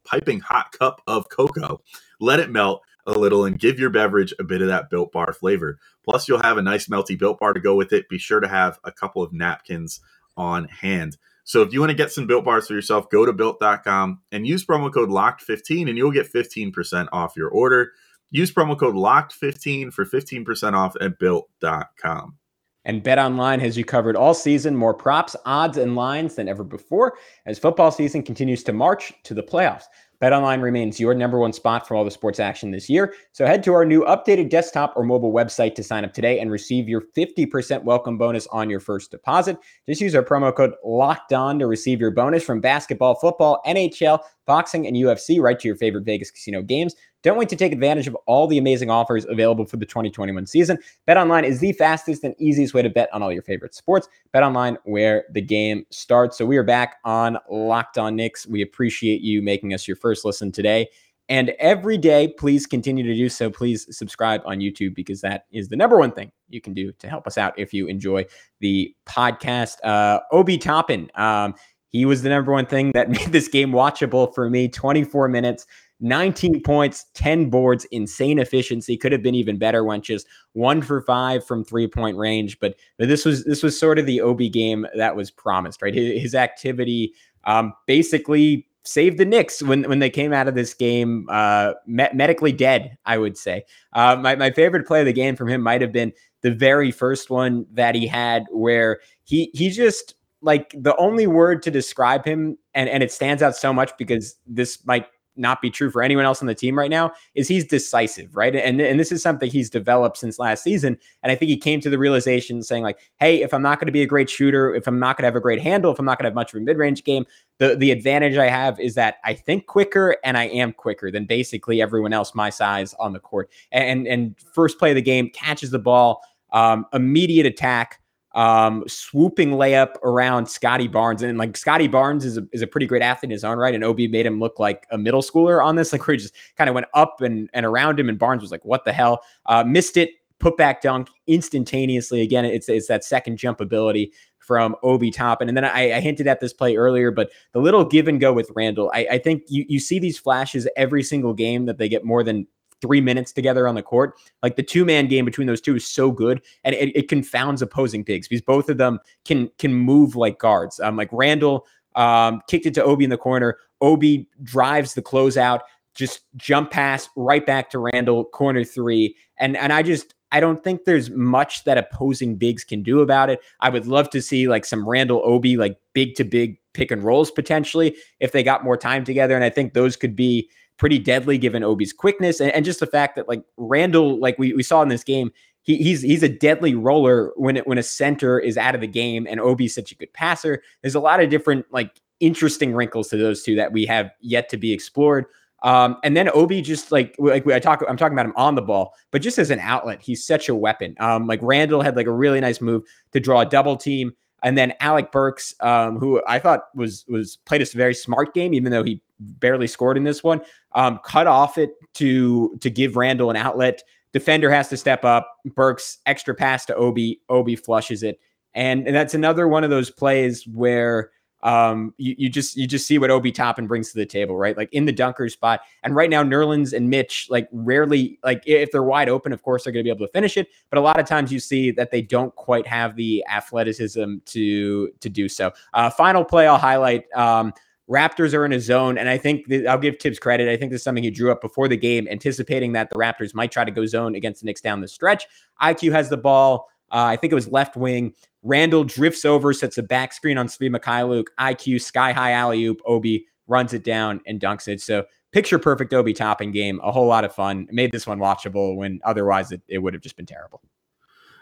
piping 0.05 0.41
hot 0.41 0.73
cup 0.73 1.01
of 1.07 1.29
cocoa. 1.29 1.81
Let 2.19 2.41
it 2.41 2.51
melt 2.51 2.83
a 3.07 3.13
little 3.13 3.45
and 3.45 3.57
give 3.57 3.79
your 3.79 3.91
beverage 3.91 4.35
a 4.41 4.43
bit 4.43 4.63
of 4.63 4.67
that 4.69 4.91
Built 4.91 5.13
Bar 5.13 5.33
flavor. 5.33 5.79
Plus, 6.03 6.27
you'll 6.27 6.43
have 6.43 6.59
a 6.59 6.63
nice 6.63 6.89
melty 6.89 7.17
Built 7.17 7.39
Bar 7.39 7.53
to 7.53 7.61
go 7.61 7.77
with 7.77 7.93
it. 7.93 8.09
Be 8.09 8.19
sure 8.19 8.41
to 8.41 8.49
have 8.49 8.81
a 8.83 8.91
couple 8.91 9.23
of 9.23 9.33
napkins 9.33 10.01
on 10.37 10.65
hand. 10.65 11.17
So 11.45 11.61
if 11.63 11.73
you 11.73 11.81
want 11.81 11.91
to 11.91 11.97
get 11.97 12.11
some 12.11 12.27
Built 12.27 12.45
Bars 12.45 12.67
for 12.67 12.75
yourself, 12.75 13.09
go 13.11 13.27
to 13.27 13.33
built.com 13.33 14.21
and 14.33 14.47
use 14.47 14.65
promo 14.65 14.93
code 14.93 15.11
LOCKED15 15.11 15.89
and 15.89 15.97
you'll 15.97 16.11
get 16.11 16.33
15% 16.33 17.09
off 17.13 17.37
your 17.37 17.51
order. 17.51 17.93
Use 18.31 18.51
promo 18.51 18.79
code 18.79 18.95
LOCKED15 18.95 19.93
for 19.93 20.07
15% 20.07 20.73
off 20.73 20.97
at 21.01 21.19
built.com. 21.19 22.39
And 22.87 23.03
BetOnline 23.03 23.61
has 23.61 23.79
you 23.79 23.85
covered 23.85 24.17
all 24.17 24.35
season, 24.35 24.77
more 24.77 24.95
props, 24.95 25.37
odds, 25.47 25.79
and 25.79 25.97
lines 25.97 26.35
than 26.35 26.49
ever 26.49 26.65
before 26.65 27.17
as 27.47 27.59
football 27.59 27.91
season 27.91 28.23
continues 28.23 28.63
to 28.65 28.73
march 28.73 29.13
to 29.25 29.35
the 29.35 29.43
playoffs. 29.43 29.85
BetOnline 30.25 30.63
remains 30.63 30.99
your 30.99 31.13
number 31.13 31.39
one 31.39 31.53
spot 31.53 31.87
for 31.87 31.95
all 31.95 32.03
the 32.03 32.11
sports 32.11 32.41
action 32.41 32.71
this 32.71 32.89
year. 32.89 33.13
So 33.33 33.45
head 33.45 33.63
to 33.65 33.75
our 33.75 33.85
new 33.85 34.05
updated 34.05 34.49
desktop 34.49 34.95
or 34.97 35.05
mobile 35.05 35.35
website 35.35 35.75
to 35.75 35.83
sign 35.83 36.03
up 36.03 36.15
today 36.15 36.39
and 36.39 36.51
receive 36.51 36.89
your 36.89 37.03
50% 37.15 37.83
welcome 37.83 38.17
bonus 38.17 38.47
on 38.47 38.71
your 38.71 38.81
first 38.81 39.11
deposit. 39.11 39.59
Just 39.87 40.01
use 40.01 40.15
our 40.15 40.23
promo 40.23 40.57
code 40.57 40.73
Locked 40.83 41.35
On 41.35 41.59
to 41.59 41.67
receive 41.67 42.01
your 42.01 42.11
bonus 42.11 42.43
from 42.43 42.63
basketball, 42.63 43.17
football, 43.17 43.61
NHL, 43.67 44.21
boxing, 44.47 44.87
and 44.87 44.97
UFC 44.97 45.41
right 45.41 45.59
to 45.59 45.69
your 45.69 45.77
favorite 45.77 46.05
Vegas 46.05 46.31
casino 46.31 46.63
games. 46.63 46.95
Don't 47.23 47.39
wait 47.39 47.49
to 47.49 47.57
take 47.57 47.73
advantage 47.73 48.07
of 48.07 48.15
all 48.27 48.47
the 48.47 48.59
amazing 48.59 48.91
offers 48.91 49.25
available 49.25 49.65
for 49.65 49.79
the 49.79 49.87
2021 49.87 50.47
season. 50.47 50.79
BetOnline 51.09 51.45
is 51.45 51.59
the 51.59 51.73
fastest 51.73 52.23
and 52.23 52.35
easiest 52.39 52.75
way 52.75 52.83
to 52.83 52.91
bet 52.91 53.09
on 53.15 53.23
all 53.23 53.33
your 53.33 53.43
favorite 53.43 53.75
sports. 53.75 54.09
BetOnline, 54.35 54.77
where 54.85 55.25
the 55.33 55.41
game 55.41 55.87
starts. 55.91 56.37
So 56.37 56.45
we 56.45 56.59
are 56.59 56.63
back 56.63 56.97
on 57.05 57.39
Locked 57.51 57.97
On 57.97 58.15
Knicks. 58.15 58.47
We 58.47 58.61
appreciate 58.61 59.23
you 59.23 59.41
making 59.41 59.73
us 59.73 59.89
your 59.89 59.97
first 59.97 60.25
listen 60.27 60.53
today. 60.53 60.89
And 61.31 61.51
every 61.59 61.97
day, 61.97 62.35
please 62.39 62.67
continue 62.67 63.03
to 63.03 63.15
do 63.15 63.31
so. 63.31 63.49
Please 63.49 63.87
subscribe 63.97 64.43
on 64.45 64.59
YouTube 64.59 64.95
because 64.95 65.23
that 65.23 65.47
is 65.51 65.69
the 65.69 65.77
number 65.77 65.97
one 65.97 66.13
thing 66.13 66.31
you 66.51 66.61
can 66.61 66.75
do 66.75 66.93
to 66.93 67.09
help 67.09 67.27
us 67.27 67.39
out 67.39 67.59
if 67.59 67.73
you 67.73 67.87
enjoy 67.87 68.27
the 68.61 68.95
podcast. 69.07 69.77
Uh, 69.83 70.21
Obi 70.33 70.59
Toppin, 70.59 71.11
um, 71.15 71.55
he 71.95 72.05
was 72.05 72.23
the 72.23 72.29
number 72.29 72.51
one 72.51 72.67
thing 72.67 72.91
that 72.93 73.09
made 73.09 73.29
this 73.29 73.47
game 73.47 73.71
watchable 73.71 74.35
for 74.35 74.51
me. 74.51 74.69
24 74.69 75.29
minutes, 75.29 75.65
19 76.01 76.61
points, 76.63 77.07
10 77.15 77.51
boards, 77.51 77.85
insane 77.93 78.41
efficiency. 78.41 78.97
Could 78.97 79.13
have 79.13 79.23
been 79.23 79.37
even 79.37 79.59
better 79.59 79.85
when 79.85 80.03
just 80.03 80.27
one 80.55 80.83
for 80.83 81.03
five 81.03 81.47
from 81.47 81.65
three 81.65 81.87
point 81.87 82.17
range. 82.17 82.59
But, 82.59 82.75
this 82.99 83.25
was 83.25 83.45
this 83.45 83.63
was 83.63 83.79
sort 83.79 84.01
of 84.01 84.07
the 84.07 84.21
Obi 84.21 84.49
game 84.49 84.89
that 84.97 85.15
was 85.15 85.31
promised, 85.31 85.83
right? 85.83 85.95
His, 85.95 86.21
his 86.21 86.35
activity 86.35 87.13
um, 87.45 87.73
basically 87.87 88.67
saved 88.83 89.17
the 89.19 89.25
Knicks 89.25 89.63
when 89.63 89.85
when 89.85 90.01
they 90.01 90.11
came 90.11 90.33
out 90.33 90.49
of 90.49 90.57
this 90.57 90.75
game 90.75 91.29
uh, 91.31 91.75
me- 91.87 92.09
medically 92.13 92.53
dead. 92.53 92.99
I 93.07 93.19
would 93.19 93.39
say 93.39 93.67
uh, 93.93 94.17
my 94.17 94.35
my 94.35 94.51
favorite 94.51 94.87
play 94.87 94.99
of 94.99 95.07
the 95.07 95.13
game 95.13 95.37
from 95.37 95.49
him 95.49 95.61
might 95.61 95.81
have 95.81 95.93
been 95.93 96.13
the 96.41 96.51
very 96.51 96.91
first 96.91 97.31
one 97.31 97.67
that 97.73 97.95
he 97.95 98.09
had, 98.09 98.47
where 98.51 98.99
he 99.23 99.51
he 99.55 99.71
just 99.71 100.15
like 100.45 100.75
the 100.77 100.95
only 100.97 101.27
word 101.27 101.63
to 101.63 101.71
describe 101.71 102.25
him, 102.25 102.59
and 102.75 102.89
and 102.89 103.03
it 103.03 103.11
stands 103.11 103.43
out 103.43 103.57
so 103.57 103.73
much 103.73 103.91
because 103.99 104.37
this 104.47 104.85
might 104.87 105.07
not 105.37 105.61
be 105.61 105.71
true 105.71 105.91
for 105.91 106.03
anyone 106.03 106.25
else 106.25 106.41
on 106.41 106.47
the 106.47 106.55
team 106.55 106.79
right 106.79 106.91
now 106.91 107.13
is 107.35 107.49
he's 107.49 107.65
decisive, 107.67 108.37
right? 108.37 108.55
And 108.55 108.81
and 108.81 109.01
this 109.01 109.11
is 109.11 109.23
something 109.23 109.51
he's 109.51 109.71
developed 109.71 110.19
since 110.19 110.39
last 110.39 110.63
season. 110.63 110.99
And 111.23 111.33
I 111.33 111.35
think 111.35 111.49
he 111.49 111.57
came 111.57 111.81
to 111.81 111.91
the 111.91 111.99
realization 111.99 112.63
saying 112.63 112.83
like, 112.83 112.99
hey, 113.19 113.43
if 113.43 113.53
I'm 113.53 113.63
not 113.63 113.81
going 113.81 113.87
to 113.87 113.93
be 113.93 114.03
a 114.03 114.07
great 114.07 114.31
shooter, 114.31 114.75
if 114.75 114.87
I'm 114.87 114.99
not 114.99 115.17
going 115.17 115.23
to 115.23 115.27
have 115.29 115.37
a 115.37 115.41
great 115.41 115.61
handle, 115.61 115.91
if 115.93 115.99
I'm 115.99 116.05
not 116.05 116.19
going 116.19 116.25
to 116.25 116.29
have 116.29 116.35
much 116.35 116.53
of 116.53 116.61
a 116.61 116.63
mid-range 116.63 117.05
game, 117.05 117.27
the 117.59 117.75
the 117.75 117.91
advantage 117.91 118.37
I 118.37 118.49
have 118.49 118.79
is 118.79 118.95
that 118.95 119.17
I 119.25 119.35
think 119.35 119.67
quicker 119.67 120.17
and 120.25 120.37
I 120.37 120.45
am 120.45 120.73
quicker 120.73 121.11
than 121.11 121.25
basically 121.25 121.83
everyone 121.83 122.13
else 122.13 122.35
my 122.35 122.51
size 122.51 122.95
on 122.95 123.13
the 123.13 123.21
court. 123.21 123.51
And 123.73 124.07
and 124.07 124.39
first 124.53 124.79
play 124.79 124.91
of 124.91 124.97
the 124.97 125.03
game 125.03 125.31
catches 125.31 125.71
the 125.71 125.79
ball, 125.79 126.21
um, 126.53 126.87
immediate 126.93 127.47
attack 127.47 128.01
um, 128.35 128.85
swooping 128.89 129.51
layup 129.53 129.95
around 130.03 130.47
Scottie 130.47 130.89
Barnes. 130.89 131.23
And 131.23 131.39
like 131.39 131.57
Scottie 131.57 131.89
Barnes 131.89 132.25
is 132.25 132.37
a, 132.37 132.43
is 132.53 132.63
a 132.63 132.67
pretty 132.67 132.87
great 132.87 133.03
athlete 133.03 133.29
in 133.29 133.31
his 133.31 133.45
own 133.45 133.59
right. 133.59 133.75
And 133.75 133.85
Obi 133.85 134.09
made 134.09 134.27
him 134.27 134.41
look 134.41 134.59
like 134.59 134.87
a 134.91 134.99
middle 134.99 135.23
schooler 135.23 135.65
on 135.65 135.77
this. 135.77 135.93
Like 135.95 136.09
where 136.09 136.17
he 136.17 136.21
just 136.21 136.35
kind 136.57 136.69
of 136.69 136.75
went 136.75 136.89
up 136.93 137.21
and, 137.21 137.49
and 137.53 137.65
around 137.65 138.01
him. 138.01 138.09
And 138.09 138.19
Barnes 138.19 138.43
was 138.43 138.51
like, 138.51 138.65
what 138.65 138.85
the 138.85 138.93
hell? 138.93 139.23
Uh, 139.47 139.63
missed 139.63 139.97
it, 139.97 140.11
put 140.41 140.57
back 140.57 140.83
dunk 140.83 141.09
instantaneously. 141.29 142.21
Again, 142.21 142.45
it's, 142.45 142.69
it's 142.69 142.89
that 142.89 143.05
second 143.05 143.37
jump 143.37 143.61
ability 143.61 144.13
from 144.41 144.75
Obi 144.83 145.13
Toppin. 145.13 145.47
And 145.49 145.57
then 145.57 145.65
I, 145.65 145.93
I, 145.93 146.01
hinted 146.01 146.27
at 146.27 146.41
this 146.41 146.53
play 146.53 146.75
earlier, 146.75 147.13
but 147.13 147.31
the 147.53 147.61
little 147.61 147.85
give 147.85 148.09
and 148.09 148.21
go 148.21 148.33
with 148.33 148.51
Randle, 148.57 148.91
I, 148.93 149.07
I 149.13 149.19
think 149.19 149.45
you, 149.47 149.65
you 149.69 149.79
see 149.79 150.01
these 150.01 150.19
flashes 150.19 150.69
every 150.77 151.03
single 151.05 151.33
game 151.33 151.67
that 151.67 151.79
they 151.79 151.89
get 151.89 152.05
more 152.05 152.25
than 152.25 152.47
three 152.81 153.01
minutes 153.01 153.33
together 153.33 153.67
on 153.67 153.75
the 153.75 153.83
court. 153.83 154.15
Like 154.43 154.57
the 154.57 154.63
two 154.63 154.85
man 154.85 155.09
game 155.09 155.25
between 155.25 155.47
those 155.47 155.61
two 155.61 155.77
is 155.77 155.87
so 155.87 156.11
good, 156.11 156.43
and 156.65 156.75
it, 156.75 156.95
it 156.97 157.09
confounds 157.09 157.63
opposing 157.63 158.03
bigs 158.03 158.29
because 158.29 158.43
both 158.43 158.69
of 158.69 158.79
them 158.79 158.99
can 159.25 159.51
can 159.59 159.75
move 159.75 160.17
like 160.17 160.39
guards. 160.39 160.81
Um, 160.81 160.97
like 160.97 161.09
Randle 161.13 161.67
um, 161.95 162.43
kicked 162.49 162.67
it 162.67 162.75
to 162.75 162.85
Obi 162.85 163.05
in 163.05 163.11
the 163.11 163.19
corner. 163.19 163.59
Obi 163.81 164.29
drives 164.43 164.95
the 164.95 165.03
closeout, 165.03 165.61
just 165.95 166.23
jump 166.37 166.71
pass 166.71 167.09
right 167.17 167.45
back 167.45 167.71
to 167.71 167.79
Randle, 167.79 168.25
corner 168.25 168.65
three, 168.65 169.17
and 169.39 169.57
and 169.57 169.73
I 169.73 169.83
just 169.83 170.15
I 170.33 170.41
don't 170.41 170.65
think 170.65 170.85
there's 170.85 171.11
much 171.11 171.65
that 171.65 171.79
opposing 171.79 172.37
bigs 172.37 172.65
can 172.65 172.83
do 172.83 173.01
about 173.01 173.31
it. 173.31 173.41
I 173.61 173.71
would 173.71 173.87
love 173.87 174.11
to 174.11 174.21
see 174.21 174.49
like 174.49 174.65
some 174.65 174.89
Randle 174.89 175.23
Obi 175.25 175.57
like 175.57 175.79
big 175.93 176.17
to 176.17 176.25
big 176.25 176.59
pick 176.73 176.91
and 176.91 177.05
rolls 177.05 177.31
potentially 177.31 177.97
if 178.19 178.33
they 178.33 178.43
got 178.43 178.65
more 178.65 178.77
time 178.77 179.05
together, 179.05 179.35
and 179.35 179.45
I 179.45 179.51
think 179.51 179.75
those 179.75 179.97
could 179.97 180.17
be 180.17 180.51
pretty 180.77 180.99
deadly 180.99 181.39
given 181.39 181.63
Obi's 181.63 181.93
quickness 181.93 182.41
and, 182.41 182.51
and 182.53 182.65
just 182.65 182.81
the 182.81 182.87
fact 182.87 183.17
that 183.17 183.29
like 183.29 183.43
Randle, 183.57 184.19
like 184.19 184.39
we, 184.39 184.53
we 184.53 184.63
saw 184.63 184.83
in 184.83 184.89
this 184.89 185.05
game, 185.05 185.31
he, 185.63 185.79
he's 185.79 186.03
he's 186.03 186.23
a 186.23 186.29
deadly 186.29 186.75
roller 186.75 187.33
when 187.37 187.57
it, 187.57 187.67
when 187.67 187.79
a 187.79 187.83
center 187.83 188.39
is 188.39 188.59
out 188.59 188.75
of 188.75 188.81
the 188.81 188.87
game 188.87 189.27
and 189.29 189.41
Obi's 189.41 189.75
such 189.75 189.93
a 189.93 189.95
good 189.95 190.13
passer. 190.13 190.63
There's 190.83 190.95
a 190.95 191.01
lot 191.01 191.21
of 191.21 191.31
different 191.31 191.67
like 191.71 192.01
interesting 192.21 192.75
wrinkles 192.75 193.09
to 193.09 193.17
those 193.17 193.43
two 193.43 193.55
that 193.57 193.73
we 193.73 193.87
have 193.87 194.11
yet 194.21 194.49
to 194.51 194.57
be 194.57 194.73
explored. 194.73 195.27
Um, 195.63 195.97
and 196.05 196.15
then 196.15 196.29
Obi 196.35 196.61
just 196.61 196.93
like 196.93 197.17
like 197.19 197.47
I 197.47 197.59
talk, 197.59 197.83
I'm 197.89 197.97
talking 197.97 198.13
about 198.13 198.27
him 198.27 198.35
on 198.37 198.55
the 198.55 198.63
ball, 198.63 198.93
but 199.11 199.23
just 199.23 199.39
as 199.39 199.51
an 199.51 199.61
outlet, 199.61 200.03
he's 200.03 200.25
such 200.25 200.51
a 200.51 200.55
weapon. 200.55 200.95
Um, 201.01 201.27
like 201.27 201.41
Randall 201.43 201.81
had 201.81 201.97
like 201.97 202.07
a 202.07 202.13
really 202.13 202.41
nice 202.41 202.61
move 202.61 202.83
to 203.13 203.21
draw 203.21 203.41
a 203.41 203.47
double 203.47 203.79
team, 203.79 204.13
and 204.45 204.59
then 204.59 204.75
Alec 204.79 205.11
Burks, 205.11 205.55
um, 205.61 205.99
who 205.99 206.23
I 206.29 206.39
thought 206.39 206.67
was 206.75 207.05
was 207.09 207.39
played 207.47 207.63
a 207.63 207.65
very 207.65 207.95
smart 207.95 208.35
game, 208.35 208.53
even 208.53 208.71
though 208.71 208.85
he 208.85 209.03
barely 209.19 209.67
scored 209.67 209.97
in 209.97 210.05
this 210.05 210.23
one. 210.23 210.43
Um, 210.73 211.01
cut 211.03 211.27
off 211.27 211.57
it 211.57 211.71
to 211.95 212.57
to 212.61 212.71
give 212.71 212.95
Randle 212.95 213.31
an 213.31 213.37
outlet. 213.37 213.83
Defender 214.13 214.51
has 214.51 214.69
to 214.69 214.77
step 214.77 215.05
up. 215.05 215.35
Burks 215.57 215.99
extra 216.07 216.35
pass 216.35 216.67
to 216.67 216.75
Obi. 216.77 217.21
Obi 217.31 217.57
flushes 217.57 218.03
it, 218.03 218.21
and, 218.53 218.87
and 218.87 218.95
that's 218.95 219.15
another 219.15 219.49
one 219.49 219.65
of 219.65 219.71
those 219.71 219.91
plays 219.91 220.47
where 220.47 221.11
um, 221.45 221.95
you, 221.99 222.15
you 222.19 222.29
just 222.31 222.57
you 222.57 222.67
just 222.67 222.87
see 222.87 222.99
what 222.99 223.11
Obi 223.11 223.31
Toppin 223.31 223.67
brings 223.67 223.93
to 223.93 223.99
the 223.99 224.07
table, 224.07 224.37
right? 224.37 224.57
Like 224.57 224.73
in 224.73 224.87
the 224.87 224.93
dunker 224.93 225.29
spot. 225.29 225.61
And 225.83 225.95
right 225.95 226.09
now, 226.09 226.25
Nerlens 226.25 226.73
and 226.73 226.89
Mitch, 226.89 227.29
like 227.31 227.49
rarely, 227.53 228.19
like 228.25 228.43
if 228.47 228.73
they're 228.73 228.83
wide 228.83 229.11
open, 229.11 229.33
of 229.33 229.43
course 229.43 229.65
they're 229.65 229.73
going 229.73 229.85
to 229.85 229.85
be 229.85 229.95
able 229.95 230.07
to 230.07 230.13
finish 230.13 230.39
it. 230.39 230.49
But 230.71 230.79
a 230.79 230.81
lot 230.81 230.99
of 230.99 231.07
times 231.07 231.31
you 231.31 231.39
see 231.39 231.71
that 231.73 231.91
they 231.91 232.01
don't 232.01 232.35
quite 232.35 232.67
have 232.67 232.97
the 232.97 233.23
athleticism 233.31 234.17
to 234.25 234.89
to 234.89 235.09
do 235.11 235.29
so. 235.29 235.53
Uh, 235.75 235.91
final 235.91 236.25
play 236.25 236.47
I'll 236.47 236.59
highlight. 236.59 237.05
Um, 237.15 237.53
Raptors 237.91 238.33
are 238.33 238.47
in 238.47 238.53
a 238.55 238.61
zone, 238.61 238.97
and 238.97 239.11
I 239.11 239.19
think 239.19 239.47
th- 239.47 239.67
I'll 239.67 239.77
give 239.77 239.99
Thibs 240.01 240.19
credit. 240.19 240.49
I 240.49 240.57
think 240.57 240.73
this 240.73 240.81
is 240.81 240.85
something 240.85 241.05
he 241.05 241.11
drew 241.11 241.31
up 241.31 241.43
before 241.43 241.69
the 241.69 241.77
game, 241.77 242.09
anticipating 242.11 242.73
that 242.73 242.89
the 242.89 242.97
Raptors 242.97 243.35
might 243.35 243.53
try 243.53 243.63
to 243.63 243.71
go 243.71 243.85
zone 243.85 244.15
against 244.15 244.41
the 244.41 244.47
Knicks 244.47 244.63
down 244.63 244.81
the 244.81 244.89
stretch. 244.89 245.27
IQ 245.61 245.93
has 245.93 246.09
the 246.09 246.17
ball. 246.17 246.71
Uh, 246.95 247.05
I 247.05 247.17
think 247.17 247.33
it 247.33 247.35
was 247.35 247.49
left 247.49 247.77
wing. 247.77 248.15
Randle 248.43 248.85
drifts 248.85 249.25
over, 249.25 249.53
sets 249.53 249.79
a 249.79 249.83
back 249.83 250.13
screen 250.13 250.39
on 250.39 250.47
Svi 250.49 250.75
Mykhailiuk. 250.75 251.27
IQ 251.39 251.81
sky 251.83 252.13
high 252.13 252.33
alley 252.33 252.65
oop. 252.65 252.81
Obi 252.87 253.27
runs 253.47 253.75
it 253.75 253.85
down 253.85 254.21
and 254.27 254.41
dunks 254.41 254.69
it. 254.69 254.81
So 254.81 255.05
picture 255.33 255.59
perfect 255.59 255.93
Obi 255.93 256.13
Toppin 256.13 256.53
game. 256.53 256.81
A 256.83 256.93
whole 256.93 257.07
lot 257.07 257.25
of 257.25 257.35
fun. 257.35 257.67
Made 257.71 257.93
this 257.93 258.07
one 258.07 258.19
watchable 258.19 258.77
when 258.77 259.01
otherwise 259.05 259.51
it, 259.51 259.63
it 259.69 259.79
would 259.79 259.95
have 259.95 260.03
just 260.03 260.17
been 260.17 260.27
terrible. 260.27 260.63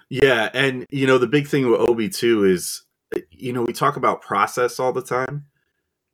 Yeah, 0.09 0.51
and 0.53 0.87
you 0.91 1.07
know 1.07 1.19
the 1.19 1.27
big 1.27 1.47
thing 1.47 1.71
with 1.71 1.81
Obi 1.81 2.09
too 2.09 2.45
is 2.45 2.83
you 3.31 3.53
know 3.53 3.63
we 3.63 3.73
talk 3.73 3.97
about 3.97 4.23
process 4.23 4.81
all 4.81 4.93
the 4.93 5.03
time 5.03 5.47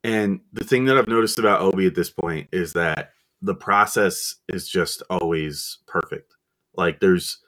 and 0.03 0.39
the 0.53 0.63
thing 0.63 0.85
that 0.85 0.97
I've 0.97 1.07
noticed 1.07 1.39
about 1.39 1.61
Obi 1.61 1.85
at 1.85 1.95
this 1.95 2.09
point 2.09 2.47
is 2.51 2.73
that 2.73 3.11
the 3.41 3.55
process 3.55 4.35
is 4.47 4.67
just 4.67 5.03
always 5.09 5.79
perfect. 5.87 6.35
Like 6.75 6.99
there's 6.99 7.39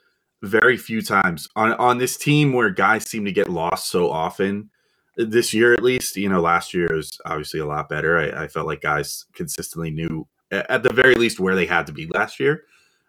very 0.42 0.76
few 0.76 1.02
times 1.02 1.48
on 1.56 1.72
on 1.74 1.98
this 1.98 2.16
team 2.16 2.52
where 2.52 2.70
guys 2.70 3.08
seem 3.08 3.24
to 3.24 3.32
get 3.32 3.48
lost 3.48 3.88
so 3.88 4.10
often. 4.10 4.70
This 5.16 5.52
year, 5.52 5.74
at 5.74 5.82
least, 5.82 6.16
you 6.16 6.28
know, 6.28 6.40
last 6.40 6.72
year 6.72 6.88
was 6.90 7.20
obviously 7.26 7.60
a 7.60 7.66
lot 7.66 7.88
better. 7.88 8.18
I, 8.18 8.44
I 8.44 8.48
felt 8.48 8.66
like 8.66 8.80
guys 8.80 9.26
consistently 9.34 9.90
knew, 9.90 10.26
at 10.50 10.82
the 10.82 10.92
very 10.92 11.14
least, 11.14 11.38
where 11.38 11.54
they 11.54 11.66
had 11.66 11.86
to 11.88 11.92
be 11.92 12.06
last 12.06 12.40
year. 12.40 12.64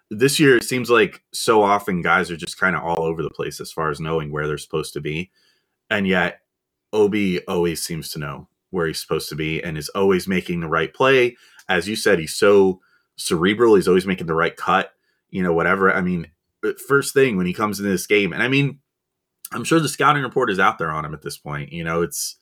This 0.09 0.37
year, 0.37 0.57
it 0.57 0.65
seems 0.65 0.89
like 0.89 1.23
so 1.31 1.63
often 1.63 2.01
guys 2.01 2.29
are 2.29 2.37
just 2.37 2.59
kind 2.59 2.75
of 2.75 2.83
all 2.83 3.03
over 3.03 3.23
the 3.23 3.29
place 3.29 3.61
as 3.61 3.71
far 3.71 3.89
as 3.89 4.01
knowing 4.01 4.31
where 4.31 4.47
they're 4.47 4.57
supposed 4.57 4.93
to 4.93 5.01
be, 5.01 5.31
and 5.89 6.05
yet 6.05 6.41
Obi 6.91 7.43
always 7.47 7.81
seems 7.81 8.09
to 8.09 8.19
know 8.19 8.47
where 8.69 8.85
he's 8.87 9.01
supposed 9.01 9.29
to 9.29 9.35
be 9.35 9.63
and 9.63 9.77
is 9.77 9.89
always 9.89 10.27
making 10.27 10.59
the 10.59 10.67
right 10.67 10.93
play. 10.93 11.37
As 11.69 11.87
you 11.87 11.95
said, 11.95 12.19
he's 12.19 12.35
so 12.35 12.81
cerebral. 13.15 13.75
He's 13.75 13.87
always 13.87 14.05
making 14.05 14.27
the 14.27 14.35
right 14.35 14.55
cut, 14.55 14.93
you 15.29 15.41
know, 15.41 15.53
whatever. 15.53 15.93
I 15.93 16.01
mean, 16.01 16.27
first 16.88 17.13
thing 17.13 17.38
when 17.38 17.45
he 17.45 17.54
comes 17.54 17.80
into 17.80 17.91
this 17.91 18.08
game, 18.08 18.34
and 18.34 18.41
I 18.41 18.47
mean, 18.47 18.80
I'm 19.52 19.63
sure 19.63 19.80
the 19.80 19.89
scouting 19.89 20.23
report 20.23 20.49
is 20.49 20.60
out 20.60 20.78
there 20.78 20.91
on 20.91 21.06
him 21.06 21.13
at 21.13 21.21
this 21.21 21.38
point. 21.38 21.71
You 21.71 21.84
know, 21.84 22.02
it's 22.02 22.38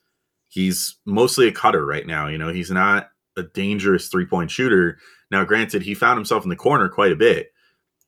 he's 0.48 0.96
mostly 1.04 1.48
a 1.48 1.52
cutter 1.52 1.84
right 1.84 2.06
now. 2.06 2.28
You 2.28 2.38
know, 2.38 2.52
he's 2.52 2.70
not 2.70 3.10
a 3.36 3.42
dangerous 3.42 4.08
three 4.08 4.26
point 4.26 4.50
shooter. 4.50 4.98
Now, 5.30 5.44
granted, 5.44 5.82
he 5.82 5.94
found 5.94 6.18
himself 6.18 6.44
in 6.44 6.50
the 6.50 6.56
corner 6.56 6.88
quite 6.88 7.12
a 7.12 7.16
bit, 7.16 7.52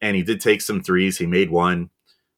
and 0.00 0.16
he 0.16 0.22
did 0.22 0.40
take 0.40 0.60
some 0.60 0.82
threes. 0.82 1.18
He 1.18 1.26
made 1.26 1.50
one, 1.50 1.90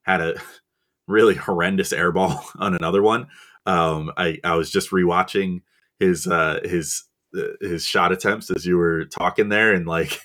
had 0.02 0.20
a 0.20 0.34
really 1.08 1.34
horrendous 1.34 1.92
air 1.92 2.12
ball 2.12 2.44
on 2.58 2.74
another 2.74 3.02
one. 3.02 3.28
Um, 3.66 4.12
I, 4.16 4.38
I 4.44 4.54
was 4.54 4.70
just 4.70 4.90
rewatching 4.90 5.62
his 5.98 6.26
uh 6.26 6.60
his 6.62 7.04
uh, 7.36 7.48
his 7.60 7.84
shot 7.84 8.12
attempts 8.12 8.50
as 8.50 8.64
you 8.66 8.76
were 8.76 9.06
talking 9.06 9.48
there 9.48 9.72
and 9.72 9.86
like 9.86 10.20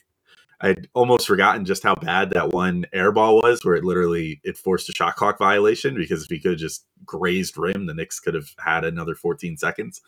I'd 0.62 0.88
almost 0.94 1.28
forgotten 1.28 1.66
just 1.66 1.84
how 1.84 1.96
bad 1.96 2.32
that 2.32 2.50
one 2.52 2.86
air 2.94 3.12
ball 3.12 3.38
was 3.42 3.64
where 3.64 3.76
it 3.76 3.84
literally 3.84 4.40
it 4.44 4.58
forced 4.58 4.90
a 4.90 4.94
shot 4.94 5.16
clock 5.16 5.40
violation 5.40 5.96
because 5.96 6.24
if 6.24 6.30
he 6.30 6.40
could 6.40 6.52
have 6.52 6.60
just 6.60 6.86
grazed 7.06 7.58
rim 7.58 7.88
the 7.88 7.94
Knicks 7.94 8.20
could 8.20 8.36
have 8.36 8.50
had 8.60 8.84
another 8.86 9.16
14 9.16 9.58
seconds. 9.58 10.02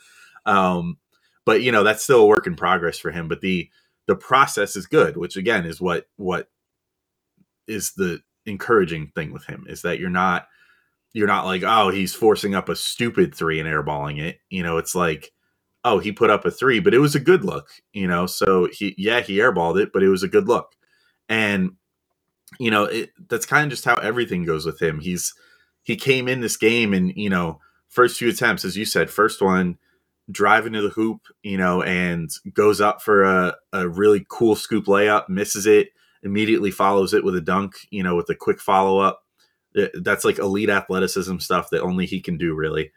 Um 0.46 0.98
but 1.46 1.62
you 1.62 1.72
know 1.72 1.84
that's 1.84 2.04
still 2.04 2.22
a 2.22 2.28
work 2.28 2.48
in 2.48 2.56
progress 2.56 3.00
for 3.00 3.12
him 3.12 3.28
but 3.28 3.42
the 3.42 3.70
the 4.08 4.16
process 4.16 4.76
is 4.76 4.86
good 4.86 5.18
which 5.18 5.38
again 5.38 5.66
is 5.66 5.82
what 5.82 6.06
what 6.18 6.50
is 7.68 7.94
the 7.94 8.22
encouraging 8.46 9.08
thing 9.16 9.32
with 9.32 9.46
him 9.46 9.66
is 9.68 9.82
that 9.82 10.00
you're 10.00 10.10
not 10.10 10.48
you're 11.13 11.28
not 11.28 11.46
like 11.46 11.63
oh 11.63 11.89
he's 11.89 12.13
forcing 12.13 12.56
up 12.56 12.70
a 12.70 12.76
stupid 12.76 13.34
three 13.34 13.60
and 13.60 13.70
airballing 13.70 14.20
it. 14.20 14.39
You 14.50 14.63
know 14.63 14.78
it's 14.78 14.96
like 14.96 15.32
oh, 15.86 16.00
he 16.00 16.12
put 16.12 16.30
up 16.30 16.46
a 16.46 16.52
three, 16.52 16.80
but 16.80 16.93
it 16.93 17.00
was 17.00 17.15
a 17.15 17.19
good 17.19 17.43
look, 17.43 17.69
you 17.93 18.08
know. 18.08 18.26
So 18.26 18.67
he, 18.72 18.96
yeah, 18.98 19.22
he 19.22 19.38
airballed 19.38 19.82
it, 19.82 19.91
but 19.93 20.04
it 20.04 20.10
was 20.10 20.24
a 20.24 20.28
good 20.28 20.48
look, 20.48 20.76
and 21.30 21.72
you 22.60 22.72
know, 22.72 22.86
it, 22.86 23.12
that's 23.30 23.46
kind 23.46 23.65
of 23.65 23.69
just 23.69 23.86
how 23.86 23.96
everything 23.96 24.46
goes 24.46 24.65
with 24.65 24.82
him. 24.82 25.00
He's 25.00 25.34
he 25.84 25.96
came 25.96 26.28
in 26.28 26.41
this 26.41 26.58
game, 26.58 26.93
and 26.93 27.13
you 27.15 27.30
know, 27.30 27.60
first 27.89 28.17
few 28.17 28.30
attempts, 28.30 28.65
as 28.65 28.78
you 28.78 28.86
said, 28.86 29.10
first 29.10 29.41
one, 29.41 29.78
driving 30.32 30.74
to 30.74 30.82
the 30.82 30.89
hoop, 30.89 31.22
you 31.43 31.58
know, 31.58 31.82
and 31.84 32.30
goes 32.54 32.82
up 32.82 33.02
for 33.02 33.24
a, 33.24 33.56
a 33.72 33.88
really 33.88 34.26
cool 34.30 34.56
scoop 34.56 34.86
layup, 34.86 35.30
misses 35.30 35.65
it, 35.65 35.89
immediately 36.24 36.72
follows 36.72 37.13
it 37.13 37.24
with 37.24 37.36
a 37.36 37.41
dunk, 37.41 37.74
you 37.91 38.04
know, 38.04 38.15
with 38.15 38.30
a 38.30 38.36
quick 38.36 38.60
follow 38.60 39.00
up. 39.00 39.24
That's 39.96 40.24
like 40.24 40.39
elite 40.39 40.69
athleticism 40.69 41.39
stuff 41.39 41.69
that 41.72 41.82
only 41.82 42.06
he 42.06 42.22
can 42.22 42.38
do, 42.38 42.54
really. 42.54 42.91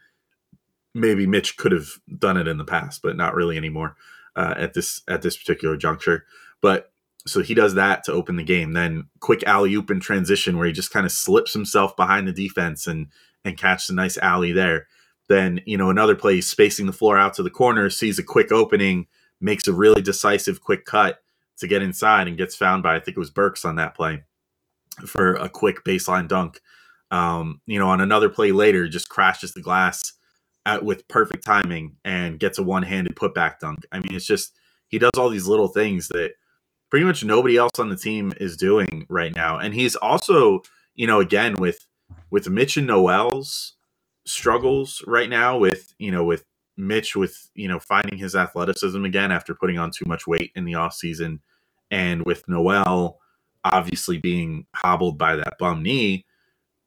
Maybe 0.97 1.27
Mitch 1.27 1.57
could 1.57 1.73
have 1.73 1.89
done 2.19 2.37
it 2.37 2.49
in 2.49 2.59
the 2.59 2.65
past, 2.65 3.03
but 3.03 3.17
not 3.17 3.35
really 3.35 3.57
anymore 3.57 3.97
uh, 4.35 4.55
at 4.57 4.75
this 4.75 5.03
at 5.09 5.23
this 5.23 5.37
particular 5.37 5.77
juncture. 5.77 6.25
But 6.61 6.93
so 7.27 7.43
he 7.43 7.55
does 7.55 7.75
that 7.75 8.05
to 8.05 8.13
open 8.13 8.37
the 8.37 8.45
game. 8.45 8.73
Then 8.73 9.09
quick 9.21 9.43
alley 9.45 9.75
oop 9.75 9.91
in 9.91 10.01
transition 10.01 10.57
where 10.57 10.67
he 10.67 10.73
just 10.73 10.93
kind 10.93 11.05
of 11.05 11.13
slips 11.13 11.53
himself 11.53 11.97
behind 11.97 12.29
the 12.29 12.33
defense 12.33 12.87
and 12.87 13.09
and 13.45 13.59
catches 13.59 13.91
a 13.91 13.95
nice 13.95 14.17
alley 14.19 14.53
there. 14.53 14.87
Then 15.29 15.61
you 15.67 15.77
know 15.77 15.91
another 15.91 16.15
play 16.15 16.41
spacing 16.41 16.87
the 16.87 16.93
floor 16.93 17.19
out 17.19 17.35
to 17.35 17.43
the 17.43 17.51
corner, 17.51 17.91
sees 17.91 18.19
a 18.19 18.23
quick 18.23 18.53
opening, 18.53 19.07
makes 19.41 19.67
a 19.67 19.73
really 19.73 20.03
decisive 20.03 20.61
quick 20.61 20.85
cut 20.85 21.21
to 21.59 21.67
get 21.67 21.83
inside 21.83 22.29
and 22.29 22.37
gets 22.37 22.55
found 22.55 22.83
by 22.83 22.97
I 22.97 23.01
think 23.01 23.17
it 23.17 23.21
was 23.21 23.31
Burks 23.31 23.65
on 23.65 23.77
that 23.77 23.95
play 23.95 24.25
for 25.07 25.35
a 25.35 25.49
quick 25.49 25.85
baseline 25.85 26.29
dunk. 26.29 26.61
Um, 27.11 27.61
you 27.67 27.79
know, 27.79 27.89
on 27.89 28.01
another 28.01 28.29
play 28.29 28.53
later, 28.53 28.89
just 28.89 29.09
crashes 29.09 29.53
the 29.53 29.63
glass 29.63 30.13
at, 30.67 30.85
with 30.85 31.09
perfect 31.09 31.45
timing 31.45 31.97
and 32.05 32.39
gets 32.39 32.59
a 32.59 32.63
one-handed 32.63 33.17
putback 33.17 33.61
dunk. 33.61 33.87
I 33.93 34.01
mean, 34.01 34.15
it's 34.15 34.27
just 34.27 34.53
he 34.89 34.99
does 34.99 35.13
all 35.17 35.31
these 35.31 35.47
little 35.47 35.69
things 35.69 36.09
that 36.09 36.33
pretty 36.91 37.07
much 37.07 37.25
nobody 37.25 37.57
else 37.57 37.79
on 37.79 37.89
the 37.89 37.97
team 37.97 38.33
is 38.39 38.57
doing 38.57 39.07
right 39.09 39.35
now. 39.35 39.59
And 39.59 39.73
he's 39.73 39.97
also, 39.97 40.61
you 40.95 41.07
know, 41.07 41.21
again 41.21 41.55
with 41.55 41.87
with 42.31 42.51
Mitch 42.51 42.77
and 42.77 42.87
Noel's 42.87 43.75
struggles 44.27 45.03
right 45.07 45.31
now 45.31 45.57
with, 45.57 45.95
you 45.99 46.11
know, 46.11 46.25
with 46.25 46.45
Mitch 46.77 47.17
with, 47.17 47.51
you 47.55 47.69
know, 47.69 47.79
finding 47.79 48.19
his 48.19 48.35
athleticism 48.35 49.05
again 49.05 49.33
after 49.33 49.55
putting 49.55 49.79
on 49.79 49.91
too 49.91 50.05
much 50.07 50.27
weight 50.27 50.53
in 50.55 50.65
the 50.65 50.73
offseason 50.73 51.39
and 51.91 52.25
with 52.25 52.47
Noel 52.49 53.19
obviously 53.65 54.19
being 54.19 54.67
hobbled 54.75 55.19
by 55.19 55.37
that 55.37 55.59
bum 55.59 55.83
knee, 55.83 56.25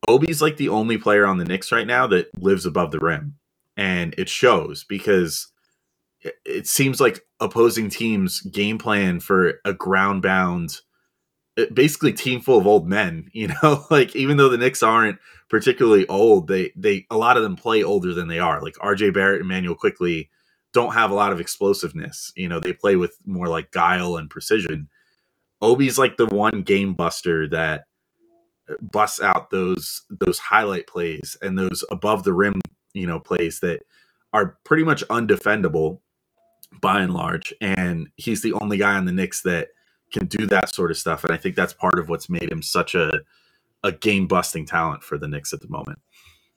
Obi's 0.07 0.41
like 0.41 0.57
the 0.57 0.69
only 0.69 0.97
player 0.97 1.25
on 1.25 1.37
the 1.37 1.45
Knicks 1.45 1.71
right 1.71 1.87
now 1.87 2.07
that 2.07 2.27
lives 2.41 2.65
above 2.65 2.91
the 2.91 2.99
rim. 2.99 3.35
And 3.79 4.13
it 4.17 4.27
shows 4.27 4.83
because 4.83 5.47
it 6.21 6.67
seems 6.67 6.99
like 6.99 7.21
opposing 7.39 7.89
teams 7.89 8.41
game 8.41 8.77
plan 8.77 9.21
for 9.21 9.61
a 9.63 9.73
ground 9.73 10.21
bound 10.21 10.81
uh, 11.57 11.63
basically 11.73 12.11
team 12.11 12.41
full 12.41 12.57
of 12.57 12.67
old 12.67 12.89
men 12.89 13.29
you 13.33 13.47
know? 13.47 13.85
Like 13.89 14.17
even 14.17 14.35
though 14.35 14.49
the 14.49 14.57
Knicks 14.57 14.83
aren't 14.83 15.17
particularly 15.49 16.05
old 16.07 16.49
they 16.49 16.73
they 16.75 17.05
a 17.09 17.15
lot 17.15 17.37
of 17.37 17.43
them 17.43 17.55
play 17.55 17.81
older 17.81 18.13
than 18.13 18.27
they 18.27 18.39
are. 18.39 18.61
Like 18.61 18.75
RJ 18.75 19.13
Barrett 19.13 19.41
and 19.41 19.49
Immanuel 19.49 19.75
Quickley 19.75 20.29
don't 20.73 20.93
have 20.93 21.09
a 21.09 21.15
lot 21.15 21.31
of 21.31 21.39
explosiveness 21.39 22.33
you 22.35 22.49
know? 22.49 22.59
They 22.59 22.73
play 22.73 22.97
with 22.97 23.17
more 23.25 23.47
like 23.47 23.71
guile 23.71 24.17
and 24.17 24.29
precision. 24.29 24.89
Obi's 25.61 25.97
like 25.97 26.17
the 26.17 26.27
one 26.27 26.63
game 26.63 26.95
buster 26.95 27.47
that 27.47 27.85
uh, 28.69 28.73
busts 28.81 29.21
out 29.21 29.51
those 29.51 30.01
those 30.09 30.37
highlight 30.37 30.85
plays 30.85 31.37
and 31.41 31.57
those 31.57 31.85
above 31.89 32.25
the 32.25 32.33
rim 32.33 32.59
you 32.93 33.07
know 33.07 33.19
plays 33.19 33.59
that 33.61 33.81
are 34.33 34.57
pretty 34.63 34.83
much 34.83 35.03
undefendable 35.07 35.99
by 36.81 37.01
and 37.01 37.13
large, 37.13 37.53
and 37.61 38.07
he's 38.15 38.41
the 38.41 38.53
only 38.53 38.77
guy 38.77 38.95
on 38.95 39.05
the 39.05 39.11
Knicks 39.11 39.41
that 39.43 39.69
can 40.11 40.27
do 40.27 40.45
that 40.47 40.73
sort 40.73 40.91
of 40.91 40.97
stuff. 40.97 41.23
And 41.23 41.33
I 41.33 41.37
think 41.37 41.55
that's 41.55 41.73
part 41.73 41.99
of 41.99 42.09
what's 42.09 42.29
made 42.29 42.51
him 42.51 42.61
such 42.61 42.95
a 42.95 43.21
a 43.83 43.91
game 43.93 44.27
busting 44.27 44.65
talent 44.65 45.03
for 45.03 45.17
the 45.17 45.27
Knicks 45.27 45.53
at 45.53 45.61
the 45.61 45.69
moment. 45.69 45.99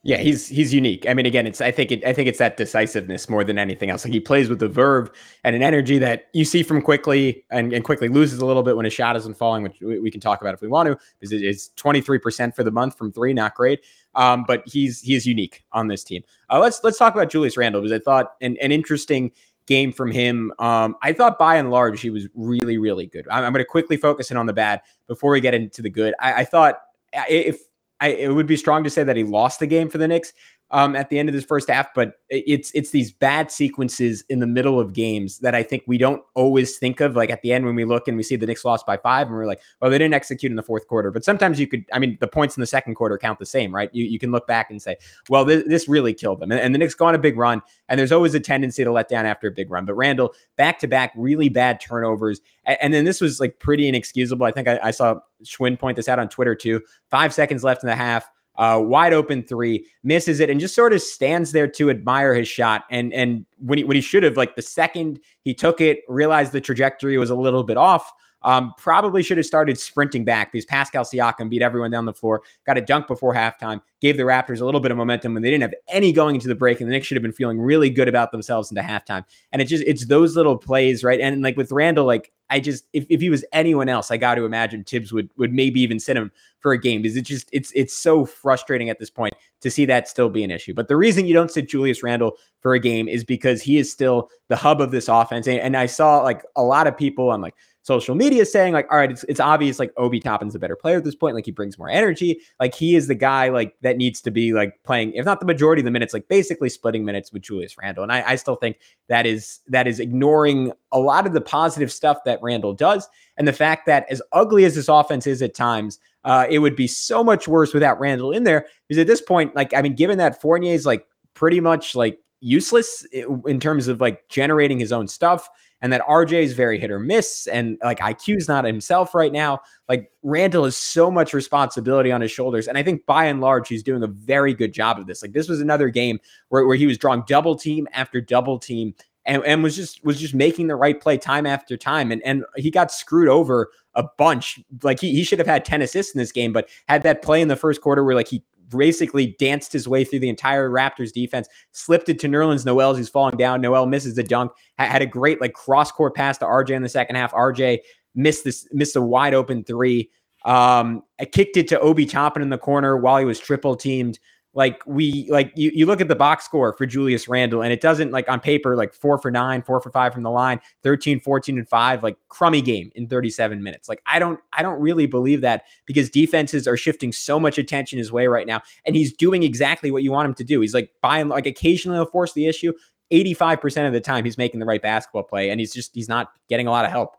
Yeah, 0.04 0.16
he's 0.16 0.48
he's 0.48 0.74
unique. 0.74 1.08
I 1.08 1.14
mean, 1.14 1.26
again, 1.26 1.46
it's 1.46 1.60
I 1.60 1.70
think 1.70 1.92
it 1.92 2.04
I 2.04 2.12
think 2.12 2.28
it's 2.28 2.40
that 2.40 2.56
decisiveness 2.56 3.28
more 3.28 3.44
than 3.44 3.56
anything 3.56 3.88
else. 3.88 4.04
Like 4.04 4.12
he 4.12 4.18
plays 4.18 4.48
with 4.48 4.58
the 4.58 4.66
verve 4.66 5.08
and 5.44 5.54
an 5.54 5.62
energy 5.62 5.96
that 5.98 6.26
you 6.32 6.44
see 6.44 6.64
from 6.64 6.82
Quickley 6.82 7.44
and, 7.50 7.72
and 7.72 7.84
Quickley 7.84 8.08
loses 8.08 8.40
a 8.40 8.46
little 8.46 8.64
bit 8.64 8.74
when 8.74 8.84
his 8.84 8.92
shot 8.92 9.14
isn't 9.14 9.36
falling, 9.36 9.62
which 9.62 9.76
we, 9.80 10.10
can 10.10 10.20
talk 10.20 10.40
about 10.40 10.54
if 10.54 10.60
we 10.60 10.66
want 10.66 10.88
to. 10.88 10.98
Because 11.20 11.32
it's 11.32 11.68
twenty 11.76 12.00
three 12.00 12.18
percent 12.18 12.56
for 12.56 12.64
the 12.64 12.72
month 12.72 12.98
from 12.98 13.12
three, 13.12 13.32
not 13.32 13.54
great. 13.54 13.84
Um, 14.16 14.44
but 14.44 14.64
he's 14.66 15.00
he 15.00 15.14
is 15.14 15.24
unique 15.24 15.62
on 15.70 15.86
this 15.86 16.02
team. 16.02 16.24
Uh, 16.50 16.58
let's 16.58 16.82
let's 16.82 16.98
talk 16.98 17.14
about 17.14 17.30
Julius 17.30 17.56
Randle 17.56 17.80
because 17.80 17.92
I 17.96 18.02
thought 18.02 18.32
an, 18.40 18.56
an 18.60 18.72
interesting 18.72 19.30
game 19.66 19.92
from 19.92 20.10
him. 20.10 20.52
Um, 20.58 20.96
I 21.02 21.12
thought 21.12 21.38
by 21.38 21.54
and 21.56 21.70
large 21.70 22.00
he 22.00 22.10
was 22.10 22.26
really, 22.34 22.76
really 22.76 23.06
good. 23.06 23.28
I'm, 23.30 23.44
I'm 23.44 23.52
going 23.52 23.64
to 23.64 23.70
quickly 23.70 23.96
focus 23.96 24.32
in 24.32 24.36
on 24.36 24.46
the 24.46 24.52
bad 24.52 24.80
before 25.06 25.30
we 25.30 25.40
get 25.40 25.54
into 25.54 25.80
the 25.80 25.90
good. 25.90 26.14
I, 26.18 26.40
I 26.40 26.44
thought 26.44 26.80
if 27.28 27.60
I, 28.02 28.08
it 28.08 28.34
would 28.34 28.48
be 28.48 28.56
strong 28.56 28.82
to 28.82 28.90
say 28.90 29.04
that 29.04 29.16
he 29.16 29.22
lost 29.22 29.60
the 29.60 29.66
game 29.68 29.88
for 29.88 29.96
the 29.96 30.08
Knicks 30.08 30.32
um, 30.72 30.96
at 30.96 31.10
the 31.10 31.18
end 31.18 31.28
of 31.28 31.34
this 31.34 31.44
first 31.44 31.68
half, 31.68 31.92
but 31.94 32.14
it's 32.30 32.70
it's 32.74 32.90
these 32.90 33.12
bad 33.12 33.50
sequences 33.50 34.24
in 34.30 34.40
the 34.40 34.46
middle 34.46 34.80
of 34.80 34.94
games 34.94 35.38
that 35.40 35.54
I 35.54 35.62
think 35.62 35.82
we 35.86 35.98
don't 35.98 36.22
always 36.34 36.78
think 36.78 37.00
of. 37.00 37.14
Like 37.14 37.28
at 37.28 37.42
the 37.42 37.52
end 37.52 37.66
when 37.66 37.74
we 37.74 37.84
look 37.84 38.08
and 38.08 38.16
we 38.16 38.22
see 38.22 38.36
the 38.36 38.46
Knicks 38.46 38.64
lost 38.64 38.86
by 38.86 38.96
five, 38.96 39.26
and 39.26 39.36
we're 39.36 39.46
like, 39.46 39.60
well, 39.80 39.90
they 39.90 39.98
didn't 39.98 40.14
execute 40.14 40.50
in 40.50 40.56
the 40.56 40.62
fourth 40.62 40.88
quarter. 40.88 41.10
But 41.10 41.24
sometimes 41.24 41.60
you 41.60 41.66
could, 41.66 41.84
I 41.92 41.98
mean, 41.98 42.16
the 42.20 42.26
points 42.26 42.56
in 42.56 42.62
the 42.62 42.66
second 42.66 42.94
quarter 42.94 43.18
count 43.18 43.38
the 43.38 43.46
same, 43.46 43.74
right? 43.74 43.90
You, 43.92 44.04
you 44.04 44.18
can 44.18 44.32
look 44.32 44.46
back 44.46 44.70
and 44.70 44.80
say, 44.80 44.96
well, 45.28 45.44
this, 45.44 45.62
this 45.66 45.88
really 45.88 46.14
killed 46.14 46.40
them, 46.40 46.50
and, 46.50 46.60
and 46.60 46.74
the 46.74 46.78
Knicks 46.78 46.94
go 46.94 47.04
on 47.04 47.14
a 47.14 47.18
big 47.18 47.36
run, 47.36 47.60
and 47.90 48.00
there's 48.00 48.12
always 48.12 48.34
a 48.34 48.40
tendency 48.40 48.82
to 48.82 48.90
let 48.90 49.08
down 49.08 49.26
after 49.26 49.48
a 49.48 49.52
big 49.52 49.70
run. 49.70 49.84
But 49.84 49.94
Randle, 49.94 50.34
back 50.56 50.78
to 50.78 50.88
back 50.88 51.12
really 51.14 51.50
bad 51.50 51.80
turnovers, 51.80 52.40
and, 52.64 52.78
and, 52.80 52.94
then 52.94 53.04
this 53.04 53.20
was 53.20 53.40
like 53.40 53.58
pretty 53.58 53.88
inexcusable. 53.88 54.46
I 54.46 54.52
think 54.52 54.68
I, 54.68 54.80
I 54.82 54.90
saw 54.90 55.20
Schwinn 55.44 55.78
point 55.78 55.96
this 55.96 56.08
out 56.08 56.18
on 56.18 56.30
Twitter 56.30 56.54
too. 56.54 56.80
Five 57.10 57.34
seconds 57.34 57.62
left 57.62 57.82
in 57.82 57.88
the 57.88 57.96
half 57.96 58.30
uh, 58.62 58.78
wide 58.78 59.12
open 59.12 59.42
three, 59.42 59.84
misses 60.04 60.38
it, 60.38 60.48
and 60.48 60.60
just 60.60 60.72
sort 60.72 60.92
of 60.92 61.02
stands 61.02 61.50
there 61.50 61.66
to 61.66 61.90
admire 61.90 62.32
his 62.32 62.46
shot. 62.46 62.84
And 62.92 63.12
and 63.12 63.44
when 63.58 63.78
he 63.78 63.82
when 63.82 63.96
he 63.96 64.00
should 64.00 64.22
have, 64.22 64.36
like 64.36 64.54
the 64.54 64.62
second 64.62 65.18
he 65.40 65.52
took 65.52 65.80
it, 65.80 66.02
realized 66.06 66.52
the 66.52 66.60
trajectory 66.60 67.18
was 67.18 67.28
a 67.28 67.34
little 67.34 67.64
bit 67.64 67.76
off. 67.76 68.12
Um, 68.42 68.72
probably 68.78 69.24
should 69.24 69.36
have 69.36 69.46
started 69.46 69.78
sprinting 69.78 70.24
back 70.24 70.52
because 70.52 70.64
Pascal 70.64 71.02
Siakam 71.02 71.50
beat 71.50 71.60
everyone 71.60 71.90
down 71.90 72.06
the 72.06 72.14
floor, 72.14 72.42
got 72.64 72.78
a 72.78 72.80
dunk 72.80 73.08
before 73.08 73.34
halftime, 73.34 73.80
gave 74.02 74.16
the 74.16 74.24
Raptors 74.24 74.60
a 74.60 74.64
little 74.64 74.80
bit 74.80 74.90
of 74.90 74.98
momentum 74.98 75.32
when 75.32 75.44
they 75.44 75.50
didn't 75.50 75.62
have 75.62 75.74
any 75.88 76.12
going 76.12 76.34
into 76.34 76.48
the 76.48 76.54
break, 76.56 76.80
and 76.80 76.90
the 76.90 76.92
Knicks 76.92 77.06
should 77.06 77.14
have 77.14 77.22
been 77.22 77.32
feeling 77.32 77.60
really 77.60 77.88
good 77.88 78.08
about 78.08 78.32
themselves 78.32 78.70
into 78.70 78.82
halftime. 78.82 79.24
And 79.52 79.62
it 79.62 79.66
just 79.66 79.84
it's 79.86 80.06
those 80.06 80.36
little 80.36 80.58
plays, 80.58 81.04
right? 81.04 81.20
And 81.20 81.40
like 81.40 81.56
with 81.56 81.70
Randle, 81.70 82.04
like 82.04 82.32
I 82.50 82.58
just 82.58 82.84
if, 82.92 83.06
if 83.08 83.20
he 83.20 83.30
was 83.30 83.44
anyone 83.52 83.88
else, 83.88 84.10
I 84.10 84.16
got 84.16 84.34
to 84.34 84.44
imagine 84.44 84.82
Thibs 84.82 85.12
would 85.12 85.30
would 85.36 85.52
maybe 85.52 85.80
even 85.80 86.00
sit 86.00 86.16
him 86.16 86.32
for 86.58 86.72
a 86.72 86.78
game 86.78 87.00
because 87.00 87.16
it 87.16 87.22
just 87.22 87.48
it's 87.52 87.70
it's 87.74 87.96
so 87.96 88.26
frustrating 88.26 88.90
at 88.90 88.98
this 88.98 89.08
point 89.08 89.34
to 89.60 89.70
see 89.70 89.86
that 89.86 90.08
still 90.08 90.28
be 90.28 90.42
an 90.42 90.50
issue. 90.50 90.74
But 90.74 90.88
the 90.88 90.96
reason 90.96 91.26
you 91.26 91.34
don't 91.34 91.50
sit 91.50 91.68
Julius 91.68 92.02
Randle 92.02 92.36
for 92.60 92.74
a 92.74 92.80
game 92.80 93.06
is 93.06 93.22
because 93.22 93.62
he 93.62 93.78
is 93.78 93.90
still 93.90 94.30
the 94.48 94.56
hub 94.56 94.80
of 94.80 94.90
this 94.90 95.08
offense. 95.08 95.46
And, 95.46 95.60
and 95.60 95.76
I 95.76 95.86
saw 95.86 96.20
like 96.22 96.42
a 96.56 96.62
lot 96.62 96.88
of 96.88 96.96
people 96.96 97.30
on 97.30 97.40
like 97.40 97.54
social 97.82 98.14
media 98.14 98.46
saying 98.46 98.72
like, 98.72 98.90
all 98.90 98.98
right, 98.98 99.10
it's, 99.10 99.24
it's 99.24 99.40
obvious 99.40 99.78
like 99.78 99.92
Obi 99.96 100.20
Toppin's 100.20 100.54
a 100.54 100.58
better 100.58 100.76
player 100.76 100.96
at 100.96 101.04
this 101.04 101.14
point. 101.14 101.34
Like 101.34 101.44
he 101.44 101.50
brings 101.50 101.78
more 101.78 101.88
energy. 101.88 102.40
Like 102.60 102.74
he 102.74 102.96
is 102.96 103.08
the 103.08 103.14
guy 103.14 103.48
like 103.48 103.74
that 103.82 103.91
needs 103.96 104.20
to 104.22 104.30
be 104.30 104.52
like 104.52 104.82
playing, 104.84 105.12
if 105.14 105.24
not 105.24 105.40
the 105.40 105.46
majority 105.46 105.80
of 105.80 105.84
the 105.84 105.90
minutes, 105.90 106.12
like 106.12 106.28
basically 106.28 106.68
splitting 106.68 107.04
minutes 107.04 107.32
with 107.32 107.42
Julius 107.42 107.76
Randle. 107.78 108.02
And 108.02 108.12
I, 108.12 108.22
I 108.30 108.36
still 108.36 108.56
think 108.56 108.78
that 109.08 109.26
is 109.26 109.60
that 109.68 109.86
is 109.86 110.00
ignoring 110.00 110.72
a 110.92 110.98
lot 110.98 111.26
of 111.26 111.32
the 111.32 111.40
positive 111.40 111.92
stuff 111.92 112.18
that 112.24 112.40
Randle 112.42 112.74
does. 112.74 113.08
And 113.36 113.48
the 113.48 113.52
fact 113.52 113.86
that 113.86 114.06
as 114.10 114.22
ugly 114.32 114.64
as 114.64 114.74
this 114.74 114.88
offense 114.88 115.26
is 115.26 115.42
at 115.42 115.54
times, 115.54 115.98
uh, 116.24 116.46
it 116.48 116.60
would 116.60 116.76
be 116.76 116.86
so 116.86 117.24
much 117.24 117.48
worse 117.48 117.72
without 117.74 117.98
Randle 117.98 118.32
in 118.32 118.44
there. 118.44 118.66
Because 118.86 119.00
at 119.00 119.06
this 119.06 119.20
point, 119.20 119.54
like, 119.56 119.74
I 119.74 119.82
mean, 119.82 119.94
given 119.94 120.18
that 120.18 120.40
Fournier 120.40 120.74
is 120.74 120.86
like 120.86 121.06
pretty 121.34 121.60
much 121.60 121.94
like 121.94 122.18
useless 122.40 123.06
in 123.46 123.60
terms 123.60 123.88
of 123.88 124.00
like 124.00 124.28
generating 124.28 124.78
his 124.78 124.92
own 124.92 125.06
stuff 125.08 125.48
and 125.82 125.92
that 125.92 126.00
RJ 126.02 126.44
is 126.44 126.52
very 126.54 126.78
hit 126.78 126.90
or 126.90 127.00
miss, 127.00 127.48
and 127.48 127.76
like 127.82 127.98
IQ's 127.98 128.48
not 128.48 128.64
himself 128.64 129.14
right 129.14 129.32
now. 129.32 129.60
Like 129.88 130.10
Randle 130.22 130.64
has 130.64 130.76
so 130.76 131.10
much 131.10 131.34
responsibility 131.34 132.12
on 132.12 132.20
his 132.20 132.30
shoulders, 132.30 132.68
and 132.68 132.78
I 132.78 132.84
think 132.84 133.04
by 133.04 133.26
and 133.26 133.40
large 133.40 133.68
he's 133.68 133.82
doing 133.82 134.02
a 134.02 134.06
very 134.06 134.54
good 134.54 134.72
job 134.72 134.98
of 134.98 135.06
this. 135.06 135.22
Like 135.22 135.32
this 135.32 135.48
was 135.48 135.60
another 135.60 135.88
game 135.90 136.20
where, 136.48 136.64
where 136.66 136.76
he 136.76 136.86
was 136.86 136.96
drawing 136.96 137.24
double 137.26 137.56
team 137.56 137.88
after 137.92 138.20
double 138.20 138.58
team. 138.58 138.94
And, 139.24 139.44
and 139.44 139.62
was 139.62 139.76
just 139.76 140.04
was 140.04 140.18
just 140.18 140.34
making 140.34 140.66
the 140.66 140.74
right 140.74 141.00
play 141.00 141.16
time 141.16 141.46
after 141.46 141.76
time 141.76 142.10
and 142.10 142.20
and 142.24 142.44
he 142.56 142.72
got 142.72 142.90
screwed 142.90 143.28
over 143.28 143.70
a 143.94 144.02
bunch 144.18 144.58
like 144.82 144.98
he, 144.98 145.12
he 145.12 145.22
should 145.22 145.38
have 145.38 145.46
had 145.46 145.64
10 145.64 145.80
assists 145.80 146.12
in 146.12 146.18
this 146.18 146.32
game 146.32 146.52
but 146.52 146.68
had 146.88 147.04
that 147.04 147.22
play 147.22 147.40
in 147.40 147.46
the 147.46 147.54
first 147.54 147.82
quarter 147.82 148.02
where 148.02 148.16
like 148.16 148.26
he 148.26 148.42
basically 148.76 149.36
danced 149.38 149.72
his 149.72 149.86
way 149.86 150.04
through 150.04 150.20
the 150.20 150.28
entire 150.28 150.68
Raptors 150.68 151.12
defense, 151.12 151.48
slipped 151.72 152.08
it 152.08 152.18
to 152.20 152.28
Nerlens 152.28 152.64
Noel 152.64 152.94
who's 152.94 153.08
falling 153.08 153.36
down. 153.36 153.60
Noel 153.60 153.86
misses 153.86 154.14
the 154.14 154.22
dunk, 154.22 154.52
had 154.78 155.02
a 155.02 155.06
great 155.06 155.40
like 155.40 155.52
cross 155.52 155.92
court 155.92 156.14
pass 156.14 156.38
to 156.38 156.44
RJ 156.44 156.70
in 156.70 156.82
the 156.82 156.88
second 156.88 157.16
half. 157.16 157.32
RJ 157.32 157.80
missed 158.14 158.44
this, 158.44 158.66
missed 158.72 158.96
a 158.96 159.02
wide 159.02 159.34
open 159.34 159.64
three. 159.64 160.10
Um, 160.44 161.02
I 161.20 161.24
kicked 161.24 161.56
it 161.56 161.68
to 161.68 161.80
Obi 161.80 162.04
Toppin 162.04 162.42
in 162.42 162.50
the 162.50 162.58
corner 162.58 162.96
while 162.96 163.18
he 163.18 163.24
was 163.24 163.38
triple 163.38 163.76
teamed 163.76 164.18
like 164.54 164.82
we 164.86 165.26
like 165.30 165.52
you, 165.56 165.70
you 165.74 165.86
look 165.86 166.00
at 166.00 166.08
the 166.08 166.16
box 166.16 166.44
score 166.44 166.74
for 166.74 166.84
Julius 166.84 167.26
Randle 167.26 167.62
and 167.62 167.72
it 167.72 167.80
doesn't 167.80 168.10
like 168.10 168.28
on 168.28 168.38
paper 168.38 168.76
like 168.76 168.92
4 168.92 169.18
for 169.18 169.30
9, 169.30 169.62
4 169.62 169.80
for 169.80 169.90
5 169.90 170.12
from 170.12 170.22
the 170.22 170.30
line, 170.30 170.60
13 170.82 171.20
14 171.20 171.58
and 171.58 171.68
5 171.68 172.02
like 172.02 172.16
crummy 172.28 172.60
game 172.60 172.90
in 172.94 173.08
37 173.08 173.62
minutes. 173.62 173.88
Like 173.88 174.02
I 174.06 174.18
don't 174.18 174.38
I 174.52 174.62
don't 174.62 174.80
really 174.80 175.06
believe 175.06 175.40
that 175.40 175.64
because 175.86 176.10
defenses 176.10 176.68
are 176.68 176.76
shifting 176.76 177.12
so 177.12 177.40
much 177.40 177.56
attention 177.56 177.98
his 177.98 178.12
way 178.12 178.26
right 178.26 178.46
now 178.46 178.60
and 178.84 178.94
he's 178.94 179.12
doing 179.12 179.42
exactly 179.42 179.90
what 179.90 180.02
you 180.02 180.12
want 180.12 180.26
him 180.26 180.34
to 180.34 180.44
do. 180.44 180.60
He's 180.60 180.74
like 180.74 180.90
buying 181.00 181.28
like 181.28 181.46
occasionally 181.46 181.96
he'll 181.96 182.06
force 182.06 182.34
the 182.34 182.46
issue, 182.46 182.72
85% 183.10 183.86
of 183.86 183.92
the 183.92 184.00
time 184.00 184.24
he's 184.24 184.38
making 184.38 184.60
the 184.60 184.66
right 184.66 184.82
basketball 184.82 185.22
play 185.22 185.50
and 185.50 185.60
he's 185.60 185.72
just 185.72 185.94
he's 185.94 186.08
not 186.08 186.30
getting 186.48 186.66
a 186.66 186.70
lot 186.70 186.84
of 186.84 186.90
help. 186.90 187.16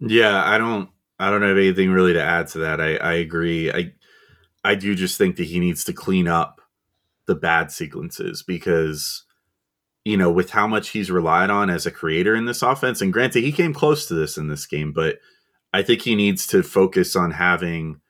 Yeah, 0.00 0.42
I 0.44 0.56
don't 0.56 0.88
I 1.18 1.30
don't 1.30 1.42
have 1.42 1.58
anything 1.58 1.90
really 1.90 2.14
to 2.14 2.22
add 2.22 2.48
to 2.48 2.58
that. 2.60 2.80
I, 2.80 2.96
I 2.96 3.14
agree. 3.14 3.70
I 3.70 3.92
I 4.64 4.74
do 4.74 4.94
just 4.94 5.18
think 5.18 5.36
that 5.36 5.44
he 5.44 5.60
needs 5.60 5.84
to 5.84 5.92
clean 5.92 6.26
up 6.26 6.60
the 7.26 7.34
bad 7.34 7.70
sequences 7.70 8.42
because 8.42 9.24
you 10.04 10.18
know, 10.18 10.30
with 10.30 10.50
how 10.50 10.66
much 10.66 10.90
he's 10.90 11.10
relied 11.10 11.48
on 11.48 11.70
as 11.70 11.86
a 11.86 11.90
creator 11.90 12.34
in 12.34 12.44
this 12.44 12.62
offense, 12.62 13.00
and 13.00 13.12
granted, 13.12 13.42
he 13.42 13.52
came 13.52 13.72
close 13.72 14.06
to 14.06 14.14
this 14.14 14.36
in 14.36 14.48
this 14.48 14.66
game, 14.66 14.92
but 14.92 15.16
I 15.72 15.82
think 15.82 16.02
he 16.02 16.14
needs 16.14 16.46
to 16.48 16.62
focus 16.62 17.16
on 17.16 17.30
having 17.30 18.00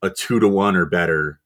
a 0.00 0.10
two 0.10 0.38
to 0.38 0.48
one 0.48 0.76
or 0.76 0.86
better 0.86 1.40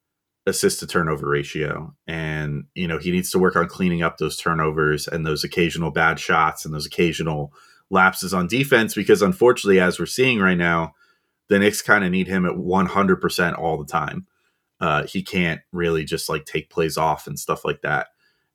assist 0.47 0.81
to 0.81 0.87
turnover 0.87 1.29
ratio. 1.29 1.95
And, 2.07 2.65
you 2.75 2.87
know, 2.87 2.99
he 2.99 3.11
needs 3.11 3.31
to 3.31 3.39
work 3.39 3.57
on 3.57 3.67
cleaning 3.67 4.03
up 4.03 4.19
those 4.19 4.37
turnovers 4.37 5.09
and 5.09 5.27
those 5.27 5.43
occasional 5.43 5.91
bad 5.91 6.21
shots 6.21 6.65
and 6.65 6.75
those 6.75 6.87
occasional 6.87 7.53
lapses 7.91 8.35
on 8.35 8.47
defense 8.47 8.95
because 8.95 9.23
unfortunately, 9.23 9.81
as 9.81 9.99
we're 9.99 10.07
seeing 10.07 10.39
right 10.39 10.59
now, 10.59 10.95
the 11.49 11.59
Knicks 11.59 11.83
kind 11.83 12.05
of 12.05 12.11
need 12.11 12.29
him 12.29 12.45
at 12.45 12.53
100% 12.53 13.59
all 13.59 13.79
the 13.79 13.91
time. 13.91 14.27
Uh, 14.81 15.05
he 15.05 15.23
can't 15.23 15.61
really 15.73 16.05
just 16.05 16.29
like 16.29 16.45
take 16.45 16.71
plays 16.71 16.97
off 16.97 17.27
and 17.27 17.39
stuff 17.39 17.65
like 17.65 17.83
that. 17.83 18.09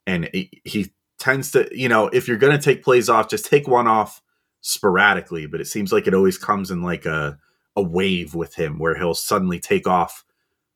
And 0.05 0.29
he, 0.33 0.61
he 0.63 0.93
tends 1.17 1.51
to, 1.51 1.67
you 1.71 1.89
know, 1.89 2.07
if 2.07 2.27
you're 2.27 2.37
going 2.37 2.57
to 2.57 2.63
take 2.63 2.83
plays 2.83 3.09
off, 3.09 3.29
just 3.29 3.45
take 3.45 3.67
one 3.67 3.87
off 3.87 4.21
sporadically. 4.61 5.45
But 5.45 5.61
it 5.61 5.67
seems 5.67 5.91
like 5.91 6.07
it 6.07 6.13
always 6.13 6.37
comes 6.37 6.71
in 6.71 6.81
like 6.81 7.05
a, 7.05 7.37
a 7.75 7.81
wave 7.81 8.35
with 8.35 8.55
him 8.55 8.79
where 8.79 8.97
he'll 8.97 9.13
suddenly 9.13 9.59
take 9.59 9.87
off 9.87 10.23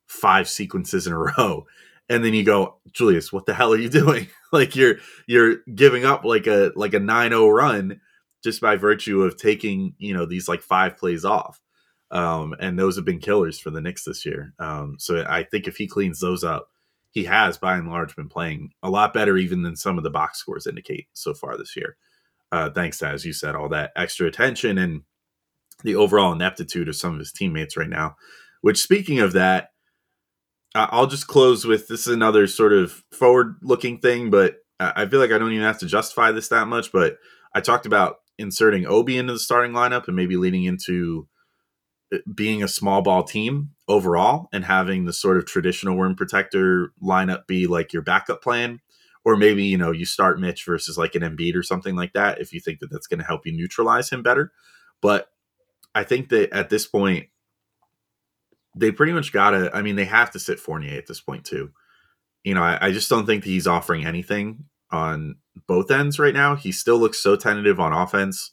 five 0.08 0.48
sequences 0.48 1.08
in 1.08 1.14
a 1.14 1.18
row. 1.38 1.66
And 2.10 2.24
then 2.24 2.34
you 2.34 2.44
go, 2.44 2.78
Julius, 2.91 3.32
what 3.32 3.46
the 3.46 3.54
hell 3.54 3.74
are 3.74 3.78
you 3.78 3.89
doing? 3.89 4.28
like 4.52 4.76
you're 4.76 4.98
you're 5.26 5.58
giving 5.74 6.06
up 6.06 6.26
like 6.26 6.48
a 6.48 6.72
like 6.76 6.94
a 6.94 7.00
9-0 7.00 7.54
run 7.56 8.02
just 8.44 8.60
by 8.60 8.76
virtue 8.76 9.24
of 9.24 9.38
taking, 9.38 9.96
you 9.98 10.14
know, 10.14 10.26
these 10.26 10.48
like 10.48 10.62
five 10.62 10.98
plays 10.98 11.24
off. 11.24 11.62
Um, 12.14 12.55
and 12.59 12.78
those 12.78 12.95
have 12.95 13.05
been 13.05 13.20
killers 13.20 13.59
for 13.59 13.72
the 13.72 13.82
Knicks 13.82 14.03
this 14.05 14.26
year. 14.26 14.53
Um, 14.59 14.97
so 14.99 15.26
I 15.28 15.43
think 15.43 15.68
if 15.68 15.78
he 15.78 15.88
cleans 15.88 16.20
those 16.20 16.43
up, 16.43 16.70
he 17.09 17.26
has 17.26 17.57
by 17.57 17.76
and 17.76 17.89
large 17.89 18.16
been 18.16 18.30
playing 18.30 18.72
a 18.82 18.89
lot 18.89 19.14
better 19.14 19.36
even 19.36 19.64
than 19.64 19.76
some 19.76 19.97
of 19.97 20.03
the 20.03 20.09
box 20.11 20.39
scores 20.39 20.68
indicate 20.68 21.07
so 21.14 21.34
far 21.34 21.57
this 21.57 21.76
year. 21.76 21.97
Uh, 22.51 22.70
thanks 22.70 22.99
to, 22.99 23.07
as 23.07 23.26
you 23.26 23.34
said, 23.34 23.55
all 23.55 23.68
that 23.70 23.91
extra 23.95 24.28
attention 24.28 24.78
and 24.78 25.01
the 25.84 25.95
overall 25.95 26.32
ineptitude 26.32 26.88
of 26.88 26.95
some 26.95 27.14
of 27.14 27.20
his 27.20 27.32
teammates 27.32 27.76
right 27.76 27.89
now. 27.89 28.16
Which, 28.61 28.82
speaking 28.82 29.20
of 29.20 29.34
that, 29.34 29.72
I'll 30.76 31.07
just 31.07 31.28
close 31.28 31.66
with 31.66 31.88
this 31.88 32.07
is 32.07 32.14
another 32.14 32.47
sort 32.47 32.74
of 32.74 33.03
forward 33.11 33.55
looking 33.61 33.99
thing, 33.99 34.30
but 34.30 34.57
I 34.80 35.05
feel 35.07 35.20
like 35.20 35.32
I 35.32 35.38
don't 35.38 35.51
even 35.51 35.66
have 35.66 35.80
to 35.80 35.86
justify 35.88 36.32
this 36.32 36.47
that 36.49 36.68
much. 36.68 36.91
But 36.91 37.18
I 37.53 37.61
talked 37.61 37.86
about 37.86 38.18
inserting 38.38 38.88
Obi 38.88 39.18
into 39.18 39.34
the 39.34 39.39
starting 39.39 39.72
lineup 39.72 40.07
and 40.07 40.16
maybe 40.16 40.38
leading 40.38 40.64
into 40.64 41.28
being 42.34 42.64
a 42.64 42.68
small 42.68 43.01
ball 43.01 43.24
team 43.24 43.72
overall 43.88 44.49
and 44.53 44.66
having 44.66 45.05
the 45.05 45.14
sort 45.14 45.38
of 45.38 45.45
traditional 45.45 45.97
rim 45.97 46.16
protector 46.16 46.93
lineup 47.01 47.47
be 47.47 47.68
like 47.68 47.93
your 47.93 48.01
backup 48.01 48.41
plan 48.41 48.80
or 49.26 49.38
maybe 49.38 49.64
you 49.64 49.78
know 49.78 49.91
you 49.91 50.05
start 50.05 50.39
Mitch 50.39 50.66
versus 50.66 50.97
like 50.97 51.16
an 51.16 51.22
Embiid 51.22 51.55
or 51.55 51.64
something 51.64 51.95
like 51.95 52.14
that 52.14 52.41
if 52.41 52.53
you 52.53 52.59
think 52.59 52.80
that 52.80 52.91
that's 52.91 53.07
going 53.07 53.20
to 53.20 53.26
help 53.26 53.45
you 53.45 53.53
neutralize 53.53 54.09
him 54.09 54.22
better. 54.22 54.51
But 55.01 55.30
I 55.95 56.03
think 56.03 56.30
that 56.30 56.51
at 56.53 56.70
this 56.70 56.86
point 56.86 57.28
they 58.76 58.91
pretty 58.91 59.14
much 59.14 59.32
got 59.32 59.51
to 59.51 59.76
I 59.76 59.82
mean 59.82 59.95
they 59.95 60.05
have 60.05 60.32
to 60.32 60.39
sit 60.39 60.59
Fournier 60.59 60.97
at 60.97 61.07
this 61.07 61.22
point 61.22 61.45
too. 61.45 61.72
You 62.43 62.55
know 62.55 62.64
I, 62.64 62.88
I 62.88 62.91
just 62.91 63.09
don't 63.09 63.26
think 63.26 63.43
that 63.43 63.49
he's 63.49 63.68
offering 63.68 64.05
anything 64.05 64.66
on 64.91 65.38
both 65.68 65.91
ends 65.91 66.20
right 66.20 66.34
now. 66.34 66.55
He 66.55 66.72
still 66.72 66.97
looks 66.97 67.20
so 67.20 67.36
tentative 67.36 67.80
on 67.80 67.93
offense. 67.93 68.51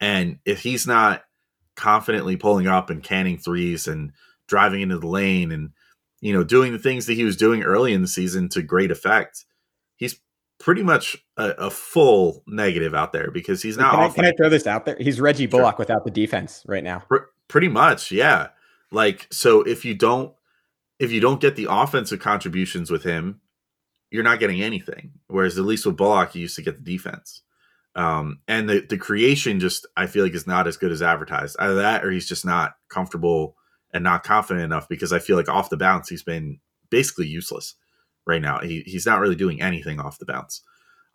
And 0.00 0.38
if 0.44 0.60
he's 0.60 0.86
not 0.86 1.22
confidently 1.76 2.36
pulling 2.36 2.66
up 2.66 2.90
and 2.90 3.02
canning 3.02 3.38
threes 3.38 3.86
and 3.86 4.12
driving 4.48 4.80
into 4.80 4.98
the 4.98 5.06
lane 5.06 5.50
and 5.50 5.70
you 6.20 6.32
know 6.32 6.44
doing 6.44 6.72
the 6.72 6.78
things 6.78 7.06
that 7.06 7.14
he 7.14 7.24
was 7.24 7.36
doing 7.36 7.62
early 7.62 7.92
in 7.92 8.02
the 8.02 8.08
season 8.08 8.48
to 8.48 8.62
great 8.62 8.90
effect 8.90 9.44
he's 9.96 10.20
pretty 10.58 10.82
much 10.82 11.16
a, 11.36 11.50
a 11.58 11.70
full 11.70 12.42
negative 12.46 12.94
out 12.94 13.12
there 13.12 13.30
because 13.30 13.62
he's 13.62 13.76
not 13.76 13.92
can 13.92 14.00
I, 14.00 14.08
can 14.08 14.24
I, 14.24 14.32
throw 14.36 14.48
this 14.48 14.66
out 14.66 14.84
there? 14.86 14.96
He's 14.98 15.20
reggie 15.20 15.46
bullock 15.46 15.74
sure. 15.74 15.78
without 15.80 16.04
the 16.04 16.10
defense 16.10 16.62
right 16.66 16.84
now. 16.84 17.00
Pr- 17.00 17.26
pretty 17.48 17.68
much 17.68 18.10
yeah. 18.10 18.48
Like 18.90 19.26
so 19.30 19.62
if 19.62 19.84
you 19.84 19.94
don't 19.94 20.32
if 20.98 21.10
you 21.10 21.20
don't 21.20 21.40
get 21.40 21.56
the 21.56 21.66
offensive 21.68 22.20
contributions 22.20 22.90
with 22.90 23.02
him 23.02 23.40
you're 24.10 24.22
not 24.22 24.38
getting 24.38 24.62
anything 24.62 25.12
whereas 25.26 25.58
at 25.58 25.64
least 25.64 25.84
with 25.84 25.96
bullock 25.96 26.34
you 26.34 26.42
used 26.42 26.56
to 26.56 26.62
get 26.62 26.76
the 26.76 26.92
defense 26.92 27.42
um, 27.96 28.40
and 28.48 28.68
the, 28.68 28.80
the 28.80 28.98
creation 28.98 29.60
just 29.60 29.86
I 29.96 30.06
feel 30.06 30.24
like 30.24 30.34
is 30.34 30.46
not 30.46 30.66
as 30.66 30.76
good 30.76 30.92
as 30.92 31.02
advertised. 31.02 31.56
Either 31.58 31.76
that 31.76 32.04
or 32.04 32.10
he's 32.10 32.28
just 32.28 32.44
not 32.44 32.74
comfortable 32.88 33.56
and 33.92 34.02
not 34.02 34.24
confident 34.24 34.64
enough 34.64 34.88
because 34.88 35.12
I 35.12 35.20
feel 35.20 35.36
like 35.36 35.48
off 35.48 35.70
the 35.70 35.76
bounce 35.76 36.08
he's 36.08 36.24
been 36.24 36.58
basically 36.90 37.26
useless 37.26 37.76
right 38.26 38.42
now. 38.42 38.58
He, 38.60 38.82
he's 38.86 39.06
not 39.06 39.20
really 39.20 39.36
doing 39.36 39.62
anything 39.62 40.00
off 40.00 40.18
the 40.18 40.26
bounce. 40.26 40.62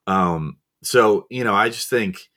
Um, 0.07 0.57
so 0.81 1.27
you 1.29 1.43
know, 1.43 1.53
I 1.53 1.69
just 1.69 1.89
think 1.89 2.29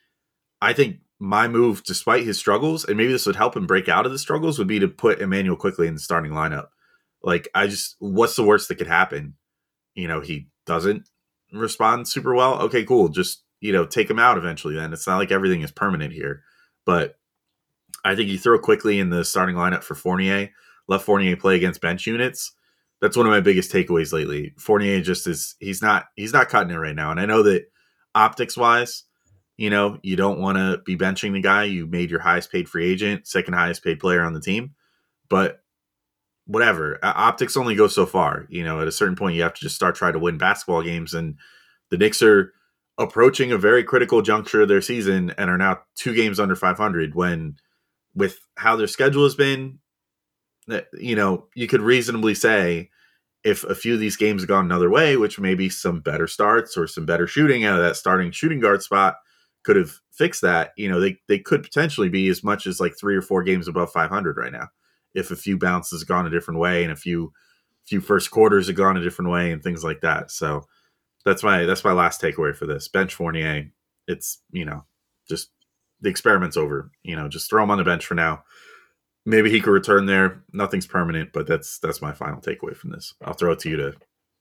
I 0.61 0.73
think 0.73 0.99
my 1.21 1.47
move, 1.47 1.85
despite 1.85 2.25
his 2.25 2.39
struggles, 2.39 2.85
and 2.85 2.97
maybe 2.97 3.13
this 3.13 3.27
would 3.27 3.37
help 3.37 3.57
him 3.57 3.67
break 3.67 3.89
out 3.89 4.07
of 4.07 4.13
the 4.13 4.19
struggles, 4.19 4.59
would 4.59 4.67
be 4.67 4.81
to 4.81 4.89
put 4.89 5.21
Immanuel 5.21 5.57
Quickley 5.57 5.87
in 5.87 5.95
the 5.95 6.01
starting 6.01 6.33
lineup. 6.33 6.67
Like 7.23 7.49
I 7.55 7.69
just 7.69 7.95
what's 8.01 8.35
the 8.35 8.43
worst 8.43 8.69
that 8.69 8.77
could 8.77 8.89
happen? 8.89 9.35
You 9.95 10.09
know, 10.09 10.21
he 10.21 10.49
doesn't 10.67 11.09
respond 11.53 12.09
super 12.09 12.35
well. 12.35 12.61
Okay, 12.63 12.83
cool. 12.85 13.09
Just 13.09 13.45
you 13.63 13.73
know, 13.73 13.87
take 13.87 14.11
him 14.11 14.19
out 14.19 14.37
eventually. 14.37 14.75
Then 14.75 14.93
it's 14.93 15.07
not 15.07 15.19
like 15.19 15.31
everything 15.31 15.63
is 15.63 15.71
permanent 15.71 16.13
here, 16.13 16.43
but 16.85 17.15
I 18.05 18.17
think 18.17 18.29
you 18.29 18.37
throw 18.37 18.59
Quickley 18.59 18.99
in 18.99 19.09
the 19.09 19.25
starting 19.25 19.55
lineup 19.55 19.85
for 19.85 19.95
Fournier, 19.95 20.51
let 20.89 21.03
Fournier 21.03 21.37
play 21.37 21.55
against 21.55 21.81
bench 21.81 22.07
units. 22.07 22.53
That's 23.01 23.17
one 23.17 23.25
of 23.25 23.31
my 23.31 23.41
biggest 23.41 23.73
takeaways 23.73 24.13
lately. 24.13 24.53
Fournier 24.59 25.01
just 25.01 25.29
is 25.29 25.55
he's 25.61 25.81
not 25.81 26.07
he's 26.17 26.33
not 26.33 26.49
cutting 26.49 26.75
it 26.75 26.79
right 26.79 26.95
now, 26.95 27.13
and 27.13 27.21
I 27.21 27.27
know 27.27 27.45
that 27.45 27.67
optics 28.17 28.57
wise, 28.57 29.05
you 29.57 29.71
know, 29.71 29.99
you 30.03 30.17
don't 30.17 30.41
want 30.41 30.59
to 30.59 30.83
be 30.85 30.97
benching 30.97 31.33
the 31.33 31.41
guy 31.41 31.65
you 31.65 31.87
made 31.87 32.11
your 32.11 32.21
highest 32.21 32.51
paid 32.51 32.69
free 32.69 32.91
agent, 32.91 33.29
second 33.29 33.55
highest 33.55 33.85
paid 33.85 34.01
player 34.01 34.23
on 34.23 34.33
the 34.33 34.41
team, 34.41 34.75
but 35.29 35.63
whatever. 36.47 36.99
Optics 37.05 37.57
only 37.57 37.77
go 37.77 37.87
so 37.87 38.07
far. 38.07 38.47
You 38.49 38.65
know, 38.65 38.81
at 38.81 38.89
a 38.89 38.93
certain 38.93 39.17
point, 39.17 39.37
you 39.37 39.43
have 39.43 39.55
to 39.55 39.61
just 39.61 39.77
start 39.77 39.95
trying 39.95 40.15
to 40.15 40.19
win 40.19 40.37
basketball 40.37 40.83
games, 40.83 41.15
and 41.15 41.37
the 41.91 41.97
Knicks 41.97 42.23
are 42.23 42.53
approaching 42.99 43.53
a 43.53 43.59
very 43.59 43.83
critical 43.83 44.23
juncture 44.23 44.63
of 44.63 44.69
their 44.69 44.83
season 44.83 45.33
and 45.39 45.51
are 45.51 45.59
now 45.59 45.81
two 45.97 46.15
games 46.15 46.39
under 46.39 46.55
500 46.55 47.15
when 47.15 47.57
with 48.15 48.39
how 48.57 48.77
their 48.77 48.87
schedule 48.87 49.25
has 49.25 49.35
been 49.35 49.79
eh, 50.71 50.83
you 50.95 51.17
know 51.17 51.47
you 51.55 51.67
could 51.67 51.81
reasonably 51.81 52.35
say 52.35 52.91
if 53.45 53.65
a 53.65 53.75
few 53.75 53.95
of 53.95 54.01
these 54.01 54.17
games 54.17 54.43
have 54.43 54.49
gone 54.49 54.67
another 54.67 54.91
way 54.91 55.17
which 55.17 55.41
maybe 55.41 55.69
some 55.69 56.01
better 56.01 56.27
starts 56.27 56.77
or 56.77 56.87
some 56.87 57.07
better 57.07 57.27
shooting 57.27 57.65
out 57.65 57.79
of 57.79 57.85
that 57.85 57.97
starting 57.97 58.31
shooting 58.31 58.61
guard 58.61 58.83
spot 58.83 59.17
could 59.63 59.77
have 59.77 60.01
fixed 60.11 60.43
that 60.43 60.73
you 60.77 60.89
know 60.89 61.01
they, 61.01 61.19
they 61.29 61.39
could 61.39 61.63
potentially 61.63 62.09
be 62.09 62.29
as 62.29 62.45
much 62.45 62.67
as 62.67 62.81
like 62.81 62.95
three 62.99 63.17
or 63.17 63.23
four 63.23 63.43
games 63.43 63.69
above 63.69 63.91
500 63.93 64.37
right 64.37 64.53
now. 64.53 64.69
If 65.15 65.31
a 65.31 65.37
few 65.37 65.59
bounces 65.59 66.05
gone 66.05 66.27
a 66.27 66.31
different 66.31 66.61
way 66.61 66.83
and 66.83 66.93
a 66.93 66.97
few 66.97 67.33
few 67.85 68.01
first 68.01 68.31
quarters 68.31 68.69
have 68.69 68.77
gone 68.77 68.97
a 68.97 69.03
different 69.03 69.31
way 69.31 69.51
and 69.51 69.63
things 69.63 69.83
like 69.83 70.01
that. 70.03 70.31
So 70.31 70.65
that's 71.25 71.43
my 71.43 71.65
that's 71.65 71.85
my 71.85 71.93
last 71.93 72.21
takeaway 72.21 72.55
for 72.55 72.67
this. 72.67 72.89
Bench 72.89 73.15
Fournier. 73.15 73.71
It's 74.09 74.43
you 74.51 74.65
know 74.65 74.85
just 75.29 75.51
the 76.01 76.11
experiment's 76.11 76.57
over. 76.57 76.91
You 77.03 77.17
know, 77.17 77.29
just 77.29 77.49
throw 77.49 77.63
him 77.63 77.71
on 77.71 77.79
the 77.79 77.85
bench 77.85 78.07
for 78.07 78.15
now. 78.15 78.45
Maybe 79.25 79.51
he 79.51 79.61
could 79.61 79.71
return 79.71 80.07
there. 80.07 80.43
Nothing's 80.53 80.87
permanent, 80.87 81.33
but 81.33 81.47
that's 81.47 81.79
that's 81.79 82.03
my 82.03 82.13
final 82.13 82.41
takeaway 82.41 82.77
from 82.77 82.91
this. 82.91 83.15
I'll 83.25 83.35
throw 83.35 83.53
it 83.53 83.61
to 83.61 83.71
you 83.71 83.77
to 83.77 83.95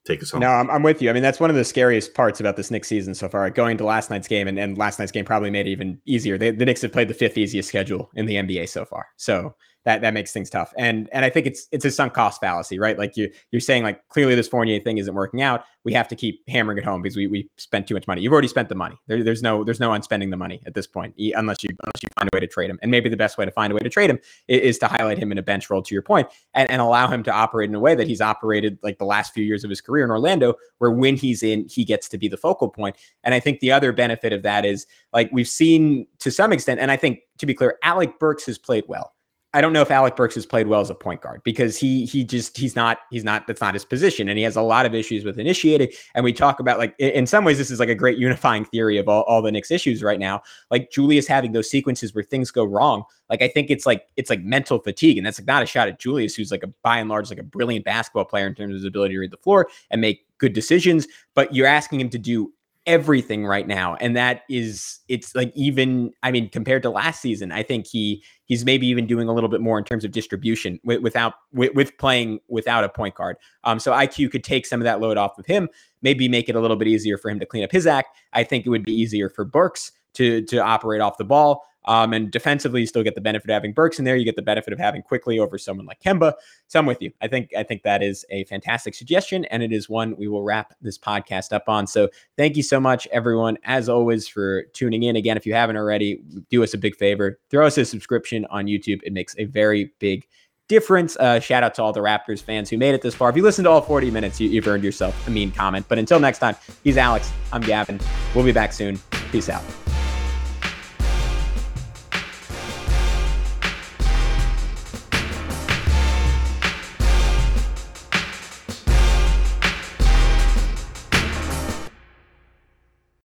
take 0.05 0.21
us 0.23 0.31
home. 0.31 0.41
No, 0.41 0.47
I'm, 0.47 0.69
I'm 0.71 0.83
with 0.83 1.01
you. 1.01 1.09
I 1.09 1.13
mean, 1.13 1.23
that's 1.23 1.39
one 1.39 1.51
of 1.51 1.55
the 1.55 1.63
scariest 1.63 2.13
parts 2.15 2.39
about 2.39 2.57
this 2.57 2.71
Knicks 2.71 2.87
season 2.87 3.13
so 3.13 3.29
far. 3.29 3.49
Going 3.51 3.77
to 3.77 3.85
last 3.85 4.09
night's 4.09 4.27
game, 4.27 4.47
and, 4.47 4.57
and 4.59 4.77
last 4.77 4.97
night's 4.97 5.11
game 5.11 5.25
probably 5.25 5.51
made 5.51 5.67
it 5.67 5.71
even 5.71 5.99
easier. 6.05 6.37
They, 6.37 6.51
the 6.51 6.65
Knicks 6.65 6.81
have 6.81 6.91
played 6.91 7.07
the 7.07 7.13
fifth 7.13 7.37
easiest 7.37 7.69
schedule 7.69 8.09
in 8.15 8.25
the 8.25 8.35
NBA 8.35 8.69
so 8.69 8.85
far. 8.85 9.07
So 9.17 9.55
that 9.83 10.01
that 10.01 10.13
makes 10.13 10.31
things 10.31 10.49
tough. 10.49 10.73
And 10.77 11.09
and 11.11 11.25
I 11.25 11.29
think 11.29 11.47
it's 11.47 11.67
it's 11.71 11.85
a 11.85 11.91
sunk 11.91 12.13
cost 12.13 12.39
fallacy, 12.39 12.77
right? 12.77 12.97
Like 12.97 13.17
you 13.17 13.31
you're 13.51 13.59
saying 13.59 13.83
like 13.83 14.07
clearly 14.09 14.35
this 14.35 14.47
Fournier 14.47 14.79
thing 14.79 14.97
isn't 14.97 15.13
working 15.13 15.41
out. 15.41 15.63
We 15.83 15.93
have 15.93 16.07
to 16.09 16.15
keep 16.15 16.47
hammering 16.47 16.77
it 16.77 16.83
home 16.83 17.01
because 17.01 17.15
we 17.15 17.27
we 17.27 17.49
spent 17.57 17.87
too 17.87 17.95
much 17.95 18.07
money. 18.07 18.21
You've 18.21 18.33
already 18.33 18.47
spent 18.47 18.69
the 18.69 18.75
money. 18.75 18.95
There, 19.07 19.23
there's 19.23 19.41
no 19.41 19.63
there's 19.63 19.79
no 19.79 19.91
unspending 19.91 20.29
the 20.29 20.37
money 20.37 20.61
at 20.65 20.75
this 20.75 20.85
point 20.85 21.15
unless 21.17 21.63
you 21.63 21.69
unless 21.69 22.03
you 22.03 22.09
find 22.17 22.29
a 22.31 22.35
way 22.35 22.39
to 22.41 22.47
trade 22.47 22.69
him. 22.69 22.77
And 22.81 22.91
maybe 22.91 23.09
the 23.09 23.17
best 23.17 23.37
way 23.37 23.45
to 23.45 23.51
find 23.51 23.71
a 23.71 23.75
way 23.75 23.81
to 23.81 23.89
trade 23.89 24.09
him 24.09 24.19
is, 24.47 24.61
is 24.61 24.77
to 24.79 24.87
highlight 24.87 25.17
him 25.17 25.31
in 25.31 25.37
a 25.37 25.43
bench 25.43 25.69
role 25.69 25.81
to 25.81 25.95
your 25.95 26.03
point 26.03 26.27
and, 26.53 26.69
and 26.69 26.81
allow 26.81 27.07
him 27.07 27.23
to 27.23 27.31
operate 27.31 27.69
in 27.69 27.75
a 27.75 27.79
way 27.79 27.95
that 27.95 28.07
he's 28.07 28.21
operated 28.21 28.77
like 28.83 28.99
the 28.99 29.05
last 29.05 29.33
few 29.33 29.43
years 29.43 29.63
of 29.63 29.69
his 29.69 29.81
career 29.81 30.03
in 30.03 30.11
Orlando, 30.11 30.55
where 30.77 30.91
when 30.91 31.15
he's 31.15 31.41
in, 31.41 31.67
he 31.67 31.83
gets 31.83 32.07
to 32.09 32.17
be 32.19 32.27
the 32.27 32.37
focal 32.37 32.69
point. 32.69 32.95
And 33.23 33.33
I 33.33 33.39
think 33.39 33.59
the 33.59 33.71
other 33.71 33.91
benefit 33.91 34.31
of 34.31 34.43
that 34.43 34.63
is 34.65 34.85
like 35.11 35.31
we've 35.31 35.47
seen 35.47 36.05
to 36.19 36.29
some 36.29 36.53
extent, 36.53 36.79
and 36.79 36.91
I 36.91 36.97
think 36.97 37.21
to 37.39 37.47
be 37.47 37.55
clear, 37.55 37.79
Alec 37.83 38.19
Burks 38.19 38.45
has 38.45 38.59
played 38.59 38.83
well 38.87 39.13
I 39.53 39.59
don't 39.59 39.73
know 39.73 39.81
if 39.81 39.91
Alec 39.91 40.15
Burks 40.15 40.35
has 40.35 40.45
played 40.45 40.67
well 40.67 40.79
as 40.79 40.89
a 40.89 40.95
point 40.95 41.21
guard 41.21 41.41
because 41.43 41.77
he 41.77 42.05
he 42.05 42.23
just 42.23 42.57
he's 42.57 42.75
not 42.75 42.99
he's 43.11 43.23
not 43.23 43.47
that's 43.47 43.59
not 43.59 43.73
his 43.73 43.83
position. 43.83 44.29
And 44.29 44.37
he 44.37 44.43
has 44.43 44.55
a 44.55 44.61
lot 44.61 44.85
of 44.85 44.95
issues 44.95 45.25
with 45.25 45.37
initiating. 45.37 45.89
And 46.15 46.23
we 46.23 46.31
talk 46.31 46.59
about 46.59 46.77
like 46.77 46.95
in 46.99 47.27
some 47.27 47.43
ways 47.43 47.57
this 47.57 47.69
is 47.69 47.79
like 47.79 47.89
a 47.89 47.95
great 47.95 48.17
unifying 48.17 48.65
theory 48.65 48.97
of 48.97 49.09
all, 49.09 49.23
all 49.23 49.41
the 49.41 49.51
Knicks 49.51 49.71
issues 49.71 50.01
right 50.01 50.19
now. 50.19 50.41
Like 50.69 50.89
Julius 50.91 51.27
having 51.27 51.51
those 51.51 51.69
sequences 51.69 52.15
where 52.15 52.23
things 52.23 52.49
go 52.49 52.63
wrong 52.63 53.03
like 53.31 53.41
I 53.41 53.47
think 53.47 53.71
it's 53.71 53.85
like 53.85 54.07
it's 54.17 54.29
like 54.29 54.43
mental 54.43 54.77
fatigue. 54.77 55.17
And 55.17 55.25
that's 55.25 55.39
like 55.39 55.47
not 55.47 55.63
a 55.63 55.65
shot 55.65 55.87
at 55.87 55.99
Julius 55.99 56.35
who's 56.35 56.51
like 56.51 56.63
a 56.63 56.67
by 56.83 56.97
and 56.97 57.09
large 57.09 57.29
like 57.29 57.39
a 57.39 57.43
brilliant 57.43 57.85
basketball 57.85 58.25
player 58.25 58.45
in 58.45 58.53
terms 58.53 58.71
of 58.71 58.75
his 58.75 58.85
ability 58.85 59.15
to 59.15 59.19
read 59.19 59.31
the 59.31 59.37
floor 59.37 59.69
and 59.89 60.01
make 60.01 60.25
good 60.37 60.51
decisions. 60.51 61.07
But 61.33 61.55
you're 61.55 61.65
asking 61.65 62.01
him 62.01 62.09
to 62.09 62.19
do 62.19 62.51
everything 62.87 63.45
right 63.45 63.67
now 63.67 63.95
and 64.01 64.15
that 64.15 64.41
is 64.49 64.99
it's 65.07 65.35
like 65.35 65.51
even 65.55 66.11
i 66.23 66.31
mean 66.31 66.49
compared 66.49 66.81
to 66.81 66.89
last 66.89 67.21
season 67.21 67.51
i 67.51 67.61
think 67.61 67.85
he 67.85 68.23
he's 68.45 68.65
maybe 68.65 68.87
even 68.87 69.05
doing 69.05 69.27
a 69.27 69.33
little 69.33 69.49
bit 69.49 69.61
more 69.61 69.77
in 69.77 69.85
terms 69.85 70.03
of 70.03 70.11
distribution 70.11 70.79
with, 70.83 70.99
without 71.01 71.33
with, 71.53 71.75
with 71.75 71.95
playing 71.99 72.39
without 72.47 72.83
a 72.83 72.89
point 72.89 73.13
guard. 73.13 73.37
Um 73.63 73.79
so 73.79 73.91
iq 73.91 74.31
could 74.31 74.43
take 74.43 74.65
some 74.65 74.81
of 74.81 74.85
that 74.85 74.99
load 74.99 75.17
off 75.17 75.37
of 75.37 75.45
him 75.45 75.69
maybe 76.01 76.27
make 76.27 76.49
it 76.49 76.55
a 76.55 76.59
little 76.59 76.77
bit 76.77 76.87
easier 76.87 77.17
for 77.17 77.29
him 77.29 77.39
to 77.39 77.45
clean 77.45 77.63
up 77.63 77.71
his 77.71 77.87
act. 77.87 78.17
I 78.33 78.43
think 78.43 78.65
it 78.65 78.69
would 78.69 78.85
be 78.85 78.93
easier 78.93 79.29
for 79.29 79.45
burks 79.45 79.91
to 80.15 80.41
to 80.43 80.57
operate 80.57 81.01
off 81.01 81.17
the 81.17 81.23
ball 81.23 81.63
um, 81.85 82.13
and 82.13 82.29
defensively, 82.29 82.81
you 82.81 82.87
still 82.87 83.03
get 83.03 83.15
the 83.15 83.21
benefit 83.21 83.49
of 83.49 83.53
having 83.53 83.73
Burks 83.73 83.99
in 83.99 84.05
there. 84.05 84.15
You 84.15 84.25
get 84.25 84.35
the 84.35 84.41
benefit 84.41 84.71
of 84.71 84.79
having 84.79 85.01
Quickley 85.01 85.39
over 85.39 85.57
someone 85.57 85.85
like 85.85 85.99
Kemba. 86.01 86.33
So 86.67 86.79
I'm 86.79 86.85
with 86.85 87.01
you. 87.01 87.11
I 87.21 87.27
think 87.27 87.51
I 87.57 87.63
think 87.63 87.83
that 87.83 88.03
is 88.03 88.25
a 88.29 88.43
fantastic 88.45 88.93
suggestion, 88.93 89.45
and 89.45 89.63
it 89.63 89.71
is 89.71 89.89
one 89.89 90.15
we 90.17 90.27
will 90.27 90.43
wrap 90.43 90.73
this 90.81 90.97
podcast 90.97 91.53
up 91.53 91.63
on. 91.67 91.87
So 91.87 92.09
thank 92.37 92.55
you 92.55 92.63
so 92.63 92.79
much, 92.79 93.07
everyone, 93.11 93.57
as 93.63 93.89
always, 93.89 94.27
for 94.27 94.63
tuning 94.73 95.03
in. 95.03 95.15
Again, 95.15 95.37
if 95.37 95.45
you 95.45 95.53
haven't 95.53 95.77
already, 95.77 96.21
do 96.49 96.63
us 96.63 96.73
a 96.73 96.77
big 96.77 96.95
favor, 96.95 97.39
throw 97.49 97.65
us 97.65 97.77
a 97.77 97.85
subscription 97.85 98.45
on 98.49 98.65
YouTube. 98.65 99.01
It 99.03 99.13
makes 99.13 99.35
a 99.37 99.45
very 99.45 99.91
big 99.99 100.27
difference. 100.67 101.17
Uh, 101.17 101.39
shout 101.39 101.63
out 101.63 101.73
to 101.75 101.83
all 101.83 101.91
the 101.91 101.99
Raptors 101.99 102.41
fans 102.41 102.69
who 102.69 102.77
made 102.77 102.95
it 102.95 103.01
this 103.01 103.13
far. 103.13 103.29
If 103.29 103.35
you 103.35 103.43
listened 103.43 103.65
to 103.65 103.69
all 103.69 103.81
40 103.81 104.09
minutes, 104.09 104.39
you, 104.39 104.47
you've 104.47 104.67
earned 104.67 104.85
yourself 104.85 105.27
a 105.27 105.29
mean 105.29 105.51
comment. 105.51 105.85
But 105.89 105.97
until 105.99 106.19
next 106.19 106.39
time, 106.39 106.55
he's 106.83 106.95
Alex. 106.95 107.31
I'm 107.51 107.61
Gavin. 107.61 107.99
We'll 108.33 108.45
be 108.45 108.53
back 108.53 108.71
soon. 108.71 108.97
Peace 109.31 109.49
out. 109.49 109.80